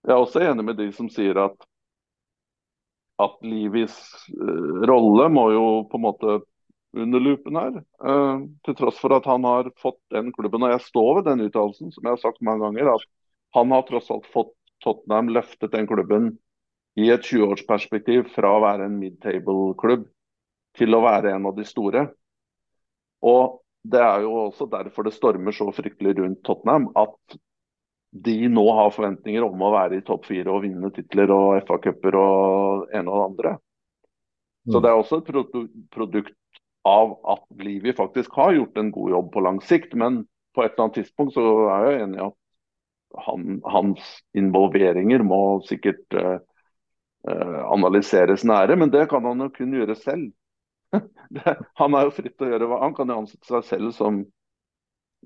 jeg 0.05 0.15
er 0.15 0.21
også 0.21 0.43
enig 0.45 0.67
med 0.67 0.79
de 0.81 0.91
som 0.97 1.11
sier 1.13 1.39
at 1.45 1.71
at 3.23 3.37
Livis 3.47 3.95
uh, 4.35 4.83
rolle 4.91 5.29
må 5.31 5.45
jo 5.55 5.67
på 5.87 6.01
en 6.01 6.03
måte 6.03 6.39
under 6.99 7.23
lupen 7.23 7.59
her. 7.59 7.77
Uh, 8.03 8.47
til 8.67 8.77
tross 8.79 8.99
for 8.99 9.15
at 9.15 9.27
han 9.31 9.47
har 9.47 9.71
fått 9.81 10.01
den 10.15 10.33
klubben. 10.35 10.67
Og 10.67 10.75
jeg 10.75 10.87
står 10.89 11.11
ved 11.19 11.29
den 11.29 11.45
uttalelsen, 11.47 11.93
som 11.95 12.03
jeg 12.03 12.17
har 12.17 12.23
sagt 12.23 12.43
mange 12.43 12.67
ganger, 12.67 12.95
at 12.97 13.07
han 13.55 13.75
har 13.75 13.87
tross 13.87 14.11
alt 14.11 14.27
fått 14.33 14.55
Tottenham 14.83 15.31
løftet 15.33 15.73
den 15.73 15.87
klubben 15.89 16.33
i 17.01 17.09
et 17.11 17.25
20-årsperspektiv 17.27 18.29
fra 18.35 18.51
å 18.55 18.63
være 18.63 18.89
en 18.89 18.99
mid-table-klubb 19.01 20.05
til 20.79 20.95
å 20.95 21.03
være 21.03 21.33
en 21.35 21.49
av 21.49 21.55
de 21.57 21.65
store. 21.67 22.09
Og 23.25 23.61
Det 23.85 24.01
er 24.01 24.22
jo 24.24 24.32
også 24.47 24.66
derfor 24.72 25.05
det 25.05 25.12
stormer 25.16 25.53
så 25.53 25.68
fryktelig 25.74 26.16
rundt 26.18 26.41
Tottenham. 26.47 26.89
At 26.97 27.37
de 28.14 28.37
nå 28.49 28.64
har 28.78 28.95
forventninger 28.95 29.45
om 29.45 29.62
å 29.66 29.72
være 29.74 29.99
i 29.99 30.05
topp 30.07 30.28
fire 30.30 30.53
og 30.55 30.62
vinne 30.64 30.91
titler 30.95 31.32
og 31.35 31.59
FA-cuper 31.66 32.16
og 32.16 32.95
ene 32.95 33.11
og 33.11 33.18
det 33.18 33.26
andre. 33.28 33.55
Så 34.70 34.80
det 34.80 34.89
er 34.89 34.97
også 34.97 35.18
et 35.20 35.28
produkt 35.93 36.61
av 36.89 37.16
at 37.35 37.43
Livi 37.61 37.93
faktisk 37.97 38.32
har 38.39 38.55
gjort 38.57 38.78
en 38.80 38.93
god 38.95 39.11
jobb 39.16 39.28
på 39.35 39.43
lang 39.45 39.61
sikt. 39.64 39.93
Men 39.99 40.22
på 40.55 40.64
et 40.64 40.72
eller 40.72 40.87
annet 40.87 40.99
tidspunkt 41.03 41.37
så 41.37 41.45
er 41.74 41.89
jeg 41.91 42.03
enig 42.07 42.20
i 42.20 42.24
at 42.28 42.39
han, 43.26 43.59
hans 43.68 44.07
involveringer 44.37 45.22
må 45.26 45.43
sikkert 45.68 46.16
uh, 46.16 46.39
analyseres 47.74 48.47
nære. 48.49 48.78
Men 48.80 48.93
det 48.95 49.09
kan 49.12 49.26
han 49.28 49.45
jo 49.45 49.51
kun 49.53 49.76
gjøre 49.76 49.99
selv. 49.99 50.30
det, 51.36 51.55
han 51.80 51.97
er 51.97 52.09
jo 52.09 52.14
fritt 52.16 52.36
til 52.38 52.49
å 52.49 52.53
gjøre 52.55 52.70
hva 52.70 52.80
han 52.84 52.97
kan 52.97 53.11
jo 53.11 53.20
ansette 53.22 53.51
seg 53.51 53.68
selv 53.68 53.95
som 53.97 54.24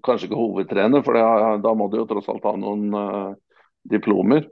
kanskje 0.07 0.29
ikke 0.29 0.39
hovedtrener, 0.39 1.03
for 1.03 1.17
det, 1.19 1.25
da 1.65 1.73
må 1.75 1.89
du 1.91 1.99
jo 1.99 2.07
tross 2.11 2.29
alt 2.31 2.47
ha 2.47 2.55
noen 2.59 2.95
uh, 2.95 3.33
diplomer. 3.91 4.47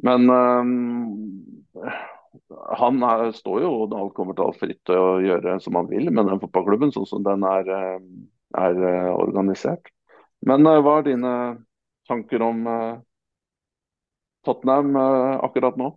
Men 0.00 0.32
uh, 0.32 1.90
han 2.80 3.02
er, 3.04 3.30
står 3.36 3.62
jo 3.64 3.70
når 3.90 4.04
alt 4.04 4.14
kommer 4.16 4.36
til 4.36 4.46
alt 4.46 4.60
fritt 4.60 4.80
til 4.88 5.00
å 5.00 5.20
gjøre 5.24 5.58
som 5.62 5.76
han 5.78 5.90
vil 5.90 6.10
med 6.10 6.28
den 6.30 6.40
fotballklubben, 6.42 6.92
sånn 6.94 7.08
som 7.08 7.24
den 7.26 7.44
er, 7.46 7.68
eh, 7.76 8.00
er 8.60 8.80
organisert. 9.12 9.92
Men 10.46 10.64
uh, 10.64 10.78
hva 10.80 11.00
er 11.00 11.08
dine 11.10 11.32
tanker 12.08 12.42
om 12.44 12.64
uh, 12.64 13.00
Tottenham 14.46 14.94
uh, 14.96 15.40
akkurat 15.44 15.76
nå? 15.80 15.92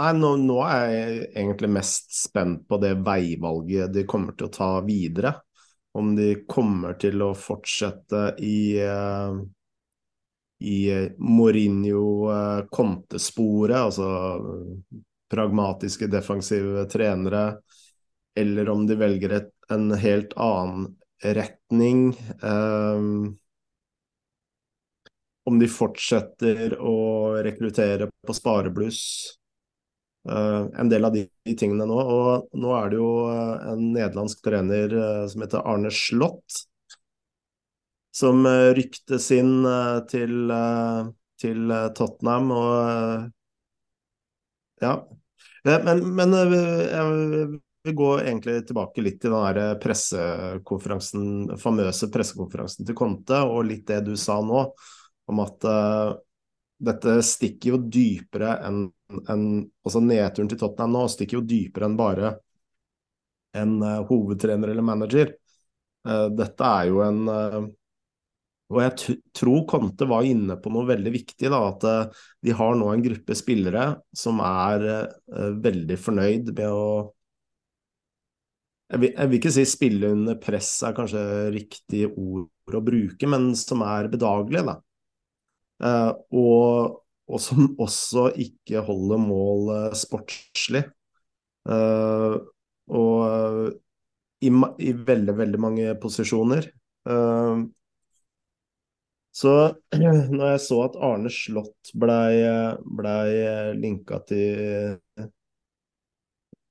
Nei, 0.00 0.12
nå, 0.18 0.32
nå, 0.42 0.60
er 0.68 0.86
jeg 0.92 1.18
egentlig 1.32 1.72
mest 1.78 2.14
spent 2.16 2.64
på 2.68 2.78
det 2.82 2.96
veivalget 3.06 3.92
de 3.94 4.06
kommer 4.08 4.36
til 4.36 4.48
å 4.48 4.54
ta 4.54 4.70
videre. 4.86 5.34
Om 5.96 6.16
de 6.16 6.32
kommer 6.48 6.98
til 7.00 7.22
å 7.24 7.32
fortsette 7.36 8.34
i 8.44 8.56
i 10.58 10.90
eh, 10.90 11.12
Mourinho-kontesporet, 11.18 13.76
altså 13.76 14.40
pragmatiske, 15.28 16.06
defensive 16.06 16.84
trenere, 16.88 17.58
eller 18.36 18.68
om 18.68 18.86
de 18.86 18.96
velger 18.96 19.30
et, 19.40 19.50
en 19.72 19.92
helt 19.98 20.32
annen 20.40 20.96
retning. 21.24 22.18
Um, 22.42 23.38
om 25.46 25.58
de 25.58 25.68
fortsetter 25.70 26.78
å 26.82 26.94
rekruttere 27.46 28.10
på 28.26 28.34
sparebluss. 28.34 29.02
Uh, 30.26 30.66
en 30.74 30.88
del 30.90 31.06
av 31.06 31.14
de, 31.14 31.26
de, 31.46 31.54
tingene 31.58 31.86
nå. 31.86 31.98
Og 31.98 32.56
nå 32.58 32.72
er 32.78 32.90
det 32.90 32.98
jo 32.98 33.10
en 33.30 33.84
nederlandsk 33.94 34.42
trener 34.42 34.94
uh, 34.94 35.26
som 35.30 35.44
heter 35.44 35.62
Arne 35.62 35.92
Slott, 35.94 36.66
som 38.16 38.46
eh, 38.46 38.72
ryktes 38.74 39.30
inn 39.36 39.64
eh, 39.68 39.98
til, 40.08 40.50
eh, 40.50 41.08
til 41.40 41.72
Tottenham. 41.96 42.50
og 42.56 43.30
ja. 44.80 44.96
Men, 45.66 46.00
men 46.14 46.32
jeg 46.36 47.06
vil 47.10 47.96
gå 47.98 48.10
egentlig 48.20 48.60
tilbake 48.68 49.02
litt 49.02 49.18
til 49.22 49.34
den 49.34 49.56
der 49.58 49.78
pressekonferansen, 49.82 51.56
famøse 51.60 52.08
pressekonferansen 52.14 52.86
til 52.86 52.96
Conte, 52.96 53.40
og 53.42 53.66
litt 53.66 53.86
det 53.90 54.00
du 54.06 54.14
sa 54.20 54.38
nå, 54.44 54.62
om 55.26 55.42
at 55.42 55.66
dette 56.86 57.16
stikker 57.26 57.72
jo 57.72 57.80
dypere 57.82 58.60
enn 58.68 58.84
en, 59.30 59.42
Altså 59.86 60.02
nedturen 60.02 60.50
til 60.50 60.60
Tottenham 60.60 60.94
nå 60.96 61.06
stikker 61.12 61.38
jo 61.38 61.46
dypere 61.46 61.88
enn 61.88 61.98
bare 61.98 62.36
en 63.56 63.76
uh, 63.80 64.04
hovedtrener 64.08 64.72
eller 64.72 64.84
manager. 64.84 65.30
Uh, 66.06 66.26
dette 66.34 66.70
er 66.80 66.90
jo 66.90 67.02
en 67.06 67.22
og 68.66 68.80
jeg 68.82 69.18
tror 69.36 69.60
Conte 69.70 70.08
var 70.10 70.26
inne 70.26 70.56
på 70.58 70.70
noe 70.74 70.88
veldig 70.88 71.12
viktig. 71.14 71.50
Da, 71.52 71.60
at 71.70 71.84
uh, 71.86 72.24
de 72.42 72.54
har 72.58 72.74
nå 72.78 72.88
en 72.90 73.04
gruppe 73.04 73.36
spillere 73.38 73.86
som 74.16 74.42
er 74.42 74.86
uh, 74.90 75.52
veldig 75.62 75.98
fornøyd 76.02 76.50
med 76.56 76.66
å 76.66 76.88
jeg 78.86 79.02
vil, 79.02 79.10
jeg 79.16 79.28
vil, 79.30 79.40
ikke 79.40 79.50
si 79.50 79.62
spille 79.66 80.08
under 80.14 80.36
press 80.38 80.68
er 80.86 80.92
kanskje 80.94 81.20
riktig 81.50 82.04
ord 82.06 82.76
å 82.78 82.82
bruke, 82.86 83.26
men 83.26 83.48
som 83.58 83.82
er 83.82 84.06
bedagelige. 84.12 84.62
Da. 84.68 84.76
Uh, 85.82 86.12
og, 86.38 87.00
og, 87.26 87.40
som 87.42 87.72
også 87.82 88.28
ikke 88.38 88.84
holder 88.86 89.22
mål 89.22 89.72
sportslig. 89.98 90.84
og 91.66 92.44
i, 94.40 94.50
i, 94.78 94.92
veldig, 94.92 95.36
veldig 95.36 95.60
mange 95.60 95.94
posisjoner. 96.00 96.68
Uh, 97.08 97.66
så 99.36 99.52
når 100.36 100.54
jeg 100.54 100.62
så 100.64 100.82
at 100.86 100.98
Arne 101.08 101.32
Slott 101.32 101.92
blei 101.98 102.44
ble 102.98 103.16
linka 103.76 104.20
til, 104.28 104.96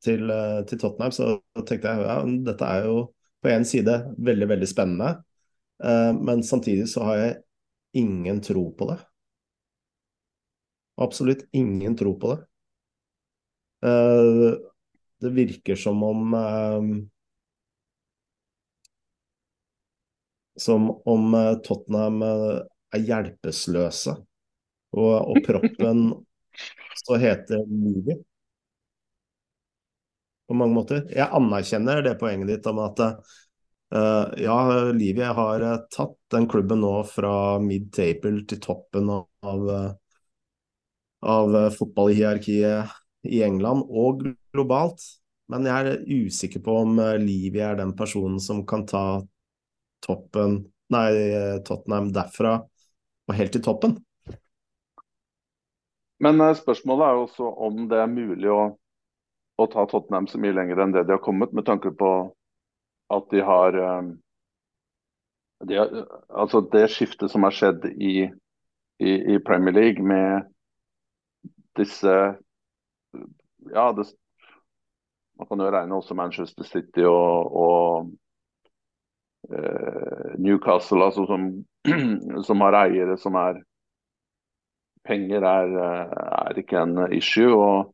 til, 0.06 0.34
til, 0.70 0.82
Tottenham, 0.82 1.14
så 1.14 1.36
tenkte 1.62 1.94
jeg 1.94 2.08
ja, 2.08 2.20
dette 2.50 2.72
er 2.78 2.90
jo 2.90 3.00
på 3.44 3.54
en 3.54 3.68
side 3.68 4.00
veldig, 4.18 4.50
veldig 4.56 4.70
spennende. 4.70 5.18
Uh, 5.84 6.14
men 6.18 6.46
samtidig 6.46 6.88
så 6.92 7.10
har 7.10 7.22
jeg 7.22 7.36
ingen 8.02 8.42
tro 8.44 8.70
på 8.78 8.90
det. 8.92 9.02
Absolutt 10.96 11.48
ingen 11.52 11.96
tro 11.98 12.20
på 12.20 12.34
det. 12.34 12.46
Eh, 13.88 14.58
det 15.20 15.30
virker 15.30 15.76
som 15.76 16.04
om 16.04 16.34
eh, 16.34 16.82
som 20.56 21.02
om 21.06 21.34
eh, 21.34 21.54
Tottenham 21.54 22.22
er 22.24 23.02
hjelpeløse, 23.04 24.16
og, 24.96 25.16
og 25.32 25.42
proppen 25.46 26.08
så 27.06 27.20
heter 27.20 27.66
Livi. 27.68 28.16
På 30.48 30.54
mange 30.54 30.78
måter. 30.78 31.04
Jeg 31.10 31.28
anerkjenner 31.34 32.04
det 32.06 32.16
poenget 32.22 32.52
ditt 32.52 32.68
om 32.70 32.78
at 32.84 33.00
uh, 33.02 34.26
ja, 34.38 34.58
Livi 34.94 35.26
har 35.26 35.64
tatt 35.90 36.20
den 36.32 36.46
klubben 36.48 36.84
nå 36.86 37.00
fra 37.10 37.58
mid-table 37.64 38.44
til 38.46 38.62
toppen 38.62 39.10
av, 39.10 39.26
av 39.42 39.66
fotballhierarkiet 41.26 42.94
i 43.26 43.42
England 43.46 43.88
og 43.90 44.24
globalt. 44.54 45.02
Men 45.50 45.66
jeg 45.66 45.90
er 45.90 46.06
usikker 46.06 46.62
på 46.66 46.76
om 46.84 47.00
Livi 47.22 47.62
er 47.62 47.78
den 47.80 47.96
personen 47.98 48.40
som 48.42 48.64
kan 48.66 48.86
ta 48.90 49.22
toppen 50.06 50.64
Nei, 50.94 51.10
Tottenham 51.66 52.12
derfra 52.14 52.60
og 53.26 53.34
helt 53.34 53.56
til 53.56 53.64
toppen. 53.66 53.96
Men 56.20 56.42
eh, 56.42 56.56
spørsmålet 56.56 57.06
er 57.06 57.14
jo 57.14 57.24
også 57.28 57.52
om 57.68 57.86
det 57.92 58.00
er 58.00 58.12
mulig 58.12 58.52
å, 58.52 58.62
å, 59.60 59.68
ta 59.72 59.86
Tottenham 59.90 60.30
så 60.32 60.40
mye 60.42 60.56
lenger 60.56 60.82
enn 60.84 60.96
det 60.96 61.06
de 61.08 61.16
har 61.18 61.24
kommet, 61.24 61.54
med 61.56 61.68
tanke 61.68 61.92
på 61.98 62.12
at 63.14 63.28
de 63.34 63.44
har, 63.46 63.76
eh, 63.76 64.14
de 65.68 65.80
Altså 66.30 66.62
det 66.72 66.88
skiftet 66.94 67.32
som 67.32 67.46
har 67.48 67.56
skjedd 67.56 67.88
i, 67.96 68.28
i, 69.00 69.12
i 69.36 69.40
Premier 69.44 69.76
League 69.76 70.04
med 70.04 70.48
disse 71.78 72.14
Ja, 73.72 73.90
det, 73.96 74.04
man 75.40 75.48
kan 75.48 75.62
jo 75.64 75.72
regne 75.74 75.96
også 75.98 76.16
Manchester 76.18 76.68
City 76.68 77.06
og, 77.08 77.56
og 77.56 78.10
Eh, 79.50 80.38
Newcastle, 80.38 81.04
altså 81.04 81.26
som, 81.26 81.66
som, 82.48 82.62
har 82.62 82.78
eiere 82.86 83.18
som 83.18 83.38
er 83.38 83.62
Penger 85.06 85.46
er, 85.46 85.76
eh, 85.82 86.16
er 86.50 86.62
ikke 86.62 86.82
en 86.82 87.04
issue. 87.14 87.52
Og, 87.54 87.92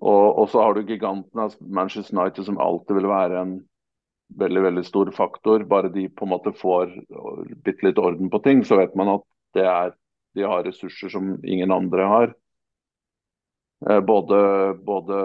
og, 0.00 0.26
og, 0.38 0.48
så 0.52 0.60
har 0.60 0.76
du 0.76 0.84
giganten 0.84 1.40
av 1.40 1.56
Manchester 1.60 2.18
United, 2.18 2.44
som 2.44 2.60
alltid 2.60 2.98
vil 2.98 3.08
være 3.08 3.40
en 3.40 3.54
veldig 4.36 4.64
veldig 4.68 4.84
stor 4.84 5.12
faktor. 5.16 5.64
Bare 5.64 5.92
de 5.94 6.08
på 6.12 6.26
en 6.26 6.34
måte 6.34 6.52
får 6.52 6.92
bitte 7.64 7.88
litt 7.88 8.02
orden 8.02 8.28
på 8.32 8.42
ting, 8.44 8.64
så 8.64 8.76
vet 8.82 8.96
man 8.98 9.14
at 9.16 9.62
er, 9.62 9.94
de 10.36 10.44
har 10.44 10.66
ressurser 10.66 11.08
som 11.08 11.38
ingen 11.44 11.72
andre 11.72 12.10
har. 12.12 12.34
Eh, 13.84 14.00
både, 14.00 14.38
både 14.88 15.20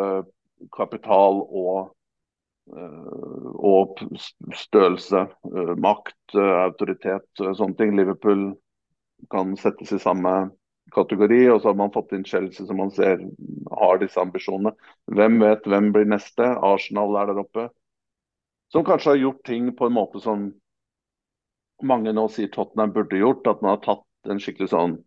kapital 0.75 1.39
og 1.47 1.93
Eh, 2.69 3.51
og 3.57 3.99
størrelse, 4.55 5.25
eh, 5.57 5.75
makt, 5.81 6.35
autoritet 6.35 7.23
autoritet, 7.41 7.57
sånne 7.57 7.77
ting. 7.77 7.95
Liverpool 7.97 8.51
kan 9.33 9.55
settes 9.57 9.91
i 9.91 9.99
samme 9.99 10.51
kategori. 10.95 11.41
Og 11.51 11.61
så 11.61 11.71
har 11.71 11.79
man 11.79 11.93
fått 11.93 12.13
inn 12.15 12.23
Chelsea 12.27 12.65
som 12.65 12.77
man 12.77 12.91
ser 12.91 13.19
har 13.71 13.99
disse 13.99 14.21
ambisjonene. 14.21 14.73
Hvem 15.11 15.39
vet 15.41 15.67
hvem 15.67 15.91
blir 15.91 16.05
neste? 16.05 16.53
Arsenal 16.61 17.17
er 17.17 17.31
der 17.31 17.43
oppe. 17.43 17.69
Som 18.71 18.85
kanskje 18.87 19.15
har 19.15 19.23
gjort 19.25 19.43
ting 19.45 19.71
på 19.75 19.89
en 19.89 19.97
måte 19.97 20.21
som 20.23 20.51
mange 21.83 22.13
nå 22.13 22.27
sier 22.29 22.47
Tottenham 22.47 22.93
burde 22.93 23.19
gjort. 23.19 23.47
At 23.47 23.61
man 23.61 23.75
har 23.75 23.83
tatt 23.83 24.31
en 24.31 24.39
skikkelig 24.39 24.71
sånn 24.71 24.99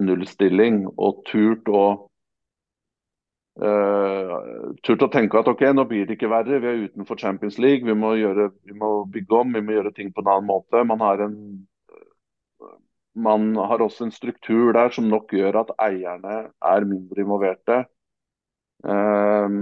nullstilling 0.00 0.84
og 0.96 1.24
turt 1.28 1.66
å 1.68 2.09
uh, 3.60 4.34
turt 4.86 5.04
å 5.04 5.10
tenke 5.12 5.40
at 5.40 5.48
ok, 5.50 5.66
nå 5.76 5.86
blir 5.88 6.06
det 6.06 6.16
ikke 6.16 6.30
verre. 6.32 6.60
Vi 6.62 6.70
er 6.70 6.84
utenfor 6.90 7.20
Champions 7.20 7.58
League. 7.62 7.86
Vi 7.86 7.96
må, 7.96 8.14
gjøre, 8.20 8.50
vi 8.66 8.76
må 8.76 8.92
bygge 9.12 9.42
om, 9.42 9.56
vi 9.56 9.64
må 9.64 9.76
gjøre 9.76 9.94
ting 9.96 10.12
på 10.14 10.24
en 10.24 10.32
annen 10.34 10.48
måte. 10.50 10.84
Man 10.88 11.04
har, 11.04 11.24
en, 11.26 11.36
man 13.28 13.50
har 13.58 13.84
også 13.84 14.08
en 14.08 14.14
struktur 14.14 14.72
der 14.76 14.94
som 14.94 15.10
nok 15.12 15.34
gjør 15.36 15.62
at 15.64 15.74
eierne 15.90 16.38
er 16.50 16.88
mindre 16.88 17.24
involverte. 17.24 17.82
Uh, 18.80 19.52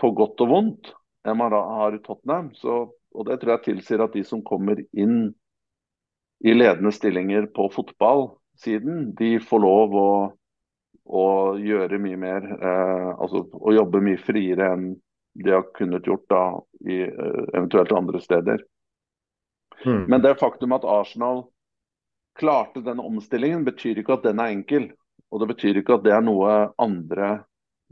på 0.00 0.14
godt 0.16 0.40
og 0.40 0.48
vondt 0.48 0.94
enn 1.28 1.36
man 1.36 1.52
har 1.52 1.94
i 1.96 2.02
Tottenham. 2.04 2.50
Så, 2.56 2.82
og 2.88 3.28
Det 3.28 3.40
tror 3.40 3.56
jeg 3.56 3.66
tilsier 3.68 4.04
at 4.04 4.16
de 4.16 4.24
som 4.24 4.44
kommer 4.46 4.80
inn 4.96 5.32
i 6.40 6.54
ledende 6.56 6.92
stillinger 6.94 7.50
på 7.52 7.68
fotballsiden, 7.74 9.10
de 9.18 9.34
får 9.44 9.60
lov 9.60 9.96
å 9.96 10.10
og 11.10 11.60
gjøre 11.62 11.98
mye 12.02 12.18
mer. 12.20 12.46
Eh, 12.54 13.08
altså 13.18 13.44
å 13.50 13.74
jobbe 13.74 14.02
mye 14.04 14.20
friere 14.22 14.72
enn 14.74 14.92
de 15.40 15.54
har 15.54 15.66
kunnet 15.74 16.06
gjort 16.06 16.26
da 16.30 16.44
i 16.86 17.00
eh, 17.06 17.42
eventuelt 17.54 17.92
andre 17.96 18.20
steder. 18.22 18.62
Mm. 19.84 20.04
Men 20.12 20.22
det 20.22 20.38
faktum 20.40 20.74
at 20.76 20.86
Arsenal 20.86 21.44
klarte 22.38 22.82
denne 22.84 23.04
omstillingen, 23.04 23.64
betyr 23.66 24.00
ikke 24.00 24.18
at 24.18 24.26
den 24.28 24.42
er 24.42 24.54
enkel. 24.54 24.90
Og 25.30 25.42
det 25.42 25.50
betyr 25.52 25.80
ikke 25.80 25.98
at 25.98 26.04
det 26.06 26.14
er 26.14 26.24
noe 26.24 26.70
andre 26.80 27.40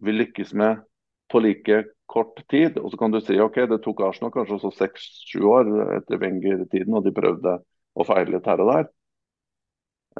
vil 0.02 0.20
lykkes 0.22 0.54
med 0.58 0.84
på 1.30 1.42
like 1.42 1.82
kort 2.10 2.38
tid. 2.50 2.78
Og 2.78 2.92
så 2.92 3.00
kan 3.00 3.14
du 3.14 3.20
si 3.22 3.38
ok, 3.40 3.64
det 3.70 3.80
tok 3.84 4.04
Arsenal 4.06 4.32
kanskje 4.34 4.58
også 4.58 4.72
seks-sju 4.78 5.42
år 5.50 5.72
etter 5.98 6.22
Wenger-tiden, 6.22 6.94
og 6.94 7.06
de 7.06 7.14
prøvde 7.14 7.58
å 7.98 8.06
feile 8.06 8.36
litt 8.36 8.48
her 8.48 8.62
og 8.62 8.72
der. 8.72 8.88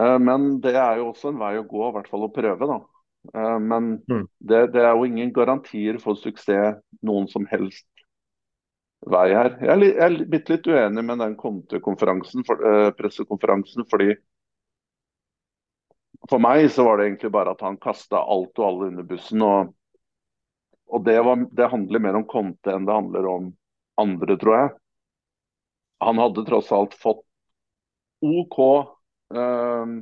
Eh, 0.01 0.19
men 0.19 0.61
det 0.61 0.77
er 0.79 1.01
jo 1.01 1.11
også 1.11 1.33
en 1.33 1.41
vei 1.41 1.57
å 1.59 1.67
gå, 1.67 1.83
i 1.89 1.95
hvert 1.97 2.11
fall 2.11 2.27
å 2.27 2.33
prøve. 2.35 2.71
da. 2.71 2.79
Eh, 3.35 3.59
men 3.59 3.93
mm. 4.09 4.25
det, 4.39 4.65
det, 4.75 4.85
er 4.85 4.95
jo 4.95 5.07
ingen 5.09 5.33
garantier 5.35 5.99
for 6.03 6.19
suksess 6.19 6.79
noen 7.07 7.29
som 7.31 7.47
helst 7.51 7.87
vei 9.07 9.29
her. 9.35 9.57
Jeg 9.63 9.93
er, 9.95 10.19
bitte 10.31 10.57
litt 10.57 10.67
uenig 10.67 11.05
med 11.07 11.23
den 11.23 11.37
Conte-konferansen, 11.39 12.43
for, 12.47 12.63
uh, 12.67 12.91
pressekonferansen, 12.99 13.87
fordi 13.91 14.17
for 16.29 16.43
meg 16.43 16.67
så 16.75 16.83
var 16.83 16.99
det 16.99 17.07
egentlig 17.07 17.31
bare 17.31 17.55
at 17.55 17.63
han 17.63 17.79
kasta 17.79 18.19
alt 18.19 18.59
og 18.59 18.67
alle 18.67 18.89
under 18.91 19.07
bussen. 19.07 19.43
og, 19.47 19.71
og 20.91 21.07
det, 21.07 21.15
var, 21.23 21.47
det, 21.55 21.71
handler 21.71 22.03
mer 22.03 22.19
om 22.19 22.27
Conte 22.27 22.75
enn 22.75 22.89
det 22.89 22.97
handler 22.97 23.31
om 23.31 23.49
andre, 24.03 24.37
tror 24.41 24.57
jeg. 24.57 24.75
Han 26.03 26.19
hadde 26.19 26.47
tross 26.47 26.75
alt 26.75 26.99
fått 26.99 27.23
OK 28.27 28.59
Uh, 29.35 29.99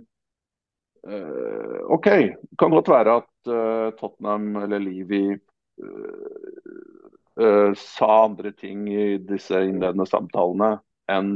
det 1.07 1.83
OK, 1.95 2.07
kan 2.59 2.73
godt 2.75 2.89
være 2.91 3.19
at 3.21 3.51
uh, 3.51 3.91
Tottenham 3.99 4.57
eller 4.65 4.83
Levi 4.83 5.27
sa 7.77 8.07
andre 8.25 8.49
ting 8.57 8.87
i 8.89 9.19
disse 9.21 9.59
innledende 9.61 10.07
samtalene 10.09 10.71
enn 11.13 11.35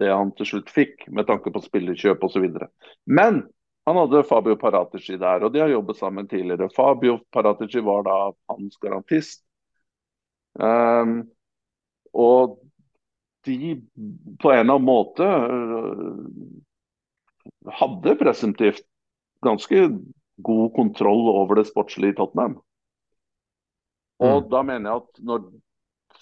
det 0.00 0.08
han 0.08 0.30
til 0.38 0.48
slutt 0.48 0.70
fikk, 0.72 1.04
med 1.12 1.28
tanke 1.28 1.52
på 1.52 1.62
spillerkjøp 1.62 2.24
osv. 2.24 2.46
Men 3.04 3.42
han 3.86 3.96
hadde 4.00 4.24
Fabio 4.24 4.56
Paratici 4.56 5.18
der, 5.20 5.44
og 5.44 5.52
de 5.52 5.60
har 5.60 5.68
jobbet 5.68 5.96
sammen 5.96 6.28
tidligere. 6.28 6.70
Fabio 6.72 7.18
Paratici 7.32 7.80
var 7.84 8.06
da 8.06 8.18
hans 8.48 8.78
garantist. 8.80 9.44
Um, 10.54 11.26
og 12.14 12.58
de 13.44 13.74
på 14.40 14.50
en 14.50 14.60
eller 14.62 14.78
annen 14.78 14.86
måte 14.86 15.26
hadde 17.72 18.16
presumptivt 18.20 18.84
ganske 19.44 19.88
god 20.36 20.74
kontroll 20.74 21.28
over 21.28 21.60
det 21.60 21.68
sportslige 21.68 22.14
i 22.14 22.16
Tottenham. 22.18 22.58
Og 24.22 24.42
mm. 24.42 24.48
da 24.50 24.62
mener 24.66 24.90
jeg 24.90 25.02
at 25.02 25.22
når 25.30 25.46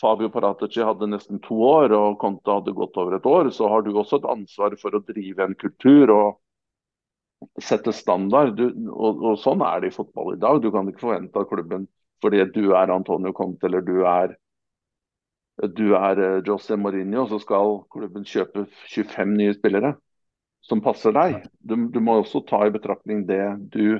Fabio 0.00 0.30
Paratici 0.32 0.82
hadde 0.82 1.10
nesten 1.10 1.40
to 1.44 1.58
år, 1.62 1.92
og 1.94 2.18
Conte 2.20 2.50
hadde 2.50 2.74
gått 2.76 2.96
over 2.98 3.16
et 3.16 3.26
år, 3.28 3.50
så 3.54 3.68
har 3.70 3.84
du 3.84 3.92
også 3.92 4.18
et 4.18 4.30
ansvar 4.32 4.74
for 4.80 4.96
å 4.96 5.02
drive 5.06 5.44
en 5.44 5.56
kultur 5.58 6.10
og 6.14 7.62
sette 7.62 7.92
standard. 7.94 8.56
Du, 8.58 8.66
og, 8.90 9.20
og, 9.22 9.36
Sånn 9.42 9.62
er 9.66 9.82
det 9.82 9.92
i 9.92 9.96
fotball 9.96 10.34
i 10.34 10.40
dag. 10.42 10.62
Du 10.62 10.70
kan 10.74 10.88
ikke 10.88 11.06
forvente 11.06 11.38
av 11.38 11.50
klubben 11.50 11.88
fordi 12.22 12.44
du 12.54 12.70
er 12.78 12.90
Antonio 12.94 13.32
Conte 13.34 13.66
eller 13.66 13.82
du 13.82 14.04
er, 14.06 14.36
du 15.74 15.88
er 15.98 16.20
eh, 16.22 16.36
José 16.46 16.76
Mourinho, 16.78 17.24
så 17.26 17.40
skal 17.42 17.80
klubben 17.90 18.22
kjøpe 18.22 18.68
25 18.92 19.32
nye 19.40 19.56
spillere 19.56 19.96
som 20.62 20.80
passer 20.82 21.12
deg. 21.16 21.42
Du, 21.58 21.88
du, 21.90 22.00
må 22.00 22.20
også 22.20 22.40
ta 22.46 22.66
i 22.66 22.74
betraktning 22.74 23.26
det 23.28 23.56
du 23.74 23.98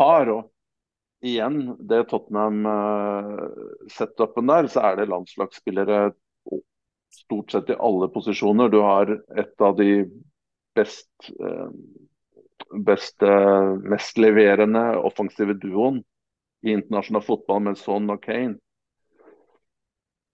har. 0.00 0.28
og 0.32 0.50
igjen, 1.24 1.76
det 1.90 2.08
Tottenham-setupen 2.12 4.44
uh, 4.48 4.54
der, 4.54 4.64
så 4.72 4.78
er 4.88 4.92
det 5.00 5.10
landslagsspillere 5.10 5.98
stort 7.18 7.48
sett 7.52 7.70
i 7.72 7.76
alle 7.78 8.06
posisjoner. 8.12 8.66
Du 8.72 8.80
har 8.84 9.06
et 9.36 9.60
av 9.64 9.72
de 9.76 9.90
best, 10.76 11.12
best 11.28 11.72
beste, 12.84 13.26
mest 13.88 14.18
leverende 14.18 14.96
offensive 14.96 15.54
duoen 15.54 16.02
i 16.66 16.74
internasjonal 16.74 17.22
fotball 17.22 17.62
med 17.68 17.78
Son 17.78 18.10
og 18.10 18.22
Kane. 18.22 18.58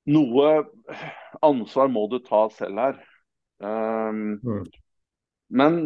Noe 0.04 0.64
ansvar 1.44 1.88
må 1.92 2.06
du 2.12 2.18
ta 2.24 2.46
selv 2.52 2.80
her. 2.80 2.98
Um, 3.64 4.40
mm. 4.42 4.64
Men 5.54 5.78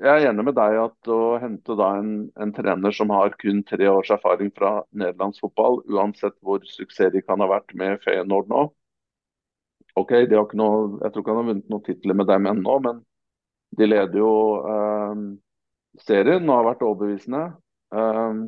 jeg 0.00 0.10
er 0.10 0.30
enig 0.30 0.46
med 0.48 0.56
deg 0.58 0.78
at 0.82 1.10
å 1.12 1.36
hente 1.42 1.76
en, 1.86 2.14
en, 2.40 2.52
trener 2.56 2.94
som 2.96 3.12
har 3.14 3.36
kun 3.40 3.62
tre 3.68 3.86
års 3.90 4.10
erfaring 4.14 4.50
fra 4.56 4.78
nederlandsfotball, 4.90 5.82
uansett 5.92 6.34
hvor 6.42 6.64
suksessrik 6.66 7.28
han 7.30 7.44
har 7.44 7.52
vært 7.52 7.76
med 7.78 8.02
Feyenoord 8.04 8.50
nå, 8.50 8.64
OK, 9.94 10.10
de 10.26 10.34
har 10.34 10.48
ikke 10.48 10.58
noe, 10.58 10.98
jeg 11.04 11.14
tror 11.14 11.22
ikke 11.22 11.30
han 11.30 11.38
har 11.38 11.50
vunnet 11.52 11.70
noen 11.70 11.86
titler 11.86 12.18
med 12.18 12.26
dem 12.26 12.48
ennå, 12.50 12.78
men 12.82 13.00
de 13.78 13.86
leder 13.86 14.18
jo 14.18 14.32
eh, 14.66 15.20
serien 16.02 16.48
og 16.48 16.56
har 16.56 16.68
vært 16.72 16.82
overbevisende. 16.86 17.42
Eh, 17.94 18.40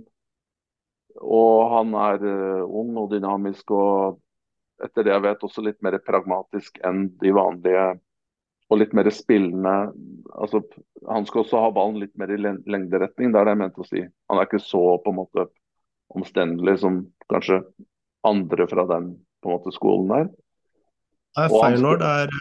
og 1.22 1.70
han 1.72 1.94
er 1.96 2.24
uh, 2.26 2.64
ung 2.66 2.96
og 3.00 3.12
dynamisk 3.14 3.70
og 3.72 4.18
etter 4.84 5.06
det 5.06 5.14
jeg 5.14 5.24
vet 5.24 5.44
også 5.46 5.62
litt 5.64 5.78
mer 5.84 5.96
pragmatisk 6.04 6.76
enn 6.84 7.06
de 7.22 7.32
vanlige. 7.32 7.86
Og 8.66 8.80
litt 8.80 8.94
mer 8.98 9.08
spillende. 9.14 9.74
Altså, 10.34 10.62
han 11.06 11.26
skal 11.28 11.44
også 11.44 11.60
ha 11.62 11.68
ballen 11.74 12.00
litt 12.02 12.14
mer 12.18 12.32
i 12.34 12.38
lengderetning, 12.40 13.30
det 13.30 13.40
er 13.40 13.46
det 13.46 13.54
jeg 13.54 13.60
mente 13.62 13.84
å 13.84 13.86
si. 13.86 14.02
Han 14.30 14.40
er 14.40 14.48
ikke 14.48 14.62
så 14.62 14.82
på 15.04 15.12
en 15.12 15.20
måte 15.20 15.46
omstendelig 16.16 16.80
som 16.82 17.04
kanskje 17.30 17.60
andre 18.26 18.66
fra 18.70 18.86
den 18.90 19.12
på 19.42 19.50
en 19.50 19.54
måte 19.58 19.74
skolen 19.74 20.10
der. 20.10 20.28
Nei, 21.36 21.46
Feyenoord, 21.52 22.02
er, 22.02 22.32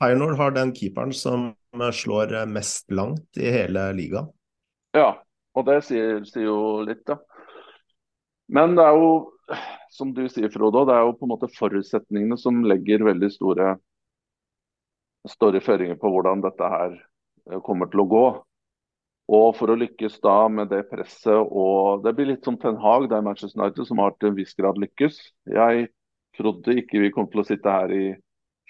Feyenoord 0.00 0.38
har 0.40 0.56
den 0.56 0.72
keeperen 0.74 1.12
som 1.14 1.52
slår 1.74 2.34
mest 2.50 2.90
langt 2.94 3.38
i 3.38 3.50
hele 3.52 3.86
ligaen. 3.94 4.30
Ja, 4.94 5.10
og 5.54 5.66
det 5.68 5.80
sier, 5.86 6.22
sier 6.26 6.48
jo 6.48 6.58
litt, 6.86 7.02
da. 7.06 7.18
Men 8.54 8.76
det 8.78 8.84
er 8.84 8.98
jo, 8.98 9.10
som 9.94 10.12
du 10.16 10.24
sier, 10.30 10.50
Frode, 10.52 10.84
det 10.88 10.94
er 10.96 11.06
jo 11.06 11.16
på 11.18 11.26
en 11.26 11.34
måte 11.34 11.50
forutsetningene 11.54 12.38
som 12.40 12.62
legger 12.66 13.06
veldig 13.06 13.30
store, 13.34 13.74
store 15.30 15.62
føringer 15.64 15.98
på 16.00 16.10
hvordan 16.12 16.42
dette 16.44 16.68
her 16.68 16.96
eh, 16.96 17.60
kommer 17.64 17.90
til 17.92 18.04
å 18.04 18.10
gå. 18.10 18.26
Og 19.34 19.46
for 19.56 19.72
å 19.72 19.78
lykkes 19.80 20.18
da 20.24 20.36
med 20.52 20.68
det 20.68 20.82
presset 20.90 21.38
og 21.48 22.02
Det 22.04 22.12
blir 22.16 22.28
litt 22.28 22.44
som 22.44 22.58
Ten 22.60 22.76
Hag, 22.76 23.08
det 23.08 23.16
er 23.16 23.24
Manchester 23.24 23.62
United 23.62 23.88
som 23.88 24.02
har 24.02 24.12
til 24.18 24.32
en 24.32 24.36
viss 24.36 24.52
grad 24.58 24.76
lykkes. 24.80 25.16
Jeg 25.48 25.88
trodde 26.36 26.76
ikke 26.76 27.00
vi 27.00 27.12
kom 27.14 27.30
til 27.32 27.40
å 27.40 27.46
sitte 27.48 27.72
her 27.72 27.94
i 27.94 28.04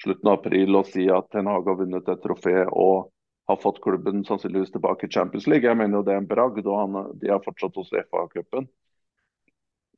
slutten 0.03 0.31
av 0.31 0.39
april 0.39 0.79
og 0.79 0.87
si 0.91 1.09
at 1.11 1.27
Ten 1.35 1.51
Hag 1.51 1.67
har 1.67 1.81
vunnet 1.81 2.09
et 2.11 2.23
trofé 2.23 2.63
og 2.71 3.11
har 3.51 3.59
fått 3.61 3.83
klubben 3.85 4.23
sannsynligvis 4.25 4.73
tilbake 4.73 5.07
i 5.07 5.13
Champions 5.13 5.47
League. 5.51 5.69
Jeg 5.69 5.77
mener 5.77 5.99
jo 5.99 6.07
det 6.07 6.15
er 6.15 6.23
en 6.23 6.31
bragd, 6.31 6.65
og 6.65 6.79
han, 6.81 7.11
de 7.21 7.29
har 7.29 7.43
fortsatt 7.45 7.77
hos 7.77 7.91
FA-cupen. 7.93 8.71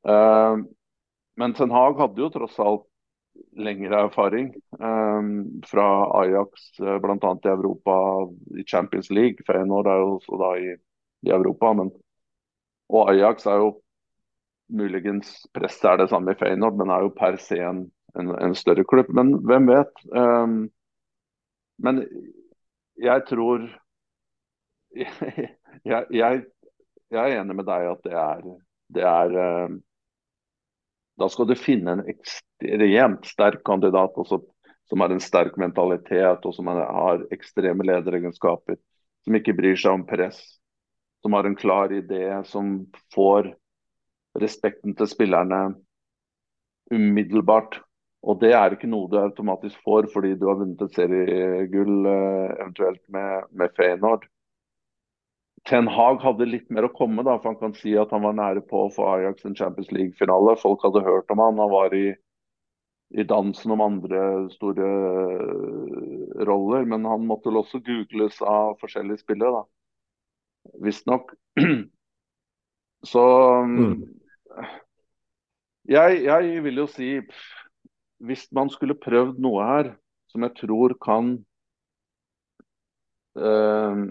Uh, 0.06 0.64
men 1.38 1.54
Ten 1.54 1.70
Hag 1.74 2.00
hadde 2.00 2.24
jo 2.24 2.32
tross 2.32 2.58
alt 2.62 2.86
lengre 3.56 4.02
erfaring 4.06 4.50
um, 4.78 5.62
fra 5.66 5.86
Ajax 6.20 6.68
uh, 6.80 6.96
bl.a. 7.02 7.32
i 7.44 7.48
Europa, 7.48 7.96
i 8.60 8.64
Champions 8.64 9.10
League. 9.10 9.44
Feyenoord 9.46 9.86
er 9.86 10.02
jo 10.02 10.12
også 10.16 10.40
da 10.42 10.52
i, 10.60 10.76
i 11.26 11.32
Europa. 11.34 11.72
Men, 11.72 11.90
og 12.88 13.10
Ajax 13.12 13.46
er 13.46 13.60
jo 13.64 13.74
muligens 14.68 15.46
presset 15.54 15.90
er 15.90 16.02
det 16.02 16.10
samme 16.10 16.34
i 16.34 16.38
Feyenoord, 16.38 16.78
men 16.78 16.90
er 16.90 17.06
jo 17.06 17.14
per 17.16 17.38
se 17.42 17.58
en, 17.62 17.84
en, 18.18 18.32
en 18.42 18.54
større 18.58 18.84
klubb. 18.84 19.10
Men 19.14 19.36
hvem 19.46 19.70
vet? 19.70 20.04
Um, 20.10 20.58
men 21.78 22.04
jeg 23.02 23.24
tror 23.28 23.66
jeg, 24.96 26.04
jeg, 26.10 26.44
jeg, 27.10 27.20
er 27.20 27.40
enig 27.40 27.56
med 27.56 27.68
deg 27.68 27.90
at 27.90 28.06
det 28.06 28.16
er, 28.16 28.46
det 28.96 29.04
er 29.04 29.36
um, 29.66 29.80
da 31.16 31.28
skal 31.32 31.48
du 31.48 31.56
finne 31.58 31.96
en 31.96 32.04
ekstremt 32.10 33.26
sterk 33.28 33.62
kandidat 33.64 34.16
også, 34.20 34.40
som 34.86 35.02
har 35.02 35.12
en 35.12 35.22
sterk 35.22 35.56
mentalitet 35.58 36.44
og 36.44 36.54
som 36.54 36.68
har 36.70 37.24
ekstreme 37.34 37.86
lederegenskaper. 37.88 38.78
Som 39.26 39.38
ikke 39.38 39.56
bryr 39.58 39.78
seg 39.80 39.96
om 39.96 40.04
press. 40.06 40.38
Som 41.24 41.34
har 41.34 41.48
en 41.48 41.56
klar 41.58 41.90
idé, 41.90 42.28
som 42.46 42.84
får 43.14 43.50
respekten 44.38 44.94
til 44.94 45.08
spillerne 45.10 45.60
umiddelbart. 46.92 47.80
Og 48.26 48.38
det 48.42 48.52
er 48.58 48.74
ikke 48.74 48.90
noe 48.90 49.10
du 49.10 49.18
automatisk 49.18 49.80
får 49.86 50.10
fordi 50.12 50.34
du 50.38 50.46
har 50.50 50.60
vunnet 50.60 50.82
et 50.82 50.94
seriegull 50.94 52.08
eh, 52.10 52.54
eventuelt 52.60 53.02
med, 53.12 53.50
med 53.56 53.74
Feyenoord. 53.78 54.26
Ten 55.66 55.88
Hag 55.90 56.20
hadde 56.22 56.46
litt 56.46 56.68
mer 56.70 56.86
å 56.86 56.92
komme, 56.94 57.24
da, 57.26 57.34
for 57.40 57.50
han 57.50 57.58
kan 57.58 57.72
si 57.74 57.96
at 57.98 58.12
han 58.14 58.22
var 58.22 58.36
nære 58.38 58.62
på 58.70 58.84
å 58.84 58.92
få 58.94 59.08
Ajax 59.16 59.48
en 59.48 59.56
Champions 59.58 59.90
League-finale. 59.90 60.54
Folk 60.60 60.84
hadde 60.86 61.02
hørt 61.02 61.32
om 61.34 61.42
han, 61.42 61.58
han 61.58 61.72
var 61.72 61.96
i, 61.96 62.12
i, 63.10 63.24
dansen 63.26 63.74
om 63.74 63.82
andre 63.82 64.20
store 64.52 64.86
eh, 64.86 66.44
roller. 66.46 66.86
Men 66.86 67.08
han 67.10 67.26
måtte 67.26 67.50
vel 67.50 67.58
også 67.64 67.82
googles 67.82 68.38
av 68.46 68.76
forskjellige 68.82 69.24
spillere, 69.24 69.58
da. 69.58 70.76
Visstnok. 70.86 71.34
Så 73.10 73.24
mm. 73.66 73.98
jeg, 75.90 76.22
jeg 76.24 76.62
vil 76.64 76.80
jo 76.80 76.86
si 76.90 77.10
Hvis 78.24 78.46
man 78.56 78.70
skulle 78.72 78.96
prøvd 78.98 79.36
noe 79.44 79.66
her 79.68 79.90
som 80.32 80.42
jeg 80.46 80.56
tror 80.58 80.94
kan 81.04 81.34
uh, 83.36 84.06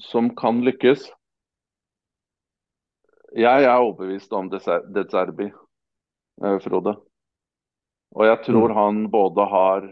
som 0.00 0.30
kan 0.36 0.62
lykkes. 0.64 1.08
Jeg 3.32 3.64
er 3.64 3.78
overbevist 3.80 4.32
om 4.36 4.50
De 4.52 4.60
Zerbi, 4.60 5.48
eh, 6.44 6.58
Frode. 6.60 6.96
Og 8.12 8.26
jeg 8.28 8.42
tror 8.44 8.68
mm. 8.68 8.76
han 8.76 8.98
både 9.12 9.46
har 9.48 9.86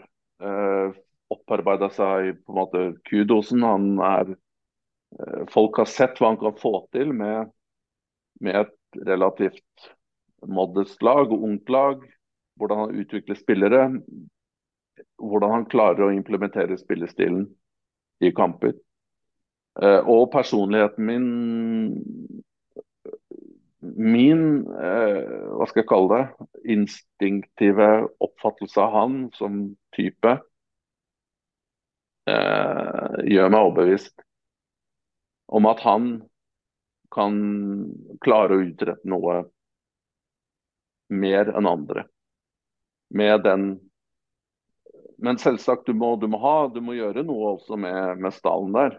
eh, 0.44 0.98
opparbeida 1.32 1.88
seg 1.94 2.34
på 2.44 2.52
en 2.52 2.58
måte 2.58 2.82
kudosen. 3.08 3.64
Han 3.64 3.94
er 4.04 4.34
eh, 4.34 5.46
Folk 5.52 5.80
har 5.80 5.88
sett 5.88 6.20
hva 6.20 6.34
han 6.34 6.40
kan 6.42 6.58
få 6.60 6.74
til 6.92 7.14
med, 7.16 7.48
med 8.44 8.60
et 8.66 9.00
relativt 9.08 9.90
modest 10.44 11.00
lag 11.02 11.32
og 11.32 11.48
ungt 11.48 11.72
lag. 11.72 12.04
Hvordan 12.60 12.84
han 12.84 13.00
utvikler 13.00 13.40
spillere. 13.40 13.88
Hvordan 15.16 15.56
han 15.56 15.68
klarer 15.72 16.10
å 16.10 16.12
implementere 16.12 16.76
spillestilen 16.76 17.46
i 18.20 18.34
kamper. 18.36 18.76
Eh, 19.78 20.02
og 20.02 20.30
personligheten 20.32 21.06
min 21.06 21.26
Min 23.80 24.40
eh, 24.76 25.28
hva 25.56 25.66
skal 25.68 25.80
jeg 25.80 25.88
kalle 25.88 26.16
det, 26.16 26.46
instinktive 26.74 27.86
oppfattelse 28.20 28.80
av 28.82 28.90
han 28.92 29.14
som 29.32 29.60
type 29.96 30.32
eh, 32.28 33.14
gjør 33.24 33.48
meg 33.54 33.70
overbevist 33.70 34.20
om 35.48 35.68
at 35.70 35.80
han 35.86 36.10
kan 37.14 37.38
klare 38.22 38.58
å 38.58 38.66
utrette 38.68 39.08
noe 39.08 39.40
mer 41.10 41.50
enn 41.56 41.66
andre. 41.66 42.04
Med 43.10 43.42
den 43.48 43.70
Men 45.20 45.36
selvsagt, 45.36 45.84
du 45.84 45.92
må, 45.92 46.14
du 46.16 46.28
må, 46.32 46.38
ha, 46.40 46.68
du 46.72 46.80
må 46.80 46.94
gjøre 46.96 47.20
noe 47.28 47.56
også 47.58 47.76
med, 47.76 48.20
med 48.24 48.32
stallen 48.32 48.72
der 48.72 48.94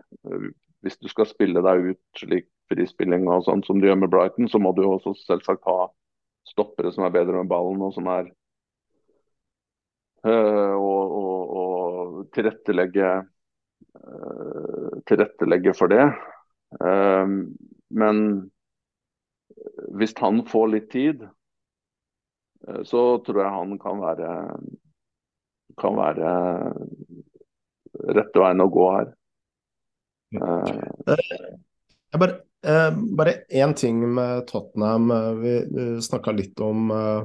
hvis 0.82 0.98
du 1.02 1.10
skal 1.12 1.30
spille 1.30 1.62
deg 1.64 1.92
ut 1.92 2.22
slik 2.22 2.48
frispilling 2.72 3.28
og 3.30 3.46
sånn 3.46 3.64
som 3.68 3.82
du 3.82 3.88
gjør 3.88 4.00
med 4.04 4.12
Brighton, 4.14 4.48
så 4.50 4.60
må 4.62 4.72
du 4.76 4.84
også 4.86 5.14
selvsagt 5.20 5.66
ha 5.68 5.90
stoppere 6.48 6.92
som 6.94 7.06
er 7.06 7.14
bedre 7.14 7.42
med 7.42 7.52
ballen 7.52 7.84
og 7.86 7.94
som 7.96 8.08
er 8.12 8.30
øh, 10.26 10.76
og, 10.78 11.18
og, 11.20 11.54
og, 11.62 12.22
tilrettelegge 12.36 13.12
øh, 13.98 14.96
tilrettelegge 15.10 15.76
for 15.78 15.92
det. 15.92 16.08
Um, 16.80 17.52
men 17.92 18.24
hvis 19.98 20.14
han 20.18 20.46
får 20.48 20.68
litt 20.72 20.90
tid, 20.94 21.26
så 22.88 23.02
tror 23.26 23.42
jeg 23.42 23.54
han 23.58 23.74
kan 23.82 24.00
være 24.00 24.32
kan 25.82 25.98
være 25.98 26.32
rette 28.16 28.42
veien 28.42 28.64
å 28.64 28.70
gå 28.72 28.86
her. 28.96 29.12
Jeg 30.32 32.20
bare, 32.20 32.38
eh, 32.64 32.92
bare 33.18 33.34
én 33.50 33.74
ting 33.76 34.00
med 34.14 34.48
Tottenham. 34.48 35.12
Vi, 35.42 35.56
vi 35.72 36.02
snakka 36.02 36.32
litt 36.36 36.60
om 36.60 36.92
eh, 36.92 37.24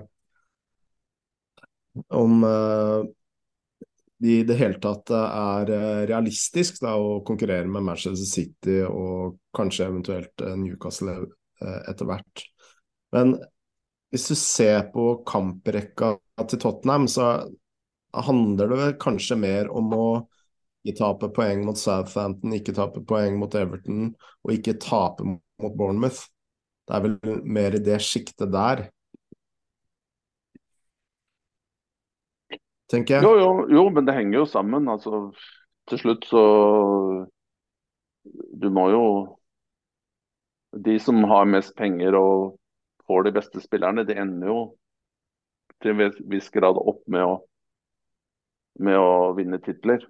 om 2.08 2.44
eh, 2.44 3.02
de 4.18 4.38
i 4.40 4.44
det 4.48 4.56
hele 4.56 4.80
tatt 4.80 5.12
er 5.12 5.70
realistisk 6.08 6.80
da, 6.80 6.94
å 6.96 7.20
konkurrere 7.24 7.68
med 7.68 7.84
Manchester 7.84 8.28
City 8.28 8.78
og 8.88 9.36
kanskje 9.56 9.90
eventuelt 9.90 10.44
Newcastle 10.56 11.18
etter 11.60 12.08
hvert. 12.08 12.44
Men 13.12 13.34
hvis 14.08 14.24
du 14.32 14.38
ser 14.40 14.86
på 14.94 15.18
kamprekka 15.28 16.14
til 16.48 16.62
Tottenham, 16.62 17.04
så 17.12 17.44
handler 18.24 18.72
det 18.72 18.88
kanskje 19.04 19.36
mer 19.36 19.68
om 19.68 19.92
å 19.92 20.08
ikke 20.86 20.98
tape 21.00 21.28
poeng 21.34 21.64
mot 21.66 21.78
Southampton, 21.78 22.54
ikke 22.54 22.74
tape 22.76 23.02
poeng 23.08 23.38
mot 23.40 23.54
Everton 23.58 24.12
og 24.44 24.52
ikke 24.54 24.76
tape 24.78 25.26
mot 25.26 25.74
Bournemouth. 25.78 26.28
Det 26.86 26.94
er 26.94 27.02
vel 27.02 27.40
mer 27.42 27.74
i 27.74 27.82
det 27.82 27.98
sjiktet 28.06 28.52
der. 28.54 28.86
Tenker 32.86 33.16
jeg. 33.16 33.26
Jo, 33.26 33.32
jo, 33.40 33.50
jo, 33.74 33.88
men 33.90 34.06
det 34.06 34.14
henger 34.14 34.44
jo 34.44 34.46
sammen. 34.46 34.86
Altså, 34.88 35.32
til 35.90 35.98
slutt 35.98 36.28
så 36.30 36.44
Du 38.62 38.70
må 38.74 38.88
jo 38.90 39.02
De 40.86 40.98
som 41.02 41.18
har 41.30 41.50
mest 41.50 41.74
penger 41.78 42.14
og 42.18 42.58
får 43.06 43.22
de 43.22 43.32
beste 43.32 43.62
spillerne, 43.62 44.04
det 44.06 44.18
ender 44.18 44.50
jo 44.50 44.60
til 45.82 45.92
en 45.94 46.14
viss 46.30 46.48
grad 46.50 46.78
opp 46.80 47.04
med 47.12 47.22
å, 47.22 47.36
med 48.82 48.98
å 48.98 49.32
vinne 49.38 49.60
titler. 49.62 50.02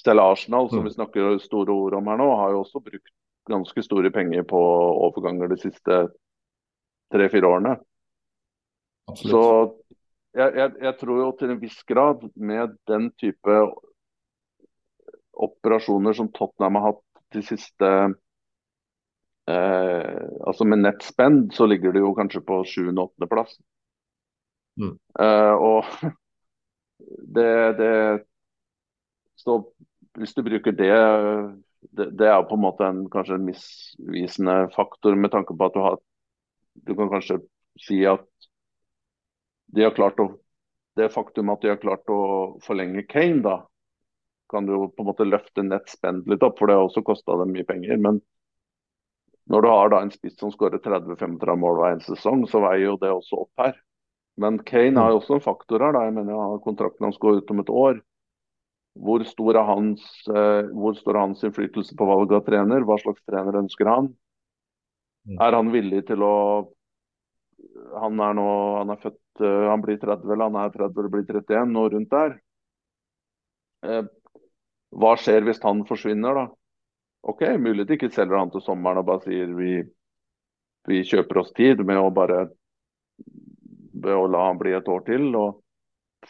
Selv 0.00 0.24
Arsenal, 0.24 0.70
som 0.70 0.80
Mm. 0.80 0.84
vi 0.88 0.94
snakker 0.94 1.38
store 1.44 1.72
ord 1.72 1.94
om 1.98 2.06
her 2.08 2.16
nå, 2.16 2.28
har 2.36 2.54
jo 2.54 2.62
også 2.64 2.80
brukt 2.80 3.12
ganske 3.50 3.82
store 3.82 4.10
penger 4.10 4.42
på 4.48 4.60
overganger 5.06 5.48
de 5.48 5.56
siste 5.60 6.00
tre-fire 7.12 7.46
årene. 7.48 7.76
Absolutt. 9.10 9.30
Så 9.30 9.42
jeg, 10.38 10.54
jeg, 10.54 10.72
jeg 10.80 10.98
tror 11.00 11.18
jo 11.18 11.30
til 11.38 11.50
en 11.50 11.60
viss 11.60 11.82
grad 11.88 12.22
med 12.36 12.76
den 12.88 13.10
type 13.18 13.56
operasjoner 15.40 16.12
som 16.16 16.28
Tottenham 16.32 16.78
har 16.78 16.92
hatt 16.92 17.04
de 17.34 17.42
siste 17.46 17.90
eh, 19.50 20.20
Altså 20.46 20.64
med 20.68 20.82
nettspend 20.84 21.52
så 21.54 21.66
ligger 21.66 21.92
det 21.92 22.02
jo 22.04 22.14
kanskje 22.14 22.42
på 22.46 22.62
7.-8.-plass. 22.66 23.58
Mm. 24.80 24.94
Eh, 25.20 25.54
og 25.54 25.84
det, 27.36 27.50
det 27.80 27.92
Så 29.40 29.62
hvis 30.18 30.34
du 30.34 30.42
bruker 30.42 30.72
det, 30.72 30.90
det 31.96 32.10
Det 32.18 32.28
er 32.28 32.42
på 32.48 32.56
en 32.56 32.64
måte 32.64 32.86
en, 32.86 33.04
kanskje 33.10 33.38
en 33.38 33.46
misvisende 33.46 34.56
faktor 34.74 35.14
med 35.16 35.32
tanke 35.32 35.56
på 35.56 35.64
at 35.66 35.74
du 35.74 35.80
har 35.80 35.98
Du 36.86 36.94
kan 36.94 37.10
kanskje 37.10 37.40
si 37.80 38.04
at 38.06 38.26
de 39.70 39.84
har 39.84 39.94
klart 39.94 40.18
å 40.18 40.32
det 40.98 41.12
faktum 41.14 41.50
at 41.52 41.62
de 41.62 41.70
har 41.70 41.78
klart 41.80 42.10
å 42.10 42.58
forlenge 42.64 43.04
Kane, 43.08 43.42
da, 43.44 43.56
kan 44.50 44.66
du 44.66 44.74
på 44.74 45.04
en 45.04 45.08
måte 45.08 45.24
løfte 45.24 45.62
nett 45.62 45.88
spend 45.88 46.26
litt 46.28 46.42
opp, 46.42 46.58
for 46.58 46.66
det 46.66 46.76
har 46.76 46.88
også 46.88 47.04
kosta 47.06 47.36
dem 47.38 47.52
mye 47.54 47.66
penger. 47.68 48.00
Men 48.02 48.18
når 49.50 49.62
du 49.62 49.68
har 49.70 49.92
da 49.92 50.02
en 50.02 50.12
spiss 50.14 50.36
som 50.40 50.52
skårer 50.52 50.82
30-35 50.82 51.62
mål 51.62 51.78
hver 51.78 51.94
eneste 51.94 52.16
sesong, 52.18 52.44
så 52.50 52.62
veier 52.64 52.88
jo 52.88 52.98
det 53.00 53.12
også 53.14 53.44
opp 53.46 53.64
her. 53.64 53.78
Men 54.40 54.60
Kane 54.66 55.00
har 55.00 55.14
jo 55.14 55.20
også 55.20 55.38
en 55.38 55.44
faktor 55.44 55.84
her. 55.84 55.94
da, 55.94 56.04
jeg 56.08 56.16
mener 56.18 56.36
ja, 56.36 56.46
Kontrakten 56.64 57.06
hans 57.06 57.18
går 57.22 57.40
ut 57.40 57.54
om 57.54 57.62
et 57.62 57.72
år. 57.84 58.02
Hvor 58.98 59.22
stor 59.24 59.56
er 59.56 59.68
hans, 59.68 60.02
eh, 60.28 60.66
hvor 60.74 60.96
stor 60.98 61.14
er 61.14 61.24
hans 61.28 61.44
innflytelse 61.46 61.94
på 61.96 62.08
valg 62.08 62.32
av 62.34 62.44
trener? 62.46 62.82
Hva 62.84 62.98
slags 62.98 63.22
trener 63.28 63.60
ønsker 63.62 63.88
han? 63.88 64.10
Mm. 65.28 65.36
Er 65.38 65.56
han 65.56 65.72
villig 65.72 66.06
til 66.08 66.22
å 66.24 66.36
Han 68.00 68.20
er 68.24 68.32
nå 68.32 68.46
han 68.78 68.90
er 68.90 69.00
født 69.02 69.42
eh, 69.44 69.66
Han 69.68 69.82
blir 69.84 69.98
30, 70.00 70.24
eller 70.32 70.48
han 70.48 70.56
er 70.62 70.72
30 70.72 71.00
eller 71.00 71.12
blir 71.12 71.26
31, 71.28 71.74
noe 71.74 71.90
rundt 71.92 72.10
der. 72.10 72.34
Eh, 73.84 74.04
hva 74.90 75.14
skjer 75.20 75.44
hvis 75.46 75.62
han 75.62 75.84
forsvinner, 75.86 76.34
da? 76.34 76.46
OK, 77.30 77.44
mulig 77.60 77.86
de 77.86 77.98
ikke 77.98 78.10
selger 78.14 78.40
han 78.40 78.50
til 78.50 78.64
sommeren 78.64 79.02
og 79.02 79.06
bare 79.06 79.22
sier 79.26 79.52
vi, 79.54 79.74
vi 80.88 81.02
kjøper 81.06 81.42
oss 81.42 81.52
tid 81.56 81.82
med 81.84 82.00
å 82.00 82.08
bare 82.10 82.46
å 84.00 84.26
la 84.32 84.46
han 84.48 84.58
bli 84.58 84.72
et 84.72 84.88
år 84.88 85.04
til. 85.06 85.28
og 85.36 85.59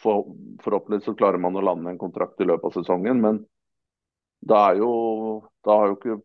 for, 0.01 0.25
Forhåpentligvis 0.63 1.07
så 1.09 1.15
klarer 1.17 1.41
man 1.41 1.57
å 1.57 1.63
lande 1.65 1.93
en 1.93 2.01
kontrakt 2.01 2.41
i 2.41 2.47
løpet 2.47 2.69
av 2.69 2.75
sesongen. 2.79 3.21
Men 3.23 3.39
da, 4.41 4.71
er 4.71 4.81
jo, 4.81 4.91
da 5.65 5.77
har 5.79 5.91
jo 5.91 5.97
ikke 5.99 6.19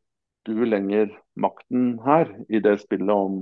du 0.47 0.65
lenger 0.65 1.11
makten 1.35 1.97
her 2.05 2.31
i 2.49 2.61
det 2.63 2.77
spillet 2.85 3.13
om, 3.13 3.41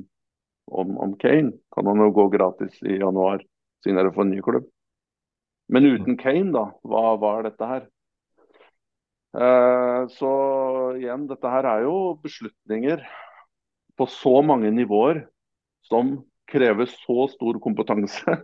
om, 0.72 0.95
om 0.99 1.16
Kane. 1.20 1.53
Kan 1.74 1.91
han 1.91 2.01
jo 2.01 2.12
gå 2.16 2.28
gratis 2.32 2.78
i 2.82 2.99
januar, 2.99 3.45
signere 3.85 4.12
for 4.14 4.24
en 4.24 4.32
ny 4.32 4.41
klubb. 4.45 4.68
Men 5.72 5.89
uten 5.89 6.16
Kane, 6.20 6.51
da, 6.55 6.68
hva, 6.85 7.14
hva 7.20 7.37
er 7.39 7.51
dette 7.51 7.68
her? 7.68 7.85
Eh, 9.35 10.01
så 10.14 10.32
igjen, 11.01 11.26
dette 11.30 11.51
her 11.51 11.66
er 11.66 11.87
jo 11.87 11.97
beslutninger 12.22 13.03
på 13.99 14.07
så 14.11 14.41
mange 14.47 14.70
nivåer 14.74 15.24
som 15.87 16.16
krever 16.51 16.87
så 16.91 17.26
stor 17.32 17.59
kompetanse. 17.62 18.39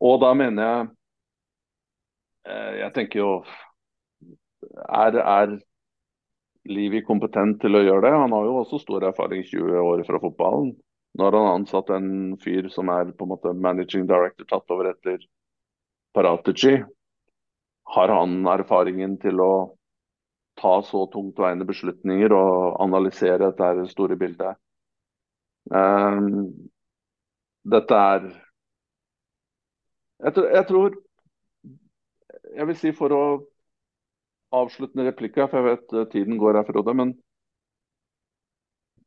Og 0.00 0.20
da 0.22 0.34
mener 0.36 0.62
jeg 0.62 0.88
eh, 2.46 2.74
Jeg 2.82 2.94
tenker 2.94 3.22
jo 3.22 3.30
Er, 4.88 5.18
er 5.18 5.56
Livi 6.68 7.00
kompetent 7.06 7.62
til 7.62 7.78
å 7.78 7.80
gjøre 7.80 8.04
det? 8.04 8.12
Han 8.12 8.34
har 8.36 8.44
jo 8.44 8.58
også 8.60 8.80
stor 8.82 9.06
erfaring, 9.08 9.40
20 9.46 9.78
år 9.80 10.02
fra 10.04 10.18
fotballen. 10.20 10.74
Nå 11.16 11.24
har 11.24 11.36
han 11.38 11.62
ansatt 11.62 11.88
en 11.94 12.10
fyr 12.42 12.68
som 12.68 12.90
er 12.92 13.14
på 13.16 13.24
en 13.24 13.30
måte 13.30 13.54
managing 13.56 14.04
director 14.10 14.44
tatt 14.50 14.74
over 14.74 14.90
etter 14.90 15.22
Paratici. 16.12 16.74
Har 17.94 18.12
han 18.12 18.42
erfaringen 18.52 19.16
til 19.22 19.40
å 19.40 19.52
ta 20.60 20.74
så 20.84 21.06
tungtveiende 21.14 21.64
beslutninger 21.68 22.34
og 22.36 22.76
analysere 22.84 23.48
dette 23.48 23.88
store 23.94 24.18
bildet? 24.20 24.60
Um, 25.72 26.50
dette 27.64 28.02
er 28.12 28.28
jeg 30.24 30.34
tror, 30.34 30.50
jeg 30.50 30.66
tror 30.66 30.96
Jeg 32.56 32.66
vil 32.66 32.76
si 32.76 32.90
for 32.96 33.12
å 33.14 33.22
avslutte 34.56 35.04
replikka, 35.04 35.46
for 35.48 35.60
jeg 35.60 35.76
vet 35.76 35.92
eh, 35.94 36.06
tiden 36.12 36.38
går 36.40 36.56
her, 36.58 36.66
Frode. 36.66 36.94
Men 36.96 37.12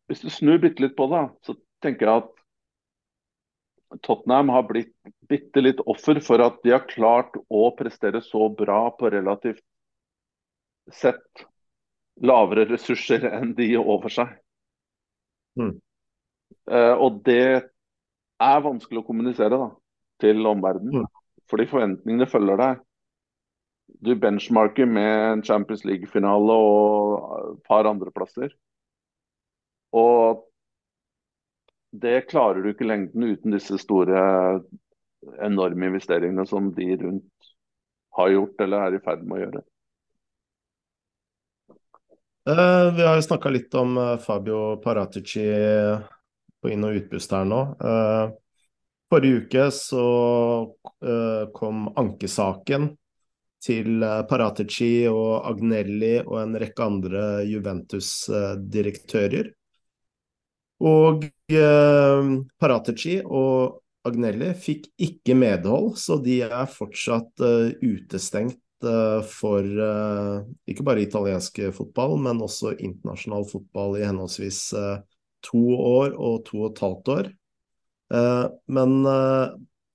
hvis 0.08 0.22
du 0.22 0.30
snur 0.30 0.62
bitte 0.62 0.84
litt 0.84 0.96
på 0.98 1.08
det, 1.12 1.24
så 1.46 1.56
tenker 1.84 2.08
jeg 2.08 2.24
at 2.24 4.02
Tottenham 4.06 4.52
har 4.54 4.68
blitt 4.70 4.94
bitte 5.28 5.64
litt 5.64 5.82
offer 5.90 6.20
for 6.24 6.44
at 6.44 6.60
de 6.64 6.74
har 6.76 6.88
klart 6.88 7.36
å 7.50 7.64
prestere 7.76 8.22
så 8.24 8.48
bra 8.56 8.84
på 8.96 9.10
relativt 9.12 9.64
sett 10.92 11.46
lavere 12.22 12.68
ressurser 12.70 13.26
enn 13.32 13.54
de 13.58 13.74
over 13.80 14.12
seg. 14.14 14.32
Mm. 15.60 15.76
Eh, 16.72 16.96
og 16.96 17.22
det 17.28 17.44
er 18.42 18.66
vanskelig 18.66 19.02
å 19.02 19.08
kommunisere 19.08 19.58
da, 19.60 19.70
til 20.22 20.46
omverdenen. 20.48 21.08
Fordi 21.52 21.68
forventningene 21.68 22.30
følger 22.30 22.62
deg. 22.62 22.84
Du 24.02 24.14
benchmarker 24.16 24.88
med 24.88 25.12
en 25.32 25.44
Champions 25.44 25.84
League-finale 25.86 26.54
og 26.56 27.34
et 27.52 27.66
par 27.68 27.90
andreplasser. 27.90 28.54
Og 29.92 30.46
det 31.92 32.30
klarer 32.30 32.64
du 32.64 32.72
ikke 32.72 32.88
lengden 32.88 33.34
uten 33.34 33.58
disse 33.58 33.76
store, 33.82 34.62
enorme 35.44 35.92
investeringene 35.92 36.48
som 36.50 36.72
de 36.74 36.88
rundt 37.04 37.52
har 38.18 38.32
gjort 38.32 38.64
eller 38.64 38.88
er 38.88 38.96
i 38.98 39.04
ferd 39.04 39.28
med 39.28 39.38
å 39.38 39.42
gjøre. 39.44 39.62
Eh, 42.50 42.88
vi 42.96 43.06
har 43.06 43.20
jo 43.20 43.26
snakka 43.28 43.52
litt 43.54 43.76
om 43.78 44.00
eh, 44.02 44.16
Fabio 44.24 44.78
Paratici 44.82 45.44
på 46.62 46.72
inn- 46.74 46.88
og 46.88 46.98
utpust 46.98 47.36
her 47.36 47.46
nå. 47.46 47.60
Eh, 47.78 48.34
forrige 49.12 49.44
uke 49.44 49.68
så 49.76 50.06
eh, 51.04 51.50
kom 51.54 51.90
ankesaken 52.00 52.92
til 53.62 54.04
eh, 54.04 54.22
Paratici 54.30 55.08
og 55.12 55.46
Agnelli 55.50 56.22
og 56.24 56.38
en 56.42 56.56
rekke 56.62 56.86
andre 56.86 57.26
Juventus-direktører. 57.50 59.52
Og 60.88 61.28
eh, 61.28 62.32
Paratici 62.62 63.20
og 63.26 63.82
Agnelli 64.08 64.54
fikk 64.58 64.88
ikke 64.98 65.36
medhold, 65.38 65.98
så 66.02 66.18
de 66.24 66.40
er 66.48 66.66
fortsatt 66.72 67.44
utestengt 67.86 68.58
for 69.30 69.62
ikke 69.62 70.84
bare 70.88 71.04
italiensk 71.04 71.60
fotball, 71.78 72.16
men 72.18 72.42
også 72.42 72.72
internasjonal 72.82 73.46
fotball 73.46 74.00
i 74.00 74.08
henholdsvis 74.08 74.74
to 75.46 75.62
år 75.78 76.18
og 76.18 76.40
to 76.48 76.64
og 76.64 76.72
et 76.72 76.82
halvt 76.82 77.12
år. 77.14 77.30
Eh, 78.12 78.46
men 78.68 79.06
eh, 79.06 79.48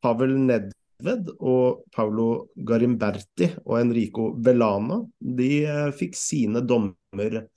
Pavel 0.03 0.39
Nedved 0.49 1.29
og 1.37 1.85
Paolo 1.93 2.49
Garimberti 2.57 3.51
og 3.67 3.81
Enrico 3.81 4.35
Velana 4.41 5.05
de 5.21 5.65
eh, 5.67 5.91
fikk 5.97 6.15
sine 6.17 6.61
dommer 6.65 7.49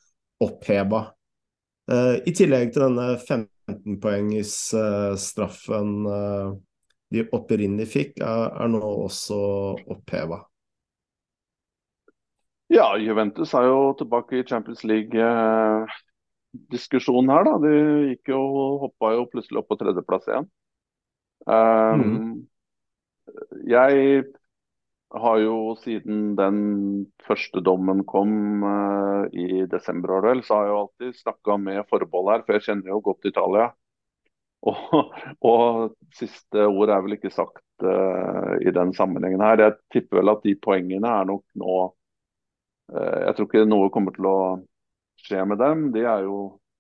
oppheva. 0.44 1.14
I 1.90 2.32
tillegg 2.38 2.70
til 2.70 2.86
denne 2.86 3.18
15-poengsstraffen 3.18 6.06
eh, 6.06 6.54
de 7.10 7.26
opprinnelig 7.34 7.90
fikk, 7.90 8.22
er, 8.22 8.70
nå 8.70 8.78
også 9.08 9.40
oppheva. 9.90 10.46
Ja, 12.70 12.94
Juventus 13.02 13.58
er 13.58 13.66
jo 13.66 13.98
tilbake 13.98 14.38
i 14.38 14.46
Champions 14.46 14.86
League-diskusjonen 16.54 17.30
her, 17.30 17.46
da. 17.46 17.58
De 17.62 17.74
gikk 18.10 18.32
jo, 18.34 18.42
hoppa 18.86 19.14
jo 19.14 19.28
plutselig 19.30 19.62
opp 19.62 19.70
på 19.70 19.78
tredjeplass 19.80 20.28
igjen. 20.30 20.48
Um, 21.46 22.04
mm. 22.04 22.32
Jeg 23.70 24.24
har 25.10 25.38
jo 25.42 25.76
siden 25.82 26.36
den 26.38 26.58
første 27.26 27.62
dommen 27.66 28.04
kom 28.06 28.64
uh, 28.64 29.26
i 29.34 29.66
desember, 29.70 30.20
vel, 30.26 30.44
så 30.44 30.58
har 30.58 30.66
jeg 30.66 30.74
jo 30.74 30.82
alltid 30.84 31.20
snakka 31.22 31.58
med 31.62 31.86
forbehold 31.90 32.34
her, 32.34 32.44
for 32.46 32.58
jeg 32.58 32.68
kjenner 32.68 32.94
jo 32.94 33.04
godt 33.06 33.30
Italia. 33.30 33.70
Og, 34.70 35.14
og 35.48 35.94
siste 36.18 36.66
ord 36.68 36.92
er 36.92 37.06
vel 37.06 37.16
ikke 37.16 37.32
sagt 37.32 37.86
uh, 37.86 38.58
i 38.60 38.74
den 38.76 38.92
sammenhengen 38.98 39.46
her. 39.46 39.62
Jeg 39.64 39.78
tipper 39.94 40.20
vel 40.20 40.34
at 40.34 40.44
de 40.44 40.58
poengene 40.60 41.14
er 41.22 41.30
nok 41.30 41.46
nå 41.62 41.78
uh, 41.86 43.20
Jeg 43.24 43.38
tror 43.38 43.48
ikke 43.48 43.70
noe 43.70 43.94
kommer 43.94 44.18
til 44.18 44.28
å 44.28 44.40
skje 45.26 45.44
med 45.48 45.60
dem. 45.62 45.90
De 45.96 46.06
er 46.06 46.26
jo 46.28 46.40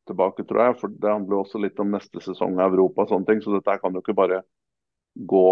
tilbake, 0.10 0.46
tror 0.48 0.64
jeg. 0.64 0.78
For 0.82 0.96
det 0.96 1.12
handler 1.12 1.38
jo 1.38 1.44
også 1.44 1.62
litt 1.62 1.80
om 1.82 1.92
neste 1.94 2.24
sesong 2.24 2.60
av 2.60 2.74
Europa 2.74 3.06
og 3.06 3.14
sånne 3.14 3.30
ting. 3.30 3.44
Så 3.44 3.54
dette 3.56 3.78
kan 3.82 3.96
jo 3.96 4.04
ikke 4.04 4.18
bare 4.18 4.42
gå 5.30 5.50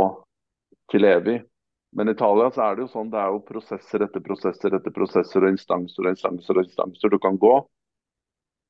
til 0.92 1.08
evig. 1.08 1.42
Men 1.98 2.10
i 2.10 2.16
Italia 2.16 2.50
så 2.54 2.66
er 2.66 2.76
det 2.76 2.86
jo 2.86 2.92
sånn, 2.92 3.12
det 3.12 3.20
er 3.20 3.32
jo 3.32 3.46
prosesser 3.48 4.04
etter 4.06 4.24
prosesser 4.24 4.76
etter 4.76 4.94
prosesser 4.94 5.46
og 5.46 5.54
instanser 5.54 6.04
og 6.04 6.12
instanser 6.12 6.60
og 6.60 6.68
instanser 6.68 7.14
du 7.14 7.18
kan 7.24 7.40
gå. 7.40 7.54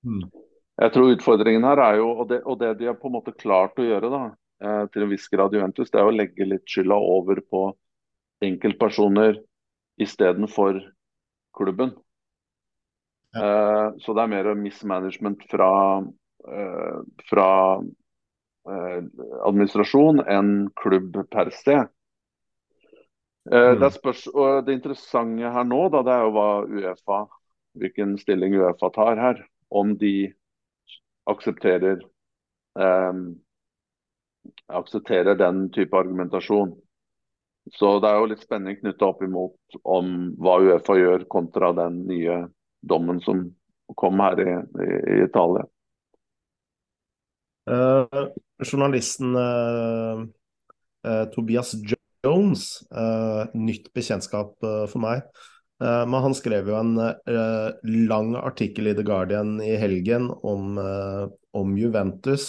Mm. 0.06 0.28
Jeg 0.78 0.94
tror 0.94 1.16
utfordringen 1.16 1.66
her 1.66 1.82
er 1.82 1.98
jo, 1.98 2.12
og 2.22 2.28
det, 2.30 2.44
og 2.46 2.60
det 2.62 2.76
de 2.80 2.92
har 2.92 3.00
på 3.02 3.10
en 3.10 3.16
måte 3.18 3.34
klart 3.34 3.80
å 3.82 3.88
gjøre 3.88 4.12
da, 4.14 4.22
eh, 4.62 4.84
til 4.94 5.04
en 5.04 5.12
viss 5.12 5.26
grad 5.34 5.56
Juventus, 5.58 5.90
det 5.90 6.00
er 6.00 6.10
å 6.10 6.14
legge 6.14 6.46
litt 6.46 6.70
skylda 6.70 7.00
over 7.18 7.42
på 7.42 7.64
enkeltpersoner 8.46 9.42
istedenfor 10.06 10.84
klubben. 11.58 11.96
Ja. 13.36 13.44
Eh, 13.44 13.92
så 14.04 14.16
det 14.16 14.24
er 14.24 14.32
mer 14.32 14.50
mismanagement 14.56 15.44
fra, 15.52 15.72
eh, 16.48 17.00
fra 17.30 17.50
eh, 18.70 19.02
administrasjon 19.48 20.24
enn 20.24 20.54
klubb 20.80 21.20
per 21.32 21.52
sted. 21.56 21.88
Mm. 23.48 23.80
Det, 23.80 23.88
er 23.88 24.64
det 24.68 24.74
interessante 24.76 25.52
her 25.56 25.64
nå 25.64 25.86
da, 25.94 26.02
det 26.04 26.12
er 26.12 26.26
jo 26.26 26.32
hva 26.36 26.48
Uefa, 26.68 27.20
hvilken 27.80 28.18
stilling 28.20 28.58
Uefa 28.60 28.90
tar 28.92 29.22
her. 29.22 29.46
Om 29.72 29.94
de 30.00 30.34
aksepterer 31.28 32.02
eh, 32.80 33.14
aksepterer 34.68 35.36
den 35.36 35.72
type 35.72 35.98
argumentasjon. 35.98 36.76
Så 37.72 38.00
det 38.00 38.10
er 38.10 38.22
jo 38.22 38.30
litt 38.32 38.44
spenning 38.44 38.78
knytta 38.80 39.10
opp 39.10 39.24
imot 39.26 39.80
om 39.84 40.14
hva 40.40 40.60
Uefa 40.64 40.96
gjør 40.96 41.26
kontra 41.32 41.74
den 41.76 42.04
nye 42.08 42.38
dommen 42.82 43.22
som 43.24 43.44
kom 43.96 44.20
her 44.20 44.40
i, 44.42 44.54
i, 44.86 45.24
Italia. 45.24 45.66
Eh, 47.70 48.28
journalisten 48.64 49.36
eh, 49.36 50.24
eh, 51.08 51.26
Tobias 51.34 51.76
Jones, 52.24 52.70
eh, 52.92 53.44
nytt 53.54 53.92
bekjentskap 53.96 54.58
eh, 54.64 54.84
for 54.92 55.04
meg. 55.04 55.30
Men 55.78 56.24
han 56.24 56.34
skrev 56.34 56.72
jo 56.72 56.74
en 56.74 56.96
lang 58.10 58.32
artikkel 58.40 58.88
i 58.90 58.94
The 58.98 59.04
Guardian 59.06 59.60
i 59.62 59.76
helgen 59.78 60.32
om, 60.42 60.80
om 61.54 61.76
Juventus. 61.78 62.48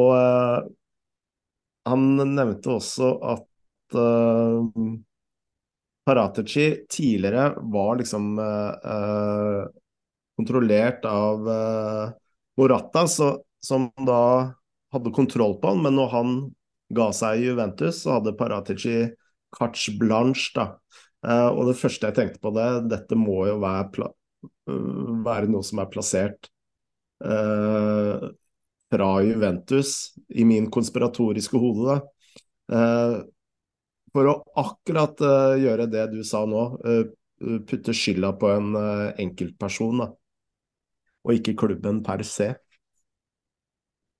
Og 0.00 0.08
han 1.86 2.08
nevnte 2.34 2.74
også 2.74 3.12
at 3.36 3.96
uh, 3.98 4.66
Paratici 6.06 6.86
tidligere 6.90 7.50
var 7.72 7.98
liksom 8.00 8.38
uh, 8.40 8.72
uh, 8.84 9.64
kontrollert 10.40 11.04
av 11.04 11.48
Morata, 12.56 13.02
så, 13.08 13.34
som 13.60 13.90
da 14.06 14.22
hadde 14.94 15.12
kontroll 15.12 15.58
på 15.60 15.74
han, 15.74 15.82
men 15.84 15.98
når 15.98 16.08
han 16.14 16.30
ga 16.96 17.10
seg 17.14 17.42
i 17.42 17.50
Juventus, 17.50 18.00
så 18.02 18.16
hadde 18.16 18.32
Paratici 18.38 18.94
carte 19.52 19.92
blanche, 20.00 20.54
da. 20.56 20.64
og 21.52 21.68
det 21.68 21.76
første 21.76 22.08
jeg 22.08 22.16
tenkte 22.16 22.40
på 22.40 22.54
det, 22.56 22.68
dette 22.88 23.18
må 23.20 23.42
jo 23.50 23.58
være, 23.60 24.08
være 25.28 25.52
noe 25.52 25.66
som 25.66 25.82
er 25.84 25.92
plassert 25.92 26.48
fra 28.90 29.22
Juventus 29.22 30.14
i 30.28 30.44
min 30.44 30.70
konspiratoriske 30.70 31.58
hode. 31.58 32.00
Eh, 32.72 33.16
for 34.14 34.30
å 34.30 34.38
akkurat 34.60 35.20
uh, 35.24 35.54
gjøre 35.60 35.88
det 35.90 36.08
du 36.14 36.20
sa 36.26 36.42
nå, 36.48 36.64
uh, 36.84 37.60
putte 37.68 37.94
skylda 37.96 38.34
på 38.36 38.50
en 38.52 38.74
enkeltperson, 39.16 40.02
da. 40.02 40.10
Og 41.24 41.38
ikke 41.38 41.56
klubben 41.62 42.02
per 42.04 42.20
se. 42.28 42.50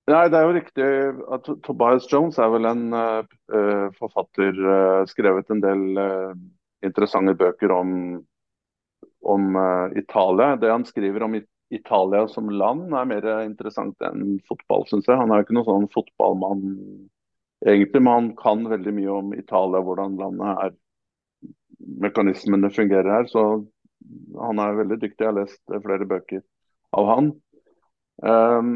Nei, 0.09 0.25
det 0.33 0.39
er 0.39 0.47
jo 0.47 0.55
riktig 0.55 0.87
at 1.35 1.47
Tobias 1.65 2.07
Jones 2.09 2.39
er 2.41 2.49
vel 2.51 2.65
en 2.67 2.81
uh, 2.95 3.87
forfatter, 3.99 4.57
uh, 4.57 5.03
skrevet 5.09 5.53
en 5.53 5.61
del 5.61 5.83
uh, 6.01 6.33
interessante 6.83 7.35
bøker 7.37 7.71
om, 7.75 7.93
om 9.21 9.59
Italia. 9.95 10.55
Det 10.57 10.71
han 10.71 10.85
skriver 10.87 11.27
om 11.27 11.37
Italia 11.71 12.25
som 12.27 12.49
land 12.49 12.89
er 12.97 13.07
mer 13.07 13.27
interessant 13.45 14.01
enn 14.09 14.39
fotball, 14.49 14.87
syns 14.89 15.05
jeg. 15.07 15.19
Han 15.21 15.29
er 15.29 15.39
jo 15.39 15.45
ikke 15.45 15.57
noen 15.59 15.69
sånn 15.69 15.91
fotballmann 15.93 16.65
egentlig, 17.65 18.01
men 18.01 18.13
han 18.13 18.29
kan 18.39 18.63
veldig 18.69 18.93
mye 18.97 19.17
om 19.17 19.33
Italia, 19.37 19.83
hvordan 19.85 20.17
landet 20.19 20.63
er, 20.65 20.73
mekanismene 22.05 22.71
fungerer 22.73 23.11
her. 23.17 23.29
Så 23.29 23.45
han 24.39 24.61
er 24.63 24.79
veldig 24.79 24.99
dyktig. 25.01 25.25
Jeg 25.25 25.31
har 25.31 25.39
lest 25.39 25.77
flere 25.85 26.07
bøker 26.09 26.43
av 26.97 27.11
han. 27.11 27.31
Um, 28.21 28.73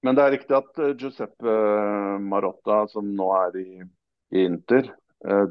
men 0.00 0.16
det 0.16 0.24
er 0.24 0.34
riktig 0.36 0.56
at 0.56 0.80
Giuseppe 0.96 1.54
Marotta, 2.24 2.84
som 2.88 3.08
nå 3.16 3.28
er 3.36 3.58
i, 3.60 3.68
i 4.32 4.44
Inter, 4.48 4.88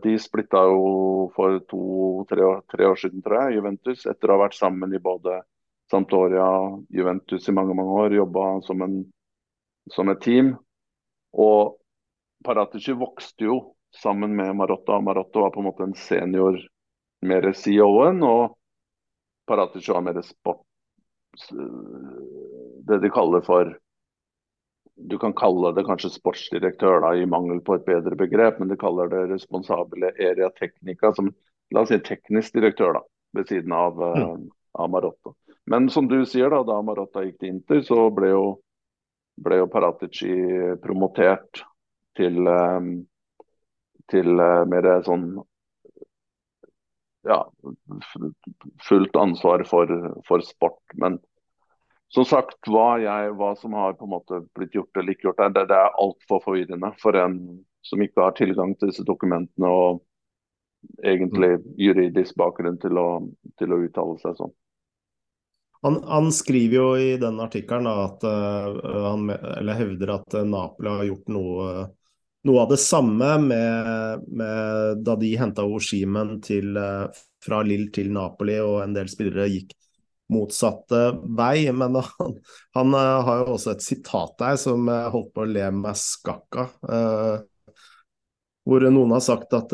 de 0.03 0.15
splitta 0.17 0.63
jo 0.65 1.29
for 1.35 1.59
to-tre 1.69 2.41
år, 2.41 2.63
år, 2.87 2.95
siden, 2.97 3.21
tror 3.21 3.43
jeg, 3.43 3.59
Juventus, 3.59 4.05
etter 4.09 4.31
å 4.31 4.37
ha 4.37 4.45
vært 4.47 4.57
sammen 4.57 4.95
i 4.97 5.01
både 5.03 5.43
Sampdoria, 5.91 6.47
Juventus 6.89 7.47
i 7.49 7.53
mange 7.53 7.75
mange 7.77 7.99
år, 8.01 8.15
jobba 8.17 8.47
som, 8.65 8.81
som, 9.93 10.09
et 10.09 10.21
team. 10.25 10.55
Og 11.33 11.77
Paratici 12.45 12.95
vokste 12.95 13.45
jo 13.45 13.59
sammen 14.01 14.35
med 14.35 14.55
Marotta. 14.55 14.99
Marotta 15.01 15.39
var 15.39 15.51
på 15.53 15.59
en 15.59 15.67
måte 15.67 15.83
en 15.83 15.95
senior, 15.97 16.59
mer 17.25 17.51
CEO-en, 17.53 18.23
og 18.23 18.55
Paratici 19.49 19.91
var 19.91 20.05
mer 20.05 20.21
sport 20.21 20.65
Det 22.89 22.97
de 23.03 23.09
kaller 23.13 23.41
for 23.45 23.69
Du 24.95 25.17
kan 25.19 25.33
kalle 25.33 25.71
det 25.75 25.85
kanskje 25.87 26.09
sportsdirektør, 26.11 26.99
da, 27.03 27.13
i 27.15 27.27
mangel 27.29 27.61
på 27.63 27.77
et 27.77 27.85
bedre 27.85 28.17
begrep, 28.19 28.57
men 28.59 28.71
de 28.71 28.77
kaller 28.79 29.07
det 29.11 29.29
responsable 29.29 30.11
area 30.19 30.49
technica, 30.57 31.13
som 31.15 31.29
la 31.71 31.85
oss 31.85 31.93
si 31.93 31.99
teknisk 32.03 32.57
direktør, 32.57 32.97
da, 32.97 33.03
ved 33.37 33.47
siden 33.47 33.75
av, 33.75 33.95
mm. 33.95 34.49
av 34.73 34.89
Marotta. 34.91 35.31
Men 35.71 35.87
som 35.93 36.09
du 36.11 36.17
sier, 36.25 36.49
da, 36.51 36.63
da 36.67 36.81
Marotta 36.83 37.23
gikk 37.23 37.39
til 37.39 37.53
Inter, 37.53 37.79
så 37.85 38.09
ble 38.11 38.33
jo, 38.33 38.43
ble 39.43 39.61
jo 39.61 39.69
Paratici 39.71 40.33
promotert 40.83 41.63
til, 42.19 42.49
til 44.11 44.43
mer 44.73 44.89
sånn 45.05 45.29
ja, 47.27 47.39
fullt 48.87 49.15
ansvar 49.15 49.63
for, 49.67 49.91
for 50.27 50.43
sport. 50.45 50.81
Men 50.93 51.19
som 52.13 52.25
sagt, 52.25 52.57
hva, 52.65 52.97
jeg, 53.01 53.33
hva, 53.37 53.53
som 53.59 53.75
har 53.77 53.97
på 53.97 54.07
en 54.07 54.13
måte 54.15 54.43
blitt 54.57 54.75
gjort 54.75 54.97
eller 54.97 55.13
ikke 55.13 55.29
gjort, 55.29 55.41
det, 55.53 55.65
det 55.69 55.77
er 55.77 55.97
altfor 56.01 56.41
forvirrende 56.45 56.93
for 57.01 57.17
en 57.19 57.39
som 57.85 58.01
ikke 58.03 58.23
har 58.25 58.35
tilgang 58.37 58.73
til 58.75 58.91
disse 58.91 59.05
dokumentene 59.07 59.69
og 59.69 60.01
egentlig 61.05 61.59
juridisk 61.79 62.35
bakgrunn 62.39 62.79
til 62.81 62.97
å, 62.99 63.07
til 63.59 63.75
å 63.75 63.79
uttale 63.85 64.17
seg 64.23 64.35
sånn. 64.39 64.51
Han, 65.81 66.03
han, 66.03 66.31
skriver 66.31 66.75
jo 66.75 66.87
i 66.97 67.17
den 67.17 67.39
artikkelen 67.39 67.87
at 67.87 68.23
uh, 68.27 68.79
han 69.05 69.29
eller 69.31 69.77
hevder 69.79 70.11
at 70.17 70.35
Napoli 70.47 70.91
har 70.91 71.07
gjort 71.07 71.31
noe, 71.31 71.67
noe 72.47 72.63
av 72.65 72.73
det 72.73 72.79
samme 72.83 73.29
med, 73.45 74.25
med 74.27 75.03
da 75.07 75.15
de 75.21 75.29
henta 75.39 75.63
Oshimen 75.63 76.41
til, 76.43 76.75
uh, 76.75 77.07
fra 77.43 77.61
Lill 77.63 77.87
til 77.95 78.11
Napoli, 78.11 78.59
og 78.59 78.81
en 78.83 78.97
del 78.97 79.07
spillere 79.11 79.47
gikk 79.53 79.71
motsatte 80.35 81.05
vei. 81.39 81.69
Men 81.71 81.95
han, 81.95 82.35
han 82.75 82.99
uh, 82.99 83.23
har 83.23 83.45
jo 83.45 83.55
også 83.55 83.77
et 83.77 83.87
sitat 83.87 84.35
der 84.43 84.59
som 84.59 84.91
holdt 84.91 85.31
på 85.31 85.47
å 85.47 85.51
le 85.53 85.71
meg 85.79 85.95
skakk 85.99 86.63
av. 86.65 86.75
hvor 88.67 88.83
noen 88.91 89.15
har 89.15 89.23
sagt 89.23 89.55
at 89.55 89.71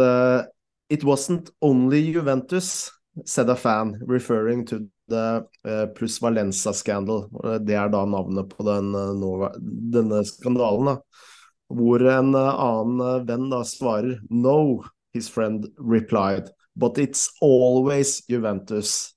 It 0.87 1.01
wasn't 1.01 1.49
only 1.65 1.99
Juventus, 2.13 2.91
said 3.25 3.49
a 3.49 3.55
fan, 3.55 3.97
referring 4.05 4.67
to 4.67 4.85
uh, 5.11 5.85
Plus 5.97 6.17
Valenza 6.21 6.73
scandal. 6.73 7.27
Det 7.65 7.75
er 7.77 7.89
da 7.93 8.05
navnet 8.09 8.49
på 8.49 8.65
den, 8.67 8.91
uh, 8.95 9.47
denne 9.93 10.23
skandalen. 10.25 10.93
Da. 10.93 10.97
Hvor 11.75 12.03
en 12.09 12.35
annen 12.37 13.25
venn 13.25 13.49
da 13.49 13.63
svarer 13.65 14.19
No, 14.29 14.83
his 15.13 15.29
friend 15.29 15.67
replied. 15.77 16.49
But 16.75 16.97
it's 16.97 17.29
always 17.41 18.23
Juventus. 18.27 19.15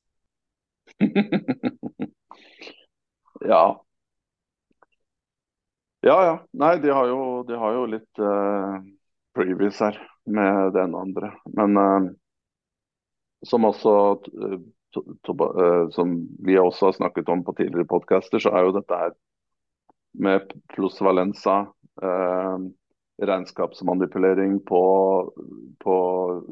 ja. 3.40 3.84
Ja 6.00 6.24
ja. 6.24 6.46
Nei, 6.50 6.78
de 6.78 6.90
har 6.90 7.06
jo, 7.08 7.42
de 7.42 7.56
har 7.58 7.72
jo 7.74 7.86
litt 7.86 8.18
uh, 8.22 8.78
previous 9.34 9.80
her 9.82 9.98
med 10.24 10.72
den 10.72 10.94
andre. 10.94 11.32
Men 11.56 11.76
uh, 11.76 12.10
som 13.46 13.66
også 13.66 13.94
uh, 14.14 14.60
som 15.94 16.14
vi 16.44 16.58
også 16.58 16.88
har 16.88 16.96
snakket 16.96 17.28
om 17.28 17.44
på 17.44 17.54
tidligere 17.58 17.88
podcaster, 17.88 18.42
så 18.42 18.52
er 18.54 18.66
jo 18.66 18.76
dette 18.76 19.00
her 19.00 19.14
med 20.18 20.52
plusvalensa, 20.72 21.60
regnskapsmanipulering 23.18 24.58
på, 24.66 24.82
på, 25.82 25.96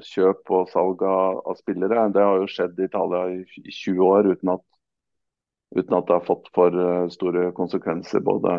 kjøp 0.02 0.50
og 0.50 0.70
salg 0.72 1.04
av, 1.06 1.42
av, 1.46 1.58
spillere, 1.60 2.08
det 2.14 2.24
har 2.26 2.40
jo 2.42 2.48
skjedd 2.50 2.80
i 2.80 2.88
Italia 2.88 3.22
i, 3.36 3.44
i 3.62 3.70
20 3.70 4.02
år 4.06 4.32
uten 4.32 4.52
at, 4.56 4.64
uten 5.78 5.98
at 5.98 6.08
det 6.08 6.18
har 6.18 6.26
fått 6.26 6.50
for 6.54 6.80
store 7.14 7.52
konsekvenser 7.56 8.24
både 8.26 8.58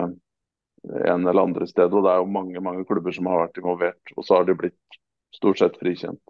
en 0.83 1.27
eller 1.27 1.41
andre 1.41 1.67
sted. 1.67 1.93
Og 1.93 2.05
det 2.05 2.13
er 2.13 2.21
jo 2.21 2.31
mange 2.31 2.63
mange 2.63 2.85
klubber 2.87 3.15
som 3.15 3.29
har 3.29 3.45
vært 3.45 3.59
involvert. 3.61 4.15
Og 4.15 4.25
så 4.25 4.39
har 4.39 4.47
de 4.47 4.57
blitt 4.57 4.99
stort 5.35 5.59
sett 5.61 5.77
frikjent. 5.81 6.21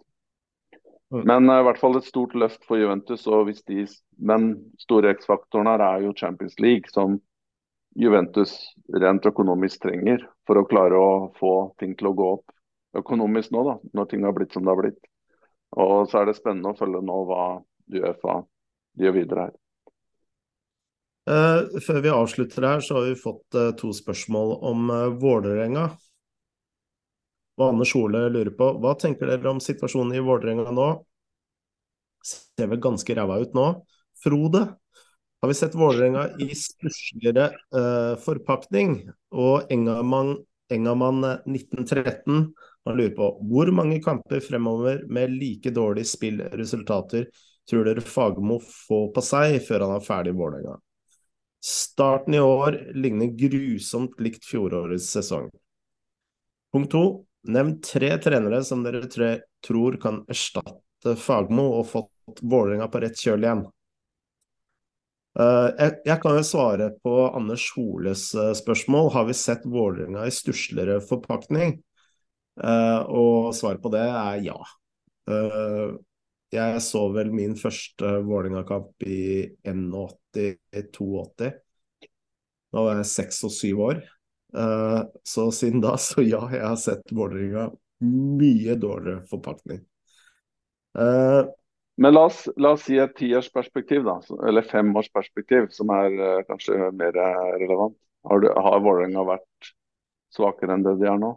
Mm. 1.14 1.24
Men 1.24 1.50
uh, 1.50 1.60
i 1.60 1.64
hvert 1.64 1.80
fall 1.80 1.96
et 1.96 2.08
stort 2.08 2.34
løft 2.36 2.64
for 2.68 2.80
Juventus. 2.80 3.26
og 3.26 3.48
hvis 3.48 3.62
de, 3.64 3.86
Men 4.18 4.72
store 4.80 5.14
X-faktoren 5.16 5.70
her 5.70 5.84
er 5.84 6.04
jo 6.04 6.16
Champions 6.16 6.58
League, 6.60 6.90
som 6.92 7.18
Juventus 7.96 8.52
rent 8.94 9.26
økonomisk 9.26 9.82
trenger 9.82 10.26
for 10.46 10.60
å 10.60 10.66
klare 10.68 10.98
å 10.98 11.12
få 11.38 11.54
ting 11.80 11.96
til 11.96 12.10
å 12.10 12.16
gå 12.16 12.32
opp 12.36 12.52
økonomisk 12.98 13.52
nå, 13.52 13.64
da, 13.64 13.74
når 13.94 14.10
ting 14.10 14.24
har 14.24 14.34
blitt 14.36 14.52
som 14.52 14.64
det 14.64 14.72
har 14.72 14.82
blitt. 14.82 15.00
Og 15.76 16.08
så 16.08 16.20
er 16.20 16.28
det 16.28 16.36
spennende 16.38 16.72
å 16.72 16.78
følge 16.78 17.00
nå 17.04 17.16
hva 17.28 17.46
Uefa 17.88 18.36
gjør 19.00 19.16
videre 19.16 19.48
her. 19.48 19.56
Uh, 21.28 21.80
før 21.84 21.98
vi 22.04 22.12
avslutter 22.12 22.64
her, 22.64 22.84
så 22.84 23.00
har 23.00 23.08
vi 23.10 23.18
fått 23.20 23.56
uh, 23.56 23.72
to 23.76 23.90
spørsmål 23.96 24.54
om 24.64 24.92
Vålerenga. 25.20 25.88
Og 27.58 27.64
Anders 27.72 27.94
Ole 27.98 28.28
lurer 28.30 28.52
på 28.54 28.70
hva 28.78 28.94
tenker 28.98 29.30
dere 29.30 29.50
om 29.50 29.60
situasjonen 29.62 30.14
i 30.14 30.22
Vålerenga 30.22 30.70
nå? 30.74 30.88
Ser 32.22 32.70
vel 32.70 32.82
ganske 32.82 33.16
ræva 33.18 33.40
ut 33.42 33.56
nå. 33.56 33.66
Frode, 34.22 34.62
har 35.42 35.50
vi 35.50 35.56
sett 35.58 35.74
Vålerenga 35.78 36.28
i 36.42 36.50
stussligere 36.54 37.50
forpakning? 38.22 39.00
Og 39.34 39.70
Engamann, 39.74 40.36
Engamann 40.70 41.22
1913 41.26 42.48
han 42.88 42.96
lurer 42.96 43.14
på 43.18 43.28
hvor 43.50 43.70
mange 43.74 43.98
kamper 44.02 44.40
fremover 44.40 45.02
med 45.10 45.34
like 45.34 45.70
dårlige 45.74 46.08
spillresultater 46.14 47.26
tror 47.68 47.84
dere 47.84 48.00
Fagermo 48.00 48.58
får 48.64 49.10
på 49.12 49.24
seg 49.24 49.58
før 49.66 49.84
han 49.84 49.96
er 49.98 50.04
ferdig 50.06 50.32
i 50.32 50.38
Vålerenga? 50.38 50.78
Starten 51.58 52.38
i 52.38 52.40
år 52.40 52.78
ligner 52.94 53.34
grusomt 53.34 54.14
likt 54.22 54.46
fjorårets 54.46 55.10
sesong. 55.10 55.50
Punkt 56.72 56.94
to. 56.94 57.06
Nevn 57.46 57.80
tre 57.80 58.10
trenere 58.18 58.64
som 58.64 58.82
dere 58.82 59.06
tre 59.10 59.30
tror 59.64 59.96
kan 60.02 60.24
erstatte 60.28 61.14
Fagmo 61.16 61.68
og 61.78 61.86
fått 61.92 62.42
Vålerenga 62.42 62.88
på 62.90 63.00
rett 63.02 63.20
kjøl 63.20 63.44
igjen. 63.46 63.66
Uh, 65.38 65.70
jeg, 66.02 66.18
kan 66.18 66.34
jo 66.34 66.42
svare 66.42 66.88
på 67.04 67.12
Anders 67.28 67.68
Holes 67.76 68.32
uh, 68.34 68.50
spørsmål. 68.58 69.12
Har 69.14 69.28
vi 69.28 69.36
sett 69.38 69.66
Vålerenga 69.70 70.26
i 70.26 70.34
stussligere 70.34 70.98
forpakning? 71.04 71.78
Uh, 72.58 73.06
og 73.06 73.54
svaret 73.54 73.82
på 73.84 73.92
det 73.94 74.02
er 74.02 74.40
ja. 74.48 74.58
jeg 76.50 76.82
så 76.82 77.04
vel 77.14 77.30
min 77.30 77.54
første 77.60 78.18
Vålerenga-kamp 78.26 79.06
i 79.06 79.46
81 79.62 80.58
82. 80.96 81.52
Da 82.68 82.84
var 82.84 82.98
jeg 82.98 83.12
seks 83.12 83.44
og 83.46 83.54
syv 83.54 83.84
år. 83.92 84.02
Uh, 84.56 85.02
så 85.22 85.50
siden 85.52 85.80
da, 85.80 85.96
så 86.08 86.22
ja, 86.22 86.42
jeg 86.52 86.64
har 86.64 86.76
sett 86.80 87.12
Vålerenga 87.12 87.70
mye 88.38 88.76
dårligere 88.78 89.24
forpakning. 89.30 89.82
Uh, 90.98 91.50
Men 91.98 92.14
la 92.14 92.28
oss, 92.28 92.44
la 92.56 92.72
oss, 92.76 92.86
si 92.86 92.98
et 92.98 93.16
tiårsperspektiv, 93.18 94.06
da, 94.06 94.20
eller 94.46 94.66
femårsperspektiv, 94.66 95.68
som 95.74 95.90
er 95.94 96.14
uh, 96.14 96.46
kanskje 96.48 96.92
mer 96.94 97.18
relevant. 97.58 97.98
Har, 98.28 98.40
du, 98.42 98.48
har 98.54 98.80
Vålerenga 98.84 99.26
vært 99.26 99.74
svakere 100.34 100.74
enn 100.74 100.86
det 100.86 100.98
de 101.00 101.06
er 101.10 101.20
nå? 101.20 101.34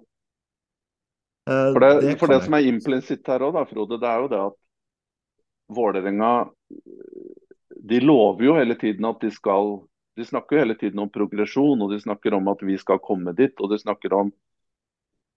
For 1.51 1.81
det, 1.81 1.89
det, 2.03 2.11
for 2.21 2.29
det 2.29 2.43
som 2.45 2.53
er 2.53 2.67
implisitt 2.69 3.27
her 3.27 3.41
òg, 3.43 3.55
Frode, 3.69 3.97
det 3.99 4.07
er 4.07 4.19
jo 4.21 4.27
det 4.29 4.41
at 4.45 4.57
Vålerenga 5.73 6.31
de 7.81 7.99
lover 7.99 8.45
jo 8.45 8.57
hele 8.59 8.75
tiden 8.77 9.07
at 9.09 9.21
de 9.23 9.31
skal 9.33 9.79
De 10.17 10.25
snakker 10.27 10.55
jo 10.55 10.63
hele 10.65 10.75
tiden 10.75 10.99
om 10.99 11.09
progresjon, 11.09 11.81
og 11.81 11.91
de 11.91 11.99
snakker 12.03 12.35
om 12.35 12.49
at 12.51 12.63
vi 12.67 12.77
skal 12.77 12.99
komme 13.03 13.33
dit. 13.37 13.53
og 13.59 13.71
de 13.71 13.79
snakker 13.79 14.13
om 14.13 14.31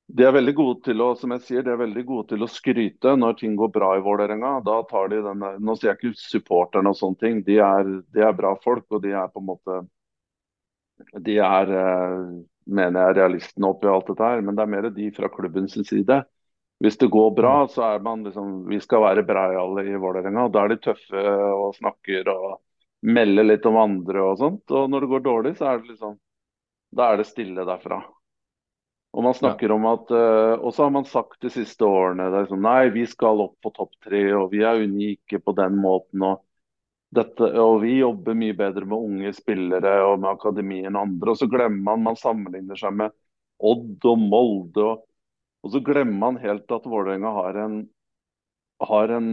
de 0.06 0.24
er 0.26 0.34
veldig 0.36 0.52
gode 0.54 0.82
til 0.84 1.00
å 1.00 1.06
som 1.16 1.32
jeg 1.32 1.42
sier, 1.46 1.62
de 1.64 1.72
er 1.72 1.80
veldig 1.80 2.02
gode 2.04 2.34
til 2.34 2.44
å 2.44 2.48
skryte 2.50 3.14
når 3.16 3.38
ting 3.40 3.54
går 3.56 3.70
bra 3.72 3.94
i 3.96 4.02
Vålerenga. 4.04 4.58
Da 4.66 4.82
tar 4.90 5.08
de 5.08 5.22
denne, 5.24 5.54
Nå 5.64 5.76
sier 5.78 5.94
jeg 5.94 6.00
ikke 6.00 6.20
supporterne 6.20 6.92
og 6.92 6.98
sånne 6.98 7.20
ting, 7.22 7.40
de 7.46 7.56
er, 7.64 7.88
de 8.12 8.24
er, 8.26 8.34
bra 8.36 8.52
folk. 8.60 8.84
Og 8.92 9.00
de 9.02 9.14
er 9.16 9.30
på 9.32 9.40
en 9.40 9.48
måte 9.48 9.80
De 11.24 11.38
er, 11.40 11.72
eh, 11.72 12.28
mener 12.66 13.08
jeg, 13.08 13.16
realistene 13.18 13.70
oppi 13.72 13.88
alt 13.88 14.12
dette 14.12 14.28
her. 14.28 14.44
Men 14.44 14.58
det 14.58 14.66
er 14.66 14.72
mer 14.76 14.90
de 14.92 15.10
fra 15.16 15.32
klubbens 15.32 15.78
side 15.88 16.22
hvis 16.82 16.98
det 17.00 17.06
går 17.08 17.30
bra, 17.36 17.52
så 17.70 17.82
er 17.94 18.00
man 18.04 18.24
liksom 18.26 18.66
Vi 18.68 18.80
skal 18.82 19.00
være 19.06 19.24
breiale 19.24 19.86
i 19.88 19.96
Vålerenga. 19.96 20.48
Da 20.52 20.64
er 20.64 20.74
de 20.74 20.80
tøffe 20.84 21.22
og 21.54 21.74
snakker 21.78 22.28
og 22.28 22.58
melder 23.04 23.46
litt 23.46 23.66
om 23.68 23.78
andre 23.80 24.24
og 24.24 24.40
sånt. 24.40 24.64
Og 24.72 24.90
når 24.90 25.04
det 25.04 25.12
går 25.12 25.24
dårlig, 25.24 25.54
så 25.58 25.70
er 25.70 25.80
det 25.80 25.94
liksom 25.94 26.18
Da 26.94 27.10
er 27.10 27.18
det 27.18 27.26
stille 27.26 27.64
derfra. 27.66 28.00
Og 29.14 29.22
man 29.22 29.34
snakker 29.34 29.70
ja. 29.70 29.74
om 29.74 29.86
at 29.86 30.10
uh, 30.10 30.54
Og 30.58 30.74
så 30.74 30.86
har 30.86 30.92
man 30.94 31.06
sagt 31.06 31.40
de 31.42 31.50
siste 31.52 31.86
årene 31.86 32.30
det 32.32 32.40
er 32.40 32.50
sånn, 32.50 32.64
Nei, 32.64 32.90
vi 32.94 33.06
skal 33.10 33.42
opp 33.44 33.56
på 33.62 33.72
topp 33.74 33.94
tre, 34.02 34.24
og 34.34 34.50
vi 34.54 34.64
er 34.66 34.82
unike 34.82 35.40
på 35.42 35.54
den 35.58 35.78
måten. 35.82 36.22
og 36.22 36.42
dette, 37.14 37.46
og 37.62 37.80
Vi 37.84 37.98
jobber 38.00 38.34
mye 38.34 38.56
bedre 38.58 38.88
med 38.90 38.98
unge 39.10 39.34
spillere 39.36 40.00
og 40.08 40.18
med 40.22 40.32
akademien 40.32 40.90
enn 40.90 41.02
andre. 41.02 41.34
Og 41.34 41.38
så 41.38 41.50
glemmer 41.50 41.92
man 41.92 42.08
man 42.08 42.18
sammenligner 42.18 42.78
seg 42.78 42.96
med 43.02 43.14
Odd 43.62 44.08
og 44.10 44.18
Molde. 44.18 44.88
og 44.92 45.04
og 45.64 45.72
så 45.72 45.80
glemmer 45.80 46.18
man 46.20 46.40
helt 46.42 46.72
at 46.76 46.84
Vålerenga 46.84 47.30
har 47.32 47.58
en, 47.62 47.76
har 48.84 49.12
en 49.16 49.28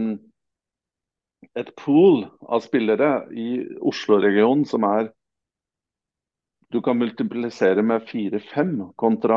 et 1.58 1.74
pool 1.76 2.24
av 2.42 2.62
spillere 2.64 3.10
i 3.34 3.48
Oslo-regionen 3.80 4.64
som 4.68 4.86
er 4.88 5.10
du 6.72 6.78
kan 6.80 6.96
multiplisere 6.96 7.82
med 7.84 8.06
fire-fem 8.08 8.78
kontra 8.96 9.36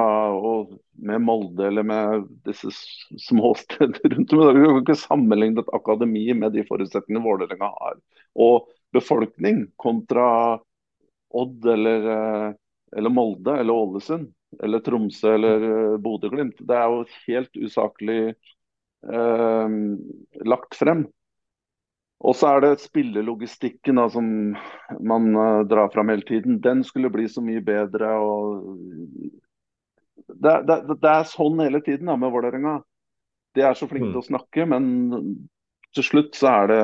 med 1.04 1.22
Molde 1.22 1.66
eller 1.68 1.84
med 1.84 2.30
disse 2.48 2.72
småsteder 3.20 4.00
rundt 4.14 4.34
om. 4.34 4.44
Du 4.56 4.62
kan 4.62 4.80
ikke 4.80 4.96
sammenligne 5.02 5.60
et 5.60 5.74
akademi 5.76 6.30
med 6.32 6.56
de 6.56 6.64
forutsetningene 6.64 7.26
Vålerenga 7.26 7.68
har. 7.74 7.98
Og 8.40 8.70
befolkning 8.96 9.66
kontra 9.76 10.30
Odd 11.36 11.68
eller, 11.68 12.08
eh, 12.16 12.48
eller 12.96 13.12
Molde 13.12 13.58
eller 13.60 13.84
Ålesund 13.84 14.32
eller 14.64 14.80
Tromsø 14.80 15.34
eller 15.36 15.64
uh, 15.64 15.98
Bodø-Glimt. 16.00 16.62
Det 16.64 16.76
er 16.80 16.88
jo 16.88 17.04
helt 17.26 17.58
usaklig 17.60 18.20
eh, 18.32 19.76
lagt 20.48 20.80
frem. 20.80 21.04
Og 22.26 22.34
så 22.38 22.50
er 22.50 22.64
det 22.64 22.82
spillelogistikken 22.82 24.00
da, 24.02 24.08
som 24.10 24.28
man 25.06 25.28
uh, 25.38 25.62
drar 25.70 25.92
fram 25.94 26.10
hele 26.10 26.26
tiden. 26.26 26.58
Den 26.64 26.82
skulle 26.88 27.12
bli 27.14 27.28
så 27.30 27.44
mye 27.46 27.62
bedre. 27.66 28.10
og 28.18 28.66
Det, 30.26 30.56
det, 30.66 30.80
det 30.90 31.12
er 31.12 31.30
sånn 31.30 31.62
hele 31.62 31.84
tiden 31.86 32.10
da, 32.10 32.18
med 32.18 32.34
Vålerenga. 32.34 32.80
De 33.56 33.64
er 33.64 33.78
så 33.78 33.88
flinke 33.88 34.10
mm. 34.10 34.16
til 34.16 34.24
å 34.24 34.30
snakke, 34.32 34.66
men 34.68 34.90
til 35.96 36.04
slutt 36.04 36.34
så 36.36 36.50
er 36.64 36.74
det 36.74 36.82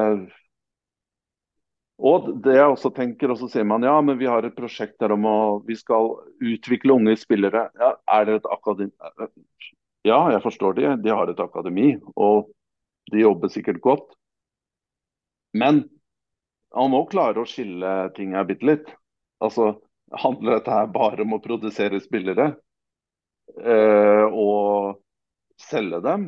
og 2.01 2.31
det 2.41 2.55
jeg 2.55 2.65
også 2.73 2.89
tenker, 2.95 3.29
og 3.29 3.37
så 3.37 3.47
sier 3.51 3.65
man 3.67 3.83
ja, 3.85 3.93
men 4.01 4.17
vi 4.17 4.25
har 4.25 4.41
et 4.45 4.55
prosjekt 4.57 4.95
der 5.03 5.13
om 5.13 5.25
å 5.29 5.37
vi 5.67 5.75
skal 5.77 6.15
utvikle 6.41 6.95
unge 6.97 7.13
spillere. 7.21 7.67
Ja, 7.77 7.91
er 8.09 8.25
det 8.25 8.39
et 8.39 8.47
akademi? 8.49 8.89
Ja, 10.07 10.23
jeg 10.33 10.41
forstår 10.41 10.79
det. 10.79 10.87
De 11.05 11.13
har 11.13 11.29
et 11.29 11.43
akademi, 11.43 11.91
og 12.17 12.49
de 13.13 13.21
jobber 13.21 13.53
sikkert 13.53 13.83
godt. 13.85 14.07
Men 15.57 15.83
man 16.75 16.91
må 16.93 17.05
klare 17.11 17.41
å 17.41 17.49
skille 17.49 18.11
ting 18.15 18.35
her 18.37 18.47
bitte 18.47 18.67
litt. 18.67 18.91
Altså, 19.43 19.75
Handler 20.11 20.57
dette 20.57 20.75
her 20.75 20.89
bare 20.91 21.23
om 21.23 21.37
å 21.37 21.39
produsere 21.39 22.01
spillere 22.03 22.49
eh, 23.63 24.25
og 24.27 24.97
selge 25.55 26.01
dem? 26.03 26.25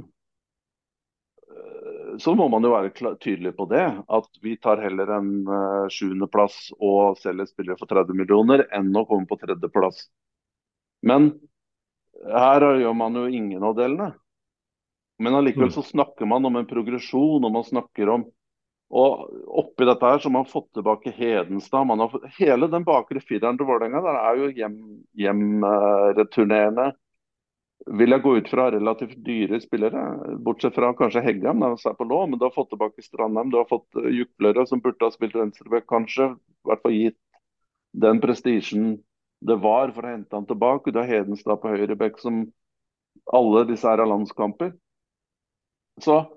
så 2.19 2.35
må 2.35 2.47
man 2.49 2.65
jo 2.65 2.73
være 2.73 3.15
tydelig 3.21 3.53
på 3.57 3.65
det. 3.71 3.85
At 4.07 4.29
vi 4.41 4.55
tar 4.61 4.81
heller 4.83 5.09
en 5.17 5.31
uh, 5.47 5.89
sjuendeplass 5.91 6.71
og 6.79 7.17
selger 7.21 7.49
spillere 7.49 7.79
for 7.79 7.89
30 7.89 8.17
millioner, 8.17 8.65
enn 8.75 8.91
å 8.95 9.05
komme 9.09 9.29
på 9.29 9.39
tredjeplass. 9.41 10.05
Men 11.03 11.31
her 12.29 12.67
gjør 12.79 12.95
man 12.97 13.17
jo 13.19 13.25
ingen 13.27 13.65
av 13.65 13.75
delene. 13.79 14.13
Men 15.21 15.37
allikevel 15.37 15.71
mm. 15.71 15.75
så 15.75 15.85
snakker 15.85 16.29
man 16.29 16.45
om 16.47 16.57
en 16.59 16.69
progresjon, 16.69 17.43
og 17.43 17.53
man 17.53 17.67
snakker 17.67 18.11
om 18.15 18.27
og 18.93 19.23
oppi 19.61 19.87
dette 19.89 20.05
her 20.05 20.19
så 20.21 20.29
har 20.29 20.35
man 20.35 20.49
fått 20.49 20.67
tilbake 20.77 21.11
Hedenstad. 21.15 21.87
Man 21.89 21.99
har 22.03 22.11
fått, 22.11 22.27
hele 22.37 22.67
den 22.69 22.83
bakre 22.85 23.21
fireren 23.23 23.57
til 23.57 23.65
Vålerenga 23.65 23.99
er 24.11 24.35
jo 24.37 24.51
hjemreturnerende. 25.17 26.85
Hjem, 26.91 26.93
uh, 26.93 27.97
vil 27.99 28.13
jeg 28.15 28.23
gå 28.23 28.31
ut 28.37 28.49
fra 28.51 28.67
relativt 28.71 29.17
dyre 29.25 29.57
spillere. 29.59 30.03
Bortsett 30.45 30.77
fra 30.77 30.93
kanskje 30.95 31.23
Heggem, 31.25 31.65
som 31.81 31.91
er 31.91 31.97
på 31.97 32.07
lån. 32.07 32.29
Men 32.31 32.39
du 32.39 32.45
har 32.45 32.53
fått 32.55 32.69
tilbake 32.71 33.03
Strandheim, 33.03 33.49
du 33.51 33.57
har 33.59 33.67
fått 33.71 33.89
uh, 33.97 34.11
Juklere, 34.13 34.67
som 34.69 34.83
burde 34.83 35.09
ha 35.09 35.11
spilt 35.15 35.35
venstreback, 35.35 35.89
kanskje. 35.89 36.29
I 36.37 36.69
hvert 36.69 36.85
fall 36.85 36.95
gitt 36.99 37.19
den 38.05 38.21
prestisjen 38.21 38.85
det 39.43 39.57
var 39.59 39.91
for 39.91 40.05
å 40.05 40.13
hente 40.13 40.37
han 40.37 40.45
tilbake. 40.47 40.93
Du 40.93 41.01
har 41.01 41.09
Hedenstad 41.09 41.59
på 41.59 41.73
høyrebekk, 41.73 42.21
som 42.21 42.45
alle 43.33 43.65
disse 43.73 43.89
her 43.89 43.99
er 43.99 44.09
landskamper. 44.09 44.71
Så 46.01 46.15
eh, 46.21 46.31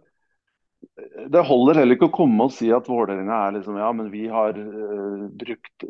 det 1.33 1.43
holder 1.49 1.81
heller 1.81 1.97
ikke 1.97 2.09
å 2.09 2.15
komme 2.15 2.47
og 2.47 2.55
si 2.55 2.69
at 2.75 2.89
Vålerenga 2.91 3.39
er 3.47 3.57
liksom 3.57 3.79
Ja, 3.81 3.91
men 3.97 4.11
vi 4.13 4.27
har 4.33 4.57
uh, 4.57 5.27
brukt 5.43 5.87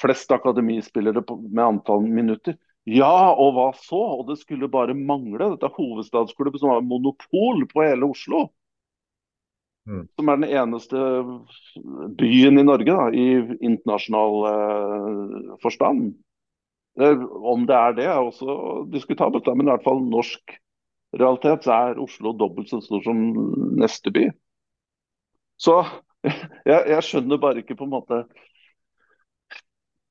flest 0.00 0.32
akademispillere 0.34 1.22
på, 1.26 1.38
med 1.46 1.64
antall 1.64 2.06
minutter. 2.06 2.58
Ja, 2.86 3.32
og 3.34 3.56
hva 3.56 3.70
så? 3.80 3.98
Og 4.20 4.28
det 4.28 4.38
skulle 4.42 4.70
bare 4.70 4.94
mangle. 4.94 5.50
Dette 5.54 5.66
er 5.66 5.74
hovedstadsklubben 5.74 6.62
som 6.62 6.70
har 6.74 6.84
monopol 6.86 7.64
på 7.72 7.82
hele 7.82 8.06
Oslo. 8.12 8.46
Mm. 9.86 10.04
Som 10.18 10.30
er 10.30 10.38
den 10.42 10.50
eneste 10.50 11.00
byen 12.18 12.58
i 12.58 12.66
Norge 12.66 12.90
da, 12.90 13.08
i 13.10 13.26
internasjonal 13.64 14.38
uh, 14.46 15.58
forstand. 15.62 16.14
Eh, 17.00 17.24
om 17.52 17.66
det 17.68 17.76
er 17.76 17.96
det, 17.96 18.06
er 18.08 18.22
også 18.22 18.86
diskutabelt, 18.92 19.48
men 19.52 19.68
i 19.68 19.74
hvert 19.74 19.84
fall 19.84 20.00
norsk 20.02 20.56
realitet 21.18 21.64
så 21.66 21.72
er 21.76 22.00
Oslo 22.02 22.32
dobbelt 22.36 22.70
så 22.70 22.80
stor 22.84 23.02
som 23.04 23.20
neste 23.80 24.12
by. 24.14 24.26
Så 25.60 25.78
jeg, 26.26 26.80
jeg 26.92 27.02
skjønner 27.06 27.40
bare 27.40 27.62
ikke 27.62 27.76
på 27.78 27.86
en 27.86 27.94
måte 27.96 28.24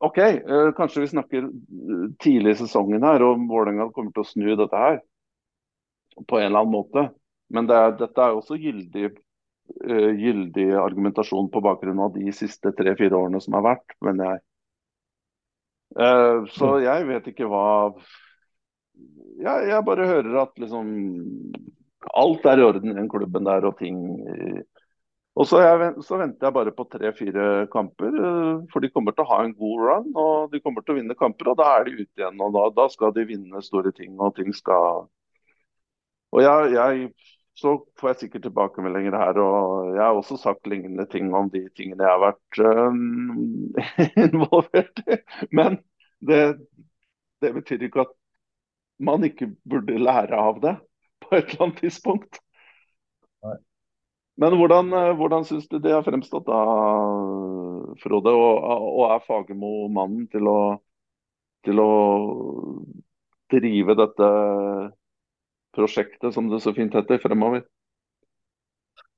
OK, 0.06 0.18
eh, 0.18 0.72
kanskje 0.78 1.02
vi 1.02 1.08
snakker 1.08 1.46
tidlig 2.22 2.52
i 2.56 2.58
sesongen 2.60 3.04
her, 3.08 3.24
og 3.24 3.46
Vålerenga 3.50 3.88
kommer 3.96 4.12
til 4.14 4.26
å 4.26 4.28
snu 4.28 4.50
dette 4.60 4.78
her 4.82 5.00
på 6.28 6.40
en 6.40 6.50
eller 6.50 6.62
annen 6.66 6.74
måte. 6.76 7.06
Men 7.54 7.70
det 7.70 7.78
er, 7.78 7.96
dette 8.00 8.22
er 8.22 8.36
også 8.36 8.58
gyldig, 8.60 9.12
uh, 9.86 10.12
gyldig 10.18 10.68
argumentasjon 10.82 11.50
på 11.54 11.62
bakgrunn 11.64 12.02
av 12.02 12.14
de 12.16 12.32
siste 12.36 12.72
tre-fire 12.78 13.18
årene 13.18 13.42
som 13.44 13.58
har 13.58 13.66
vært, 13.68 13.96
mener 14.04 14.32
jeg. 14.34 14.44
Uh, 15.96 16.46
så 16.52 16.72
Mm. 16.76 16.84
jeg 16.84 17.08
vet 17.08 17.28
ikke 17.32 17.48
hva 17.52 17.66
jeg, 19.42 19.68
jeg 19.70 19.86
bare 19.88 20.08
hører 20.10 20.38
at 20.46 20.62
liksom 20.62 20.88
alt 22.16 22.46
er 22.46 22.62
i 22.62 22.66
orden 22.66 22.92
i 22.92 22.98
den 22.98 23.10
klubben 23.10 23.48
der, 23.48 23.66
og 23.68 23.78
ting 23.80 24.00
Og 25.36 25.48
så, 25.50 25.60
jeg, 25.60 25.88
så 26.08 26.16
venter 26.16 26.48
jeg 26.48 26.56
bare 26.56 26.72
på 26.72 26.86
tre-fire 26.88 27.46
kamper, 27.68 28.14
eh, 28.28 28.62
for 28.72 28.80
de 28.80 28.88
kommer 28.94 29.12
til 29.12 29.26
å 29.26 29.32
ha 29.34 29.42
en 29.44 29.52
god 29.58 29.82
run. 29.84 30.06
Og 30.16 30.54
de 30.54 30.62
kommer 30.64 30.86
til 30.86 30.94
å 30.94 30.98
vinne 31.02 31.18
kamper, 31.20 31.50
og 31.52 31.58
da 31.60 31.74
er 31.76 31.90
de 31.90 31.98
ute 31.98 32.22
igjen. 32.22 32.40
Og 32.40 32.54
da, 32.56 32.70
da 32.78 32.86
skal 32.94 33.12
de 33.18 33.26
vinne 33.28 33.64
store 33.66 33.92
ting, 33.98 34.14
og 34.16 34.38
ting 34.38 34.56
skal 34.56 35.10
Og 36.32 36.42
jeg, 36.44 36.72
jeg 36.76 37.10
så 37.56 37.76
får 38.00 38.10
jeg 38.10 38.20
sikkert 38.24 38.44
tilbakemeldinger 38.48 39.16
her, 39.16 39.38
og 39.40 39.94
jeg 39.96 40.04
har 40.04 40.18
også 40.20 40.38
sagt 40.40 40.68
lignende 40.68 41.06
ting 41.12 41.30
om 41.36 41.48
de 41.52 41.62
tingene 41.78 42.04
jeg 42.04 42.12
har 42.12 42.24
vært 42.24 42.60
øh, 42.68 42.98
involvert 44.26 45.04
i. 45.08 45.20
Men 45.56 45.78
det, 46.20 46.42
det 47.42 47.54
betyr 47.56 47.88
ikke 47.88 48.04
at 48.04 48.12
man 49.00 49.24
ikke 49.28 49.52
burde 49.68 50.00
lære 50.00 50.38
av 50.40 50.60
det 50.64 50.76
på 51.24 51.36
et 51.36 51.50
eller 51.50 51.68
annet 51.68 51.82
tidspunkt. 51.84 52.40
Nei. 53.46 53.58
Men 54.42 54.58
hvordan, 54.60 54.92
eh, 54.94 55.14
hvordan 55.16 55.46
syns 55.48 55.68
du 55.72 55.80
det 55.80 55.94
har 55.96 56.04
fremstått 56.04 56.48
da, 56.48 56.60
Frode? 58.04 58.34
Og, 58.36 58.68
og 58.92 59.06
er 59.14 59.24
Fagermo 59.28 59.88
mannen 59.92 60.28
til 60.32 60.48
å, 60.52 60.60
til 61.68 61.80
å 61.80 61.92
drive 63.54 63.96
dette 63.96 64.30
prosjektet, 65.76 66.34
som 66.34 66.50
det 66.52 66.62
så 66.64 66.74
fint 66.76 66.96
heter, 66.96 67.20
fremover? 67.24 67.66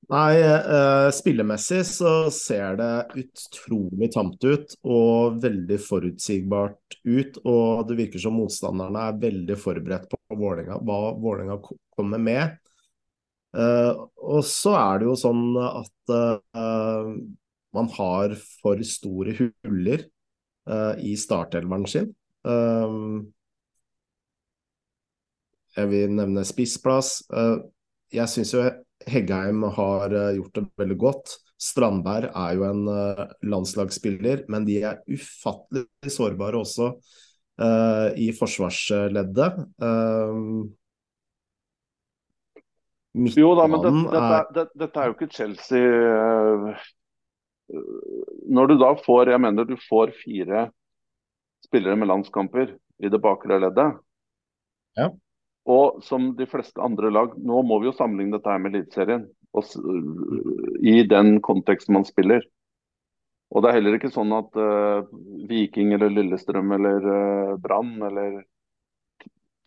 Nei, 0.07 0.39
eh, 0.39 1.09
spillemessig 1.11 1.81
så 1.83 2.11
ser 2.31 2.77
det 2.79 2.91
utrolig 3.19 4.07
tamt 4.13 4.39
ut 4.47 4.75
og 4.87 5.41
veldig 5.43 5.79
forutsigbart 5.83 6.95
ut. 7.03 7.39
Og 7.43 7.81
det 7.89 7.97
virker 7.99 8.23
som 8.23 8.37
motstanderne 8.39 9.03
er 9.09 9.19
veldig 9.19 9.57
forberedt 9.59 10.07
på 10.13 10.39
Vålinga, 10.39 10.79
hva 10.79 11.11
Vålerenga 11.19 11.59
kommer 11.91 12.23
med. 12.23 12.55
Eh, 13.57 13.91
og 14.23 14.47
så 14.47 14.77
er 14.79 15.03
det 15.03 15.09
jo 15.09 15.19
sånn 15.19 15.43
at 15.65 16.15
eh, 16.15 17.11
man 17.75 17.91
har 17.99 18.39
for 18.61 18.87
store 18.87 19.35
huller 19.41 20.07
eh, 20.07 21.03
i 21.03 21.17
startelveren 21.19 21.87
sin. 21.91 22.13
Eh, 22.47 22.99
jeg 25.75 25.91
vil 25.91 26.15
nevne 26.15 26.47
spissplass. 26.47 27.17
Eh, 27.27 27.57
jeg 28.15 28.31
syns 28.31 28.55
jo 28.55 28.69
Heggheim 29.07 29.63
har 29.77 30.13
eh, 30.13 30.33
gjort 30.37 30.55
det 30.57 30.65
veldig 30.81 30.97
godt. 31.01 31.35
Strandberg 31.61 32.29
er 32.29 32.57
jo 32.57 32.65
en 32.67 32.83
eh, 32.91 33.23
landslagsspiller, 33.49 34.45
men 34.51 34.67
de 34.67 34.81
er 34.85 34.99
ufattelig 35.09 36.13
sårbare 36.13 36.59
også 36.59 36.91
uh, 36.93 38.09
i 38.13 38.29
forsvarsleddet. 38.35 39.63
Uh, 39.81 40.67
Jo 43.17 43.55
da, 43.57 43.63
men 43.65 43.81
dette, 43.81 44.01
dette, 44.13 44.33
er 44.37 44.49
dette, 44.53 44.77
dette 44.77 45.01
er 45.01 45.07
jo 45.09 45.13
ikke 45.15 45.33
Chelsea 45.33 45.85
Når 48.53 48.69
du 48.69 48.73
da 48.77 48.91
får 49.01 49.31
Jeg 49.31 49.41
mener 49.41 49.65
du 49.65 49.73
får 49.87 50.13
fire 50.19 50.67
spillere 51.65 51.97
med 51.97 52.11
landskamper 52.11 52.75
i 53.01 53.09
det 53.09 53.19
bakre 53.23 53.57
leddet. 53.57 53.97
Ja. 54.97 55.09
Og 55.67 56.03
som 56.07 56.29
de 56.37 56.47
fleste 56.47 56.79
andre 56.83 57.11
lag, 57.11 57.33
nå 57.35 57.61
må 57.67 57.79
vi 57.81 57.89
jo 57.89 57.95
sammenligne 57.95 58.37
dette 58.37 58.51
her 58.51 58.61
med 58.63 58.75
Eliteserien. 58.75 59.25
I 60.85 61.01
den 61.09 61.41
konteksten 61.43 61.97
man 61.97 62.05
spiller. 62.07 62.45
Og 63.51 63.63
det 63.63 63.69
er 63.69 63.77
heller 63.79 63.97
ikke 63.97 64.11
sånn 64.11 64.31
at 64.35 64.55
uh, 64.59 65.07
Viking 65.47 65.93
eller 65.95 66.11
Lillestrøm 66.11 66.71
eller 66.75 67.05
uh, 67.07 67.57
Brann 67.63 67.95
eller 68.03 68.41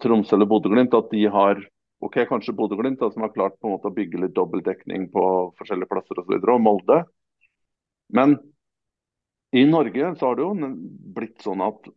Tromsø 0.01 0.36
eller 0.36 0.48
Bodø-Glimt 0.48 0.97
at 0.97 1.09
de 1.12 1.24
har 1.32 1.60
ok, 2.05 2.22
kanskje 2.28 2.56
Bodø-Glimt 2.56 3.01
som 3.01 3.24
har 3.24 3.32
klart 3.32 3.56
på 3.60 3.68
en 3.68 3.77
måte 3.77 3.89
å 3.89 3.97
bygge 3.97 4.20
litt 4.22 4.36
dobbeltdekning 4.36 5.09
på 5.12 5.24
forskjellige 5.60 5.90
plasser 5.90 6.16
osv. 6.16 6.22
Og, 6.22 6.28
så 6.28 6.36
videre, 6.36 6.56
og 6.56 6.64
Molde. 6.64 7.01
Men 8.16 8.36
i 9.56 9.64
Norge 9.68 10.14
så 10.16 10.31
har 10.31 10.39
det 10.39 10.47
jo 10.47 10.70
blitt 11.16 11.44
sånn 11.44 11.64
at 11.64 11.90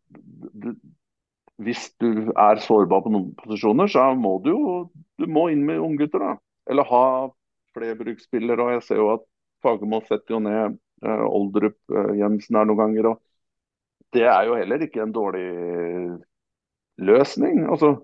hvis 1.61 1.91
du 2.01 2.31
er 2.33 2.61
sårbar 2.63 3.03
på 3.05 3.11
noen 3.13 3.33
posisjoner, 3.37 3.87
så 3.91 4.09
må 4.17 4.37
du 4.43 4.49
jo 4.53 4.73
du 5.21 5.27
må 5.29 5.47
inn 5.53 5.65
med 5.67 5.81
unggutter. 5.83 6.23
Eller 6.69 6.87
ha 6.89 7.05
flerbruksspillere. 7.77 8.63
Og 8.63 8.71
jeg 8.77 8.85
ser 8.87 9.01
jo 9.01 9.11
at 9.13 9.25
Fagermo 9.63 10.01
setter 10.07 10.35
jo 10.35 10.39
ned 10.43 10.77
eh, 11.05 11.25
Oldrup 11.29 11.77
eh, 11.93 12.15
Jensen 12.19 12.57
her 12.57 12.65
noen 12.65 12.81
ganger. 12.81 13.11
og 13.13 13.21
Det 14.13 14.25
er 14.25 14.49
jo 14.49 14.57
heller 14.57 14.81
ikke 14.87 15.03
en 15.05 15.13
dårlig 15.15 15.45
løsning. 16.97 17.63
altså 17.69 17.95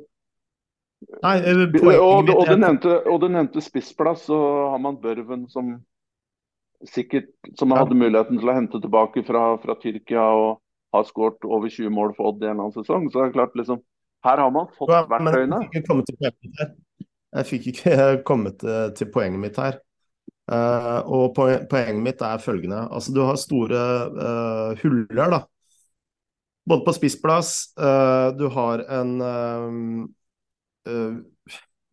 Nei, 1.24 1.38
og, 1.40 1.76
poenget 1.80 2.36
og, 2.36 2.48
du 2.50 2.56
nevnte, 2.60 2.96
og 3.08 3.22
du 3.24 3.30
nevnte 3.32 3.62
spissplass, 3.64 4.26
så 4.28 4.40
har 4.74 4.82
man 4.84 4.98
Børven 5.00 5.46
som 5.50 5.78
sikkert 6.88 7.30
som 7.60 7.72
Ja. 7.72 7.82
hadde 7.82 7.96
muligheten 7.96 8.40
til 8.40 8.50
å 8.50 8.56
hente 8.56 8.82
tilbake 8.82 9.24
fra, 9.28 9.58
fra 9.64 9.76
Tyrkia 9.80 10.26
og 10.36 10.60
har 10.94 11.04
skåret 11.06 11.46
over 11.46 11.70
20 11.70 11.90
mål 11.94 12.14
for 12.18 12.32
Odd 12.32 12.44
i 12.44 12.48
en 12.48 12.56
eller 12.56 12.70
annen 12.70 12.78
sesong. 12.80 13.10
Så 13.12 13.22
det 13.22 13.28
er 13.30 13.36
klart 13.38 13.58
liksom, 13.60 13.82
Her 14.26 14.42
har 14.44 14.52
man 14.52 14.68
fått 14.76 14.90
Ja, 14.92 15.04
verktøyene. 15.08 15.60
Jeg 17.30 17.46
fikk 17.46 17.68
ikke 17.72 17.94
kommet 18.26 18.58
til, 18.98 19.08
poenget 19.14 19.40
mitt 19.40 19.60
her. 19.62 19.78
Uh, 20.50 21.06
og 21.06 21.36
poen- 21.38 21.68
poenget 21.70 22.02
mitt 22.02 22.22
er 22.26 22.42
følgende. 22.42 22.88
Altså, 22.90 23.14
du 23.14 23.22
har 23.22 23.38
store 23.38 23.82
uh, 24.10 24.72
huller, 24.82 25.30
da. 25.36 25.40
Både 26.70 26.84
på 26.88 26.96
spissplass. 26.98 27.52
uh, 27.78 28.34
du 28.38 28.48
har 28.50 28.82
en 29.00 29.14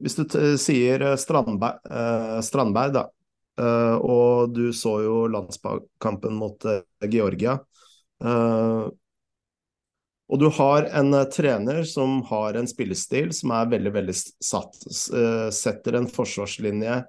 Hvis 0.01 0.17
du 0.17 0.25
sier 0.61 1.03
Strandberg, 1.21 1.79
Strandberg 2.45 2.93
da. 2.95 3.03
eh, 3.61 3.97
og 4.05 4.53
du 4.55 4.73
så 4.77 4.99
jo 5.05 5.27
landskampen 5.33 6.37
mot 6.37 6.65
Georgia. 7.13 7.59
Eh, 8.25 8.87
og 10.27 10.41
du 10.43 10.49
har 10.51 10.89
en 10.99 11.15
eh, 11.15 11.29
trener 11.31 11.85
som 11.89 12.19
har 12.31 12.59
en 12.59 12.69
spillestil 12.69 13.33
som 13.37 13.53
er 13.55 13.71
veldig, 13.71 13.93
veldig 13.95 14.17
satt. 14.17 14.81
Eh, 14.87 15.49
setter 15.55 16.01
en 16.01 16.11
forsvarslinje 16.11 17.05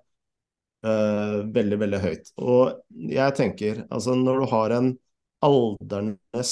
veldig, 0.87 1.77
veldig 1.81 1.99
høyt. 1.99 2.27
Og 2.37 2.99
jeg 3.11 3.33
tenker, 3.35 3.79
altså 3.91 4.13
når 4.15 4.37
du 4.39 4.43
har 4.51 4.73
en 4.75 4.85
aldernes 5.43 6.51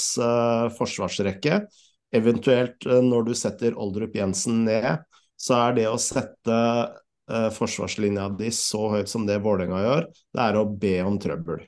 forsvarsrekke, 0.76 1.60
eventuelt 2.12 2.88
når 3.06 3.30
du 3.30 3.32
setter 3.38 3.78
Oldrup 3.80 4.18
Jensen 4.18 4.64
ned, 4.66 5.06
så 5.40 5.60
er 5.68 5.78
det 5.78 5.86
å 5.88 6.02
sette 6.02 6.58
forsvarslinja 7.56 8.26
di 8.42 8.50
så 8.52 8.90
høyt 8.98 9.14
som 9.14 9.30
det 9.30 9.38
Vålerenga 9.46 9.86
gjør, 9.86 10.10
det 10.10 10.44
er 10.50 10.60
å 10.60 10.68
be 10.84 10.96
om 11.06 11.22
trøbbel. 11.22 11.64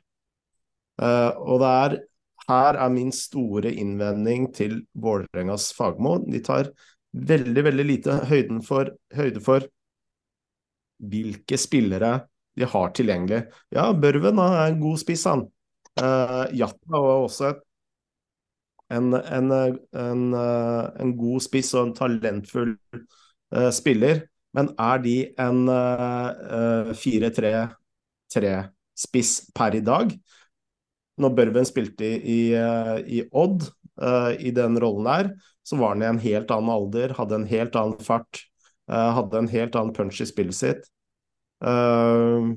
Og 0.97 1.55
det 1.61 1.71
er 1.85 1.99
her 2.47 2.77
er 2.79 2.89
min 2.93 3.11
store 3.11 3.73
innvending 3.73 4.53
til 4.55 4.85
Vålerengas 4.95 5.73
Fagmo. 5.75 6.17
De 6.23 6.39
tar 6.43 6.69
veldig, 7.11 7.63
veldig 7.63 7.85
lite 7.85 8.11
høyden 8.29 8.61
for, 8.63 8.91
høyde 9.15 9.41
for 9.43 9.61
hvilke 10.97 11.57
spillere 11.59 12.19
de 12.57 12.65
har 12.65 12.89
tilgjengelig. 12.95 13.43
Ja, 13.73 13.91
Børven 13.93 14.39
er 14.41 14.65
en 14.65 14.79
god 14.81 14.97
spiss, 15.03 15.25
han. 15.29 15.41
Uh, 15.97 16.45
Jatta 16.55 17.01
var 17.01 17.17
også 17.25 17.53
en, 18.93 19.13
en, 19.13 19.51
en, 19.51 20.33
eh, 20.33 21.01
en 21.03 21.17
god 21.17 21.41
spiss 21.43 21.73
og 21.75 21.87
en 21.87 21.95
talentfull 21.97 22.77
uh, 22.95 23.71
spiller. 23.75 24.21
Men 24.55 24.69
er 24.79 24.97
de 25.03 25.35
en 25.43 25.67
uh, 25.67 26.95
4-3-3-spiss 26.95 29.51
per 29.55 29.75
i 29.75 29.81
dag? 29.83 30.07
Når 31.17 31.33
Børven 31.37 31.65
spilte 31.65 32.05
i, 32.05 32.17
i, 32.21 32.41
eh, 32.53 32.97
i 33.17 33.23
Odd, 33.31 33.65
uh, 34.01 34.33
i 34.39 34.51
den 34.51 34.77
rollen 34.81 35.07
der, 35.09 35.31
så 35.65 35.79
var 35.79 35.95
han 35.95 36.03
i 36.03 36.09
en 36.09 36.21
helt 36.21 36.53
annen 36.53 36.71
alder, 36.71 37.15
hadde 37.17 37.41
en 37.41 37.49
helt 37.49 37.75
annen 37.79 37.97
fart, 38.05 38.43
uh, 38.91 39.11
hadde 39.17 39.41
en 39.41 39.51
helt 39.51 39.75
annen 39.75 39.95
punch 39.95 40.21
i 40.23 40.29
spillet 40.29 40.57
sitt. 40.57 40.87
Uh, 41.63 42.53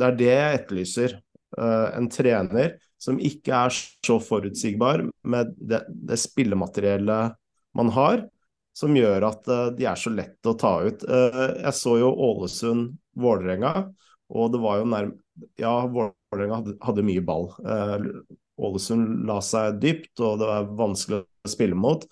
det 0.00 0.08
er 0.08 0.18
det 0.18 0.30
jeg 0.30 0.60
etterlyser. 0.60 1.20
en 1.58 2.06
trener 2.08 2.76
som 3.02 3.16
ikke 3.18 3.50
er 3.50 3.72
så 3.74 4.16
forutsigbar 4.22 5.02
med 5.26 5.48
det, 5.58 5.80
det 5.90 6.16
spillemateriellet 6.16 7.34
man 7.74 7.90
har, 7.90 8.22
som 8.72 8.94
gjør 8.94 9.26
at 9.26 9.50
de 9.74 9.88
er 9.90 9.98
så 9.98 10.12
lett 10.14 10.46
å 10.46 10.54
ta 10.54 10.70
ut. 10.86 11.02
jeg 11.02 11.72
så 11.74 11.96
jo 11.98 12.12
Ålesund-Vålerenga, 12.28 13.72
og 14.30 14.54
det 14.54 14.62
var 14.62 14.78
jo 14.78 14.86
nærm... 14.94 15.12
Ja, 15.60 15.74
Vålerenga 15.86 16.60
hadde, 16.60 16.76
hadde, 16.84 17.04
mye 17.06 17.22
ball. 17.24 17.48
Ålesund 18.60 19.24
la 19.28 19.38
seg 19.44 19.80
dypt, 19.80 20.12
og 20.20 20.40
det 20.40 20.48
var 20.50 20.68
vanskelig 20.78 21.22
å 21.22 21.50
spille 21.50 21.78
mot. 21.78 22.04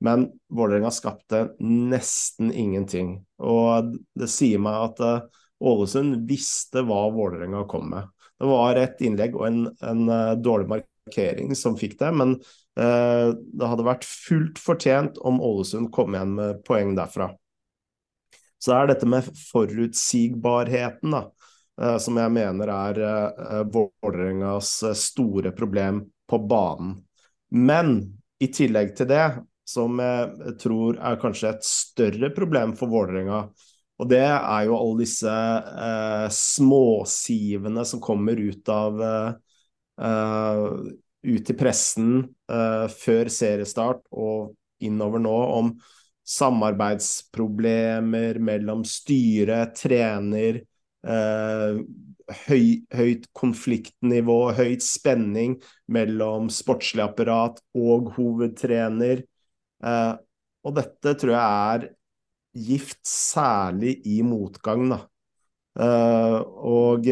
Men 0.00 0.30
Vålerenga 0.48 0.90
skapte 0.94 1.50
nesten 1.60 2.52
ingenting. 2.52 3.18
Og 3.42 3.96
det 4.16 4.30
sier 4.32 4.62
meg 4.62 4.78
at 4.86 5.02
uh, 5.04 5.42
Ålesund 5.60 6.22
visste 6.28 6.84
hva 6.88 7.02
Vålerenga 7.12 7.66
kom 7.68 7.90
med. 7.92 8.08
Det 8.40 8.48
var 8.48 8.80
et 8.80 9.02
innlegg 9.04 9.36
og 9.36 9.44
en, 9.50 9.60
en 9.84 10.06
uh, 10.08 10.38
dårlig 10.40 10.70
markering 10.72 11.52
som 11.58 11.76
fikk 11.76 11.98
det, 12.00 12.14
men 12.16 12.38
uh, 12.80 13.36
det 13.36 13.68
hadde 13.68 13.84
vært 13.84 14.08
fullt 14.08 14.60
fortjent 14.62 15.20
om 15.20 15.42
Ålesund 15.44 15.92
kom 15.92 16.16
igjen 16.16 16.32
med 16.38 16.64
poeng 16.64 16.96
derfra. 16.96 17.28
Så 18.60 18.72
er 18.76 18.88
dette 18.88 19.08
med 19.08 19.28
forutsigbarheten, 19.52 21.12
da 21.12 21.26
Eh, 21.28 21.39
som 21.80 22.18
jeg 22.20 22.32
mener 22.34 22.68
er 22.68 22.98
uh, 23.00 23.60
Vålerengas 23.72 24.82
store 25.00 25.48
problem 25.56 26.02
på 26.28 26.40
banen. 26.50 26.98
Men 27.50 28.18
i 28.40 28.48
tillegg 28.52 28.94
til 28.98 29.08
det, 29.10 29.24
som 29.68 30.00
jeg 30.02 30.56
tror 30.60 30.98
er 30.98 31.20
kanskje 31.22 31.54
et 31.54 31.64
større 31.66 32.30
problem 32.36 32.76
for 32.78 32.92
Vålerenga, 32.92 33.46
og 34.00 34.08
det 34.08 34.22
er 34.24 34.62
jo 34.64 34.78
alle 34.78 35.02
disse 35.02 35.28
eh, 35.28 36.28
småsivene 36.32 37.82
som 37.84 38.00
kommer 38.00 38.38
ut 38.40 38.68
av 38.72 39.02
eh, 39.04 39.36
ut 41.20 41.50
i 41.52 41.54
pressen 41.60 42.24
før 42.48 43.28
seriestart 43.28 44.00
og 44.16 44.56
innover 44.80 45.20
nå 45.20 45.36
om 45.58 45.76
samarbeidsproblemer 46.30 48.38
mellom 48.40 48.84
styre, 48.88 49.66
trener, 49.76 50.64
Eh, 51.00 51.78
høy, 52.46 52.64
høyt 52.92 53.28
konfliktnivå, 53.36 54.38
høyt 54.56 54.84
spenning 54.84 55.56
mellom 55.90 56.50
sportslig 56.52 57.06
apparat 57.06 57.60
og 57.76 58.12
hovedtrener. 58.18 59.24
Eh, 59.80 60.12
og 60.60 60.76
dette 60.76 61.16
tror 61.16 61.34
jeg 61.34 61.46
er 61.72 61.88
gift 62.66 63.00
særlig 63.08 63.96
i 64.10 64.20
motgang, 64.26 64.88
da. 64.92 65.00
Eh, 65.80 66.38
og 66.66 67.06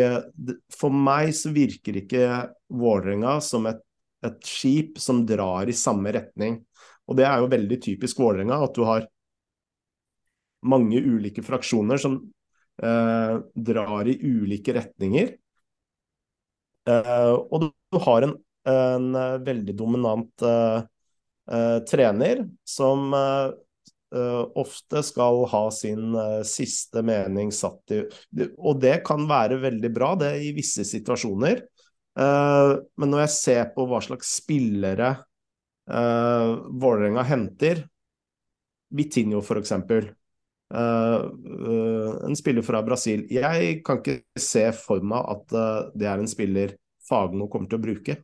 for 0.74 0.92
meg 0.92 1.30
så 1.36 1.52
virker 1.54 2.02
ikke 2.02 2.24
Vålerenga 2.68 3.38
som 3.40 3.68
et, 3.70 3.78
et, 4.26 4.40
skip 4.44 4.98
som 5.00 5.22
drar 5.26 5.70
i 5.70 5.76
samme 5.76 6.12
retning. 6.12 6.60
Og 7.08 7.16
det 7.16 7.24
er 7.24 7.40
jo 7.40 7.52
veldig 7.54 7.78
typisk 7.80 8.18
Vålerenga, 8.20 8.58
at 8.66 8.74
du 8.76 8.84
har 8.84 9.06
mange 10.68 11.00
ulike 11.00 11.40
fraksjoner 11.46 12.00
som 12.02 12.18
eh, 12.82 13.38
drar 13.54 14.08
i 14.08 14.16
ulike 14.22 14.74
retninger. 14.76 15.32
Eh, 16.88 17.32
og 17.36 17.66
du, 17.66 17.98
har 18.04 18.26
en, 18.26 18.34
en 18.68 19.08
eh, 19.18 19.38
veldig 19.44 19.74
dominant 19.76 20.44
eh, 20.46 20.82
eh, 21.52 21.78
trener 21.88 22.46
som 22.66 23.10
ofte 24.08 25.02
skal 25.04 25.42
ha 25.52 25.58
sin 25.68 26.14
siste 26.48 27.02
mening 27.04 27.50
satt 27.52 27.92
i 27.92 27.98
Og 28.56 28.78
det 28.80 28.94
kan 29.04 29.26
være 29.28 29.58
veldig 29.60 29.90
bra, 29.92 30.14
det 30.16 30.30
i 30.46 30.54
visse 30.56 30.80
situasjoner. 30.88 31.60
men 32.16 33.12
når 33.12 33.20
jeg 33.26 33.34
ser 33.34 33.68
på 33.74 33.84
hva 33.84 34.00
slags 34.00 34.30
spillere 34.40 35.10
uh, 35.92 36.56
Vålerenga 36.80 37.22
henter, 37.22 37.84
Vitinho 38.88 39.42
f.eks., 39.44 39.72
en 40.68 42.36
spiller 42.36 42.64
fra 42.66 42.82
Brasil. 42.84 43.22
Jeg 43.32 43.78
kan 43.86 44.02
ikke 44.02 44.18
se 44.36 44.66
for 44.76 45.00
meg 45.00 45.24
at 45.32 45.54
uh, 45.56 45.88
det 45.96 46.08
er 46.10 46.20
en 46.20 46.28
spiller 46.28 46.74
Fagmo 47.08 47.46
kommer 47.48 47.70
til 47.70 47.78
å 47.78 47.84
bruke. 47.86 48.18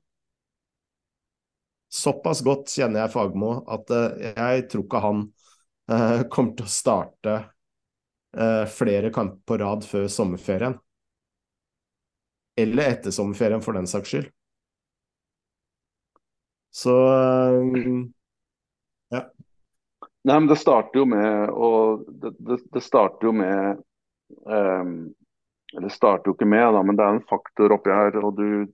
Såpass 1.89 2.43
godt 2.45 2.75
kjenner 2.75 3.05
jeg 3.05 3.15
Fagmo 3.15 3.55
at 3.71 3.89
jeg 4.21 4.67
tror 4.69 4.85
ikke 4.85 5.01
han 5.05 5.27
kommer 6.33 6.57
til 6.59 6.67
å 6.67 6.73
starte 6.73 7.37
flere 8.75 9.13
kamper 9.15 9.41
på 9.47 9.59
rad 9.63 9.87
før 9.87 10.09
sommerferien. 10.11 10.75
Eller 12.61 12.97
etter 12.97 13.15
sommerferien, 13.15 13.63
for 13.63 13.79
den 13.79 13.89
saks 13.89 14.11
skyld. 14.11 14.29
Så 16.75 16.91
ja. 16.91 17.95
Nei, 20.25 20.41
men 20.41 20.47
det 20.49 20.57
starter 20.57 21.03
jo 21.03 21.05
med 21.05 21.51
å 21.53 21.69
det, 22.09 22.31
det, 22.39 22.57
det 22.73 22.81
starter 22.81 23.29
jo 23.29 23.33
med 23.37 23.83
um, 24.49 24.95
Eller 25.77 25.93
starter 25.93 26.31
jo 26.31 26.35
ikke 26.37 26.49
med, 26.49 26.65
da, 26.73 26.81
men 26.81 26.97
det 26.97 27.05
er 27.05 27.19
en 27.19 27.27
faktor 27.29 27.75
oppi 27.77 27.93
her. 27.93 28.17
og 28.25 28.39
Du, 28.39 28.65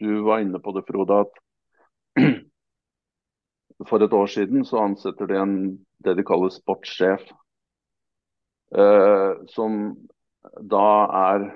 du 0.00 0.12
var 0.24 0.40
inne 0.40 0.60
på 0.64 0.72
det, 0.72 0.84
Frode, 0.88 1.18
at 1.26 1.40
for 3.90 4.04
et 4.06 4.16
år 4.16 4.30
siden 4.32 4.64
så 4.64 4.84
ansetter 4.86 5.28
de 5.28 5.36
en, 5.42 5.56
det 6.06 6.16
de 6.16 6.24
kaller 6.24 6.54
sportssjef. 6.54 7.26
Uh, 8.74 9.44
som 9.50 9.92
da 10.72 10.88
er 11.34 11.46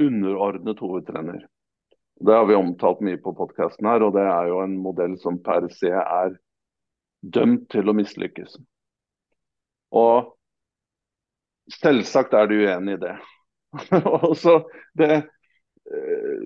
underordnet 0.00 0.82
hovedtrener. 0.82 1.46
Det 2.22 2.34
har 2.34 2.50
vi 2.50 2.58
omtalt 2.58 3.00
mye 3.04 3.20
på 3.22 3.36
podkasten 3.36 3.86
her, 3.88 4.02
og 4.02 4.16
det 4.18 4.26
er 4.26 4.50
jo 4.50 4.58
en 4.64 4.74
modell 4.82 5.14
som 5.22 5.38
per 5.44 5.68
se 5.74 5.92
er 5.92 6.34
dømt 7.22 7.68
til 7.70 7.90
å 7.90 7.96
mislykkes. 7.96 8.58
Og 9.92 10.32
selvsagt 11.72 12.34
er 12.36 12.48
du 12.48 12.56
uenig 12.62 12.96
i 12.96 13.02
det. 13.02 13.14
og, 14.02 14.34
det 14.98 15.10
eh, 15.12 16.42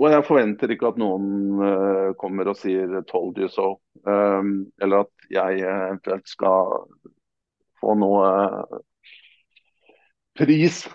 og 0.00 0.06
jeg 0.08 0.24
forventer 0.26 0.72
ikke 0.72 0.92
at 0.94 1.00
noen 1.00 1.26
uh, 1.60 2.12
kommer 2.18 2.48
og 2.48 2.56
sier 2.56 3.02
'told 3.04 3.38
you 3.38 3.50
so'. 3.52 3.74
Um, 4.06 4.70
eller 4.80 5.04
at 5.04 5.26
jeg 5.30 5.60
eventuelt 5.66 6.30
skal 6.30 6.86
få 7.82 7.96
noe 8.00 8.30
pris 10.38 10.86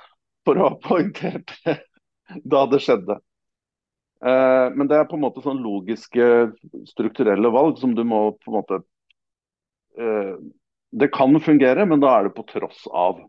for 0.46 0.58
å 0.58 0.70
ha 0.70 0.80
poengtert 0.82 1.54
det 1.66 1.78
da 2.56 2.66
det 2.72 2.82
skjedde. 2.82 3.20
Men 4.26 4.88
det 4.90 4.98
er 4.98 5.06
på 5.06 5.18
en 5.20 5.22
måte 5.22 5.44
sånn 5.44 5.60
logiske, 5.62 6.26
strukturelle 6.90 7.52
valg 7.54 7.78
som 7.78 7.92
du 7.94 8.02
må 8.08 8.22
på 8.42 8.50
en 8.50 8.56
måte 8.56 8.80
det 11.00 11.08
kan 11.08 11.40
fungere, 11.40 11.86
men 11.86 12.00
da 12.00 12.14
er 12.16 12.28
det 12.28 12.36
på 12.38 12.46
tross 12.48 12.86
av. 12.88 13.20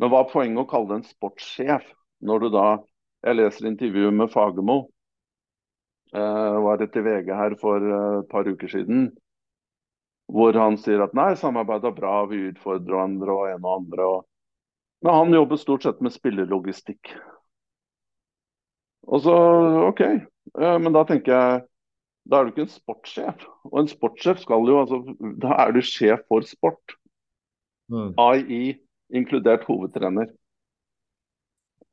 Men 0.00 0.12
hva 0.12 0.22
er 0.22 0.30
poenget 0.30 0.62
å 0.62 0.68
kalle 0.70 0.88
det 0.88 1.00
en 1.00 1.08
sportssjef, 1.10 1.88
når 2.24 2.46
du 2.46 2.52
da 2.58 2.68
Jeg 3.26 3.34
leser 3.34 3.66
intervjuet 3.66 4.14
med 4.14 4.30
Fagermo. 4.30 4.74
Eh, 6.14 6.56
var 6.62 6.76
det 6.78 6.92
til 6.94 7.02
VG 7.02 7.30
her 7.34 7.56
for 7.58 7.82
eh, 7.82 8.18
et 8.20 8.28
par 8.30 8.46
uker 8.46 8.70
siden. 8.70 9.08
Hvor 10.30 10.54
han 10.54 10.76
sier 10.78 11.02
at 11.02 11.16
nei, 11.16 11.32
samarbeidet 11.34 11.88
er 11.90 11.96
bra, 11.96 12.12
vi 12.30 12.44
utfordrer 12.52 12.92
hverandre 12.92 13.34
og 13.34 13.48
en 13.50 13.66
og 13.66 13.72
andre. 13.72 14.06
Og... 14.12 14.20
Men 15.02 15.16
han 15.16 15.34
jobber 15.34 15.58
stort 15.58 15.88
sett 15.88 16.04
med 16.04 16.14
spillelogistikk. 16.14 17.16
Og 19.10 19.24
så 19.26 19.34
OK. 19.88 20.04
Eh, 20.06 20.78
men 20.84 20.94
da 20.94 21.02
tenker 21.08 21.34
jeg 21.34 21.64
da 22.26 22.38
er 22.38 22.46
du 22.46 22.54
ikke 22.54 22.66
en 22.66 22.72
sportssjef. 22.72 23.44
Og 23.70 23.82
en 23.82 23.90
sportssjef 23.90 24.40
skal 24.42 24.66
jo 24.66 24.80
altså 24.82 25.02
Da 25.42 25.54
er 25.62 25.74
du 25.74 25.82
sjef 25.84 26.24
for 26.30 26.46
sport. 26.46 26.96
Mm. 27.92 28.14
AI 28.18 28.76
inkludert 29.14 29.66
hovedtrener. 29.68 30.32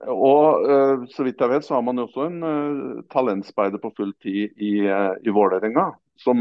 Og 0.10 0.66
uh, 0.68 1.04
så 1.14 1.24
vidt 1.24 1.40
jeg 1.40 1.52
vet, 1.52 1.66
så 1.66 1.78
har 1.78 1.84
man 1.86 2.02
jo 2.02 2.08
også 2.08 2.26
en 2.28 2.40
uh, 2.44 3.04
talentspeider 3.14 3.80
på 3.80 3.94
full 3.96 4.12
tid 4.24 4.52
i, 4.58 4.74
uh, 4.90 5.14
i 5.22 5.32
Vålerenga. 5.34 5.92
Som 6.20 6.40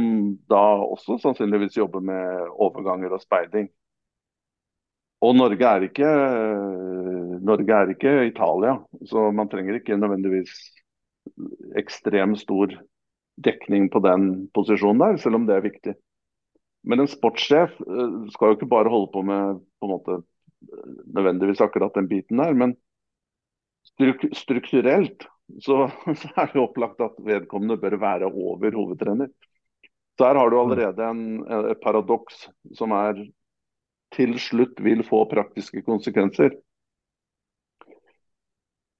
da 0.50 0.62
også 0.82 1.18
sannsynligvis 1.20 1.76
jobber 1.78 2.02
med 2.04 2.48
overganger 2.60 3.14
og 3.14 3.22
speiding. 3.22 3.68
Og 5.22 5.36
Norge 5.38 5.68
er 5.68 5.84
ikke, 5.86 6.08
Norge 7.46 7.76
er 7.76 7.92
ikke 7.92 8.14
Italia, 8.26 8.72
så 9.06 9.28
man 9.30 9.46
trenger 9.48 9.76
ikke 9.78 9.94
nødvendigvis 9.94 10.50
ekstremt 11.78 12.40
stor 12.40 12.74
dekning 13.36 13.88
på 13.92 14.02
den 14.04 14.48
posisjonen 14.54 15.02
der, 15.02 15.20
selv 15.22 15.38
om 15.40 15.46
det 15.48 15.56
er 15.56 15.66
viktig. 15.66 15.94
Men 16.88 17.02
en 17.02 17.10
sportssjef 17.10 17.74
eh, 17.80 18.16
skal 18.34 18.52
jo 18.52 18.58
ikke 18.58 18.70
bare 18.70 18.92
holde 18.92 19.10
på 19.12 19.22
med 19.26 19.60
på 19.80 19.88
en 19.88 19.94
måte, 19.94 20.22
nødvendigvis 21.14 21.62
akkurat 21.64 21.94
den 21.98 22.08
biten 22.10 22.42
der, 22.42 22.54
men 22.54 22.76
struk 23.86 24.26
strukturelt 24.36 25.26
så, 25.60 25.88
så, 26.20 26.28
er 26.36 26.52
det 26.52 26.62
opplagt 26.62 27.02
at 27.02 27.18
vedkommende 27.18 27.80
bør 27.80 27.98
være 28.00 28.30
over 28.30 28.76
hovedtrener. 28.76 29.30
Der 30.18 30.38
har 30.38 30.50
du 30.50 30.58
allerede 30.60 31.08
en, 31.08 31.40
et 31.70 31.80
paradoks 31.82 32.46
som 32.76 32.92
er 32.94 33.24
til 34.12 34.36
slutt 34.40 34.80
vil 34.84 35.00
få 35.08 35.24
praktiske 35.30 35.82
konsekvenser. 35.82 36.52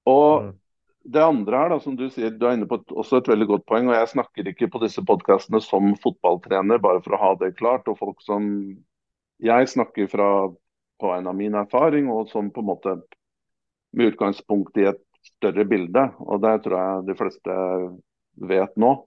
Og 0.09 0.43
Mm. 0.43 0.59
Det 1.05 1.23
andre 1.25 1.57
her, 1.59 1.69
da, 1.73 1.79
som 1.83 1.97
du 1.99 2.05
sier, 2.11 2.31
du 2.31 2.47
er 2.47 2.57
inne 2.57 2.69
på 2.71 2.79
et, 2.81 2.93
også 2.95 3.19
et 3.19 3.29
veldig 3.29 3.47
godt 3.51 3.67
poeng. 3.67 3.89
og 3.91 3.97
Jeg 3.97 4.13
snakker 4.15 4.49
ikke 4.49 4.69
på 4.71 4.81
disse 4.85 5.03
podkastene 5.07 5.61
som 5.65 5.95
fotballtrener, 6.03 6.79
bare 6.83 7.03
for 7.03 7.17
å 7.17 7.23
ha 7.23 7.31
det 7.41 7.57
klart. 7.59 7.89
og 7.89 7.99
folk 7.99 8.23
som 8.23 8.45
Jeg 9.43 9.69
snakker 9.69 10.07
fra 10.11 10.29
på 11.03 11.11
en 11.17 11.27
av 11.27 11.35
min 11.35 11.55
erfaring, 11.59 12.09
og 12.11 12.29
som 12.31 12.51
på 12.51 12.63
en 12.63 12.67
måte 12.71 12.97
med 13.93 14.13
utgangspunkt 14.13 14.77
i 14.79 14.87
et 14.93 15.03
større 15.27 15.65
bilde. 15.65 16.13
og 16.21 16.41
Det 16.43 16.63
tror 16.63 16.79
jeg 16.79 17.07
de 17.07 17.15
fleste 17.19 17.57
vet 18.37 18.77
nå. 18.77 19.07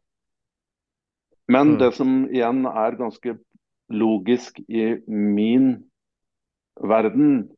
Men 1.47 1.75
Mm. 1.75 1.79
det 1.79 1.93
som 1.93 2.27
igjen 2.27 2.65
er 2.65 2.97
ganske 2.97 3.37
logisk 3.89 4.59
i 4.67 4.97
min 5.07 5.83
verden, 6.81 7.49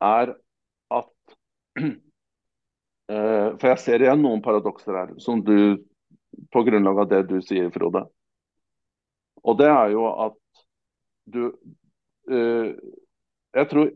er 0.00 0.36
at 0.90 1.36
For 3.60 3.72
jeg 3.72 3.82
ser 3.82 4.04
igjen 4.04 4.22
noen 4.22 4.42
paradokser 4.44 4.96
her, 4.96 5.12
som 5.22 5.40
du, 5.44 5.78
på 6.52 6.62
grunnlag 6.66 7.02
av 7.04 7.10
det 7.10 7.22
du 7.30 7.38
sier, 7.44 7.70
Frode. 7.74 8.04
Og 9.46 9.58
det 9.60 9.68
er 9.70 9.92
jo 9.94 10.06
at 10.26 10.38
du 11.26 11.42
uh, 12.30 12.70
Jeg 13.56 13.68
tror 13.70 13.88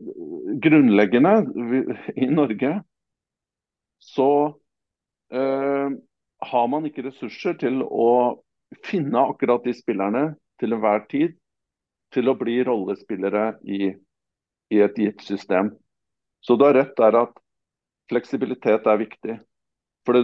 grunnleggende 0.63 1.33
vi- 1.69 1.97
i 2.23 2.27
Norge 2.31 2.71
så 4.01 4.29
uh, 4.49 5.89
har 6.41 6.67
man 6.71 6.87
ikke 6.89 7.03
ressurser 7.05 7.53
til 7.61 7.83
å 7.85 8.41
finne 8.87 9.21
akkurat 9.29 9.61
de 9.67 9.75
spillerne 9.77 10.23
til 10.59 10.73
enhver 10.73 11.05
tid 11.11 11.35
til 12.15 12.31
å 12.31 12.35
bli 12.39 12.57
rollespillere 12.65 13.51
i, 13.69 13.91
i 14.73 14.81
et 14.81 14.97
gitt 14.97 15.21
system. 15.21 15.69
Så 16.41 16.57
du 16.57 16.65
har 16.65 16.73
rett 16.79 16.97
der 16.97 17.19
at 17.21 17.37
fleksibilitet 18.09 18.87
er 18.89 18.99
viktig. 18.99 19.37
For 20.05 20.17
det, 20.17 20.23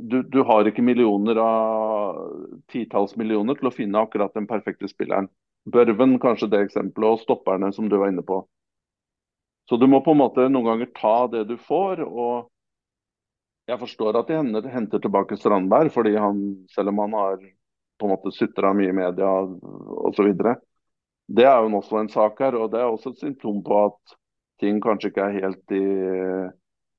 du, 0.00 0.22
du 0.22 0.42
har 0.42 0.68
ikke 0.68 0.82
millioner 0.82 1.38
av 1.42 2.20
titalls 2.72 3.16
millioner 3.20 3.58
til 3.58 3.68
å 3.70 3.74
finne 3.74 4.00
akkurat 4.00 4.34
den 4.34 4.48
perfekte 4.50 4.88
spilleren. 4.90 5.28
Børven 5.70 6.16
kanskje 6.22 6.48
det 6.50 6.64
eksempelet, 6.64 7.18
og 7.18 7.22
stopperne 7.24 7.70
som 7.76 7.88
du 7.90 7.98
var 8.00 8.10
inne 8.12 8.24
på. 8.26 8.40
Så 9.68 9.76
du 9.76 9.86
må 9.86 10.00
på 10.02 10.14
en 10.14 10.22
måte 10.22 10.48
noen 10.48 10.66
ganger 10.66 10.88
ta 10.96 11.14
det 11.30 11.44
du 11.50 11.56
får. 11.60 12.00
og 12.02 12.48
Jeg 13.70 13.78
forstår 13.82 14.18
at 14.18 14.32
de 14.32 14.40
henter, 14.72 14.98
tilbake 14.98 15.38
Strandberg, 15.38 15.92
fordi 15.94 16.16
han, 16.16 16.40
selv 16.74 16.90
om 16.94 17.04
han 17.04 17.14
har 17.14 17.36
på 18.00 18.08
en 18.08 18.14
måte 18.14 18.32
sutra 18.32 18.72
mye 18.74 18.90
i 18.90 18.96
media 18.96 19.28
osv. 20.08 20.32
Det 21.30 21.46
er 21.46 21.60
jo 21.60 21.76
også 21.78 22.00
en 22.00 22.10
sak 22.10 22.40
her, 22.42 22.56
og 22.56 22.72
det 22.72 22.80
er 22.80 22.88
også 22.88 23.12
et 23.12 23.22
symptom 23.22 23.60
på 23.62 23.84
at 23.84 24.16
ting 24.60 24.80
kanskje 24.82 25.12
ikke 25.12 25.28
er 25.28 25.38
helt 25.44 25.76
i 25.76 25.84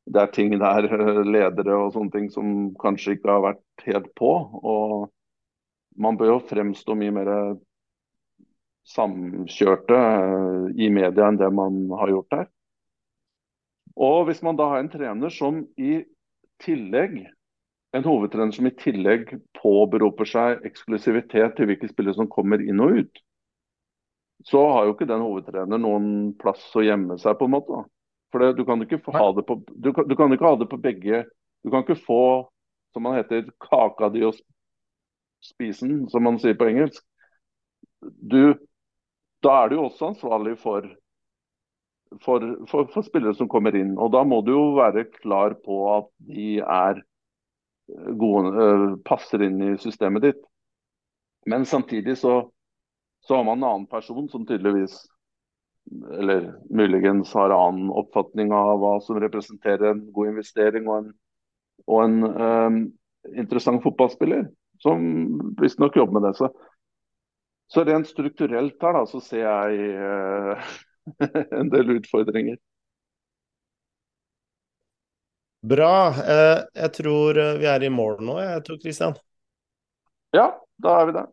det 0.06 0.22
er 0.22 0.32
ting 0.34 0.54
der, 0.58 0.88
ledere 1.36 1.78
og 1.78 1.92
sånne 1.96 2.14
ting, 2.14 2.30
som 2.34 2.72
kanskje 2.82 3.18
ikke 3.18 3.32
har 3.32 3.44
vært 3.50 3.86
helt 3.88 4.10
på. 4.18 4.32
Og 4.62 5.12
man 6.02 6.18
bør 6.20 6.36
jo 6.36 6.40
fremstå 6.50 6.96
mye 6.98 7.14
mer 7.16 7.34
samkjørte 8.92 9.98
eh, 9.98 10.64
i 10.82 10.90
media 10.94 11.28
enn 11.28 11.38
det 11.38 11.52
man 11.54 11.84
har 12.00 12.10
gjort 12.14 12.34
der. 12.34 12.50
Og 14.02 14.26
hvis 14.28 14.42
man 14.42 14.58
da 14.58 14.72
har 14.72 14.82
en 14.82 14.90
trener 14.90 15.34
som 15.34 15.62
i 15.78 16.00
tillegg 16.64 17.22
en 17.92 18.06
hovedtrener 18.08 18.56
som 18.56 18.68
i 18.70 18.76
tillegg 18.80 19.34
påberoper 19.60 20.30
seg 20.30 20.66
eksklusivitet 20.68 21.58
til 21.58 21.68
hvilke 21.68 21.90
spillere 21.92 22.16
som 22.16 22.30
kommer 22.32 22.64
inn 22.64 22.80
og 22.84 23.02
ut, 23.02 23.24
så 24.48 24.62
har 24.74 24.88
jo 24.88 24.94
ikke 24.96 25.10
den 25.10 25.24
hovedtreneren 25.26 25.84
noen 25.84 26.06
plass 26.40 26.64
å 26.78 26.86
gjemme 26.86 27.20
seg, 27.22 27.36
på 27.38 27.50
en 27.50 27.56
måte. 27.58 27.82
For 28.32 28.44
det, 28.44 28.54
du, 28.58 28.64
kan 28.66 28.82
ikke 28.84 29.02
ha 29.12 29.28
det 29.36 29.44
på, 29.48 29.58
du, 29.68 29.92
kan, 29.94 30.08
du 30.08 30.16
kan 30.16 30.34
ikke 30.34 30.48
ha 30.48 30.56
det 30.60 30.70
på 30.72 30.80
begge 30.82 31.26
Du 31.62 31.70
kan 31.70 31.84
ikke 31.84 32.00
få, 32.00 32.50
som 32.94 33.04
man 33.06 33.20
heter, 33.20 33.46
kaka 33.62 34.10
di 34.10 34.24
og 34.26 34.38
spisen, 35.46 36.08
som 36.10 36.24
man 36.26 36.40
sier 36.42 36.56
på 36.58 36.66
engelsk. 36.72 37.04
Du, 38.02 38.56
da 39.46 39.58
er 39.60 39.70
du 39.70 39.78
jo 39.78 39.84
også 39.90 40.08
ansvarlig 40.10 40.56
for, 40.62 40.88
for, 42.26 42.46
for, 42.72 42.90
for 42.94 43.06
spillere 43.06 43.38
som 43.38 43.50
kommer 43.52 43.78
inn. 43.78 43.94
Og 44.02 44.10
da 44.16 44.24
må 44.26 44.42
du 44.46 44.56
jo 44.56 44.66
være 44.80 45.06
klar 45.20 45.54
på 45.62 45.84
at 46.00 46.10
de 46.34 46.56
er 46.62 47.04
gode, 48.18 48.52
øh, 48.64 48.98
passer 49.06 49.46
inn 49.46 49.62
i 49.62 49.78
systemet 49.82 50.26
ditt. 50.26 50.42
Men 51.46 51.66
samtidig 51.66 52.18
så, 52.18 52.50
så 53.22 53.36
har 53.36 53.44
man 53.44 53.58
en 53.58 53.70
annen 53.70 53.88
person 53.88 54.30
som 54.30 54.46
tydeligvis 54.46 54.98
eller 56.20 56.54
muligens 56.70 57.34
har 57.34 57.54
annen 57.56 57.90
oppfatning 57.90 58.54
av 58.56 58.80
hva 58.80 58.96
som 59.04 59.20
representerer 59.20 59.92
en 59.92 60.04
god 60.14 60.32
investering 60.34 60.88
og 60.88 60.98
en, 60.98 61.12
og 61.88 62.04
en 62.06 62.18
um, 62.24 62.80
interessant 63.38 63.84
fotballspiller, 63.84 64.46
som 64.84 65.04
visstnok 65.62 65.98
jobber 66.00 66.20
med 66.20 66.28
det. 66.30 66.34
Så, 66.40 66.50
så 67.72 67.86
rent 67.88 68.10
strukturelt 68.10 68.82
her 68.82 68.98
da, 69.00 69.06
så 69.10 69.22
ser 69.24 69.46
jeg 69.46 69.94
uh, 70.00 70.74
en 71.60 71.72
del 71.74 71.98
utfordringer. 71.98 72.60
Bra. 75.62 75.94
Eh, 76.10 76.60
jeg 76.74 76.94
tror 76.96 77.38
vi 77.62 77.68
er 77.70 77.84
i 77.86 77.90
mål 77.94 78.16
nå, 78.26 78.40
jeg 78.42 78.64
tror, 78.66 78.80
Christian. 78.82 79.14
Ja, 80.34 80.48
da 80.82 80.96
er 80.98 81.06
vi 81.06 81.14
det. 81.20 81.26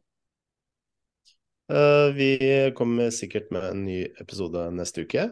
Uh, 1.69 2.15
vi 2.17 2.31
kommer 2.77 3.11
sikkert 3.13 3.51
med 3.53 3.67
en 3.71 3.85
ny 3.85 4.01
episode 4.23 4.71
neste 4.73 5.05
uke. 5.05 5.29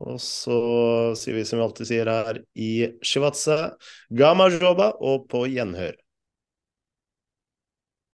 Og 0.00 0.20
så 0.24 0.56
sier 1.18 1.36
vi 1.36 1.44
som 1.44 1.60
vi 1.60 1.64
alltid 1.66 1.88
sier 1.90 2.08
her 2.08 2.40
i 2.56 2.70
Shivatse, 3.04 3.56
Gama 4.16 4.48
Joba 4.52 4.94
og 4.96 5.26
på 5.32 5.44
gjenhør. 5.52 5.96